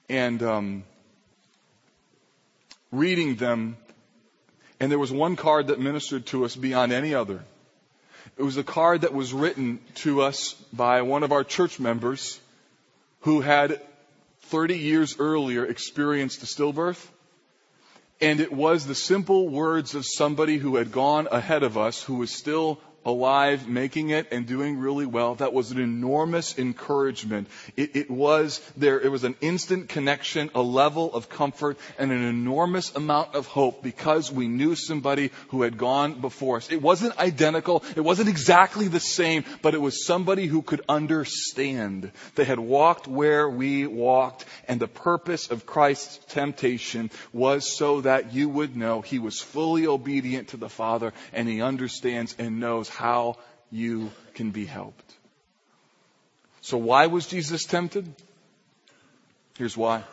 and 0.08 0.44
um, 0.44 0.84
reading 2.92 3.34
them. 3.34 3.76
And 4.80 4.92
there 4.92 5.00
was 5.00 5.12
one 5.12 5.36
card 5.36 5.70
that 5.70 5.80
ministered 5.80 6.28
to 6.28 6.46
us 6.46 6.56
beyond 6.56 6.94
any 6.94 7.16
other. 7.16 7.44
It 8.38 8.44
was 8.44 8.58
a 8.58 8.64
card 8.64 9.02
that 9.02 9.16
was 9.16 9.34
written 9.34 9.80
to 9.96 10.22
us 10.22 10.54
by 10.72 11.02
one 11.02 11.24
of 11.24 11.32
our 11.32 11.44
church 11.44 11.80
members 11.80 12.40
who 13.22 13.42
had 13.42 13.82
30 14.42 14.78
years 14.78 15.16
earlier 15.18 15.66
experienced 15.66 16.44
a 16.44 16.46
stillbirth. 16.46 17.04
And 18.22 18.42
it 18.42 18.54
was 18.54 18.86
the 18.86 18.94
simple 18.94 19.50
words 19.50 19.96
of 19.96 20.06
somebody 20.06 20.58
who 20.58 20.76
had 20.76 20.92
gone 20.92 21.28
ahead 21.32 21.64
of 21.64 21.80
us, 21.80 22.04
who 22.04 22.18
was 22.18 22.30
still 22.32 22.80
alive, 23.06 23.68
making 23.68 24.10
it 24.10 24.28
and 24.32 24.46
doing 24.46 24.80
really 24.80 25.06
well. 25.06 25.36
That 25.36 25.54
was 25.54 25.72
an 25.72 25.80
enormous 25.80 26.58
encouragement. 26.58 27.48
It, 27.78 27.96
it, 27.96 28.12
was 28.12 28.60
there, 28.76 29.00
it 29.00 29.10
was 29.10 29.24
an 29.24 29.36
instant 29.42 29.90
connection, 29.90 30.50
a 30.56 30.62
level 30.62 31.14
of 31.14 31.30
comfort, 31.30 31.78
and 32.00 32.12
an 32.12 32.24
enormous 32.24 32.94
amount 32.96 33.36
of 33.36 33.46
hope 33.46 33.84
because 33.84 34.32
we 34.32 34.48
knew 34.48 34.76
somebody 34.76 35.32
who 35.50 35.62
had 35.62 35.78
gone 35.78 36.20
before 36.20 36.58
us. 36.58 36.72
It 36.72 36.82
wasn't 36.82 37.18
identical, 37.18 37.84
it 37.96 38.02
wasn't 38.02 38.30
exactly 38.30 38.88
the 38.88 39.00
same, 39.00 39.46
but 39.62 39.76
it 39.76 39.82
was 39.82 40.06
somebody 40.06 40.48
who 40.48 40.62
could 40.62 40.82
understand. 40.90 42.12
They 42.36 42.46
had 42.46 42.60
walked 42.60 43.08
where 43.08 43.48
we 43.48 43.86
walked, 43.86 44.46
and 44.68 44.80
the 44.80 44.88
purpose 44.88 45.52
of 45.52 45.66
Christ's 45.66 46.20
temptation 46.34 47.12
was 47.34 47.78
so 47.78 48.02
that 48.02 48.34
you 48.34 48.50
would 48.50 48.76
know 48.76 49.02
he 49.02 49.20
was 49.20 49.40
fully 49.40 49.88
obedient 49.88 50.50
to 50.50 50.58
the 50.58 50.70
Father 50.70 51.14
and 51.34 51.48
he 51.48 51.62
understands 51.62 52.36
and 52.40 52.60
knows 52.60 52.90
how 52.96 53.38
you 53.72 54.12
can 54.34 54.52
be 54.52 54.66
helped. 54.66 55.14
So 56.62 56.78
why 56.78 57.08
was 57.08 57.28
Jesus 57.28 57.66
tempted? 57.66 58.12
Here's 59.58 59.78
why. 59.78 60.04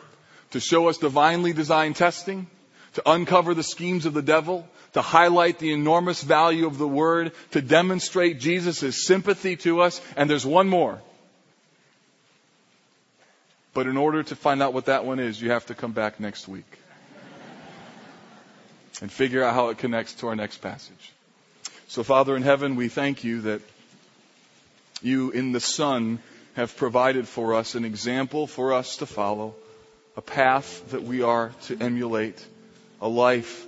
To 0.51 0.59
show 0.59 0.87
us 0.87 0.97
divinely 0.97 1.53
designed 1.53 1.95
testing, 1.95 2.47
to 2.93 3.09
uncover 3.09 3.53
the 3.53 3.63
schemes 3.63 4.05
of 4.05 4.13
the 4.13 4.21
devil, 4.21 4.67
to 4.93 5.01
highlight 5.01 5.57
the 5.57 5.73
enormous 5.73 6.21
value 6.21 6.67
of 6.67 6.77
the 6.77 6.87
word, 6.87 7.31
to 7.51 7.61
demonstrate 7.61 8.39
Jesus' 8.39 9.05
sympathy 9.07 9.55
to 9.57 9.81
us, 9.81 9.99
and 10.15 10.29
there's 10.29 10.45
one 10.45 10.69
more. 10.69 11.01
But 13.73 13.87
in 13.87 13.97
order 13.97 14.21
to 14.21 14.35
find 14.35 14.61
out 14.61 14.73
what 14.73 14.85
that 14.85 15.05
one 15.05 15.19
is, 15.19 15.41
you 15.41 15.49
have 15.49 15.65
to 15.67 15.73
come 15.73 15.93
back 15.93 16.19
next 16.19 16.47
week 16.47 16.77
and 19.01 19.11
figure 19.11 19.43
out 19.43 19.55
how 19.55 19.69
it 19.69 19.79
connects 19.79 20.13
to 20.15 20.27
our 20.27 20.35
next 20.35 20.57
passage. 20.57 21.12
So, 21.87 22.03
Father 22.03 22.35
in 22.35 22.43
heaven, 22.43 22.75
we 22.75 22.87
thank 22.87 23.23
you 23.23 23.41
that 23.41 23.61
you 25.01 25.31
in 25.31 25.51
the 25.51 25.59
Son 25.59 26.19
have 26.53 26.75
provided 26.77 27.27
for 27.27 27.55
us 27.55 27.75
an 27.75 27.85
example 27.85 28.47
for 28.47 28.73
us 28.73 28.97
to 28.97 29.05
follow, 29.05 29.55
a 30.15 30.21
path 30.21 30.91
that 30.91 31.03
we 31.03 31.21
are 31.21 31.51
to 31.63 31.77
emulate, 31.79 32.43
a 33.01 33.07
life, 33.07 33.65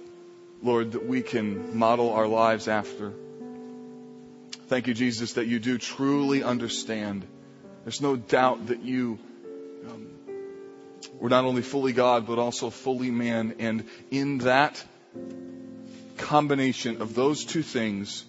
Lord, 0.64 0.94
that 0.94 1.06
we 1.06 1.22
can 1.22 1.78
model 1.78 2.14
our 2.14 2.28
lives 2.28 2.68
after. 2.68 3.12
Thank 4.68 4.88
you, 4.88 4.94
Jesus, 4.94 5.34
that 5.34 5.48
you 5.48 5.60
do 5.60 5.78
truly 5.78 6.42
understand. 6.42 7.26
There's 7.84 8.02
no 8.02 8.16
doubt 8.16 8.68
that 8.68 8.82
you 8.82 9.20
um, 9.88 10.08
were 11.20 11.30
not 11.30 11.46
only 11.46 11.62
fully 11.62 11.94
God, 11.94 12.26
but 12.26 12.40
also 12.40 12.70
fully 12.70 13.12
man. 13.12 13.56
And 13.60 13.88
in 14.10 14.40
that 14.40 14.84
combination 16.18 17.02
of 17.02 17.16
those 17.16 17.46
two 17.46 17.64
things, 17.64 18.26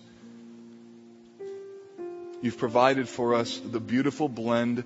you've 2.43 2.59
provided 2.59 3.09
for 3.09 3.35
us 3.35 3.59
the 3.59 3.81
beautiful 3.81 4.29
blend 4.29 4.85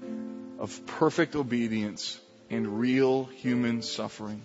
of 0.59 0.87
perfect 0.87 1.37
obedience 1.37 2.21
and 2.51 2.81
real 2.81 3.25
human 3.25 3.83
suffering. 3.83 4.43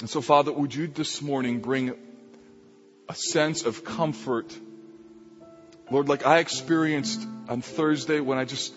And 0.00 0.10
so, 0.10 0.20
Father, 0.20 0.52
would 0.52 0.74
you 0.74 0.88
this 0.88 1.22
morning 1.22 1.60
bring 1.60 1.94
a 3.08 3.14
sense 3.14 3.64
of 3.64 3.84
comfort? 3.84 4.52
Lord, 5.90 6.08
like 6.08 6.26
I 6.26 6.38
experienced 6.38 7.26
on 7.48 7.62
Thursday 7.62 8.20
when 8.20 8.38
I 8.38 8.44
just 8.44 8.72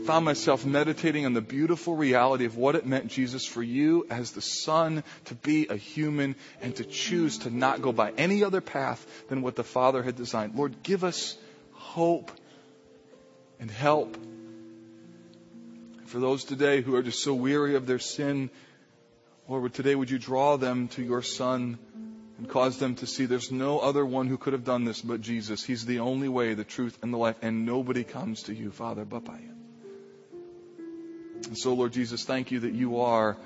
found 0.00 0.24
myself 0.24 0.66
meditating 0.66 1.26
on 1.26 1.32
the 1.32 1.40
beautiful 1.40 1.94
reality 1.94 2.44
of 2.44 2.56
what 2.56 2.74
it 2.74 2.86
meant, 2.86 3.08
Jesus, 3.08 3.46
for 3.46 3.62
you 3.62 4.06
as 4.10 4.32
the 4.32 4.40
Son 4.40 5.04
to 5.26 5.34
be 5.34 5.66
a 5.68 5.76
human 5.76 6.36
and 6.60 6.74
to 6.76 6.84
choose 6.84 7.38
to 7.38 7.50
not 7.50 7.82
go 7.82 7.92
by 7.92 8.12
any 8.12 8.44
other 8.44 8.60
path 8.60 9.06
than 9.28 9.42
what 9.42 9.56
the 9.56 9.64
Father 9.64 10.02
had 10.02 10.16
designed. 10.16 10.54
Lord, 10.54 10.82
give 10.82 11.04
us 11.04 11.36
hope 11.72 12.30
and 13.58 13.70
help. 13.70 14.16
For 16.06 16.18
those 16.18 16.44
today 16.44 16.80
who 16.80 16.96
are 16.96 17.02
just 17.02 17.22
so 17.22 17.34
weary 17.34 17.76
of 17.76 17.86
their 17.86 18.00
sin, 18.00 18.50
Lord, 19.48 19.72
today 19.74 19.94
would 19.94 20.10
you 20.10 20.18
draw 20.18 20.56
them 20.56 20.88
to 20.88 21.02
your 21.02 21.22
Son 21.22 21.78
and 22.38 22.48
cause 22.48 22.78
them 22.78 22.94
to 22.96 23.06
see 23.06 23.26
there's 23.26 23.52
no 23.52 23.78
other 23.80 24.04
one 24.04 24.26
who 24.26 24.38
could 24.38 24.54
have 24.54 24.64
done 24.64 24.84
this 24.84 25.02
but 25.02 25.20
Jesus. 25.20 25.62
He's 25.62 25.84
the 25.84 26.00
only 26.00 26.28
way, 26.28 26.54
the 26.54 26.64
truth, 26.64 26.98
and 27.02 27.12
the 27.12 27.18
life, 27.18 27.36
and 27.42 27.66
nobody 27.66 28.02
comes 28.02 28.44
to 28.44 28.54
you, 28.54 28.70
Father, 28.70 29.04
but 29.04 29.24
by 29.24 29.36
Him. 29.36 29.59
And 31.46 31.58
so, 31.58 31.74
Lord 31.74 31.92
Jesus, 31.92 32.24
thank 32.24 32.50
you 32.50 32.60
that 32.60 32.72
you 32.72 33.00
are 33.00 33.36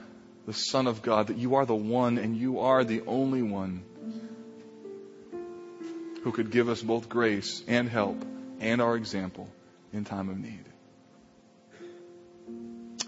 the 0.46 0.52
Son 0.52 0.86
of 0.86 1.02
God, 1.02 1.28
that 1.28 1.38
you 1.38 1.54
are 1.54 1.66
the 1.66 1.74
one 1.74 2.18
and 2.18 2.36
you 2.36 2.60
are 2.60 2.84
the 2.84 3.02
only 3.06 3.42
one 3.42 3.82
who 6.22 6.32
could 6.32 6.50
give 6.50 6.68
us 6.68 6.82
both 6.82 7.08
grace 7.08 7.62
and 7.66 7.88
help 7.88 8.24
and 8.60 8.80
our 8.80 8.96
example 8.96 9.48
in 9.92 10.04
time 10.04 10.28
of 10.28 10.38
need. 10.38 10.64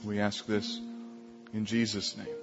We 0.05 0.21
ask 0.21 0.47
this 0.47 0.81
in 1.53 1.65
Jesus' 1.65 2.17
name. 2.17 2.36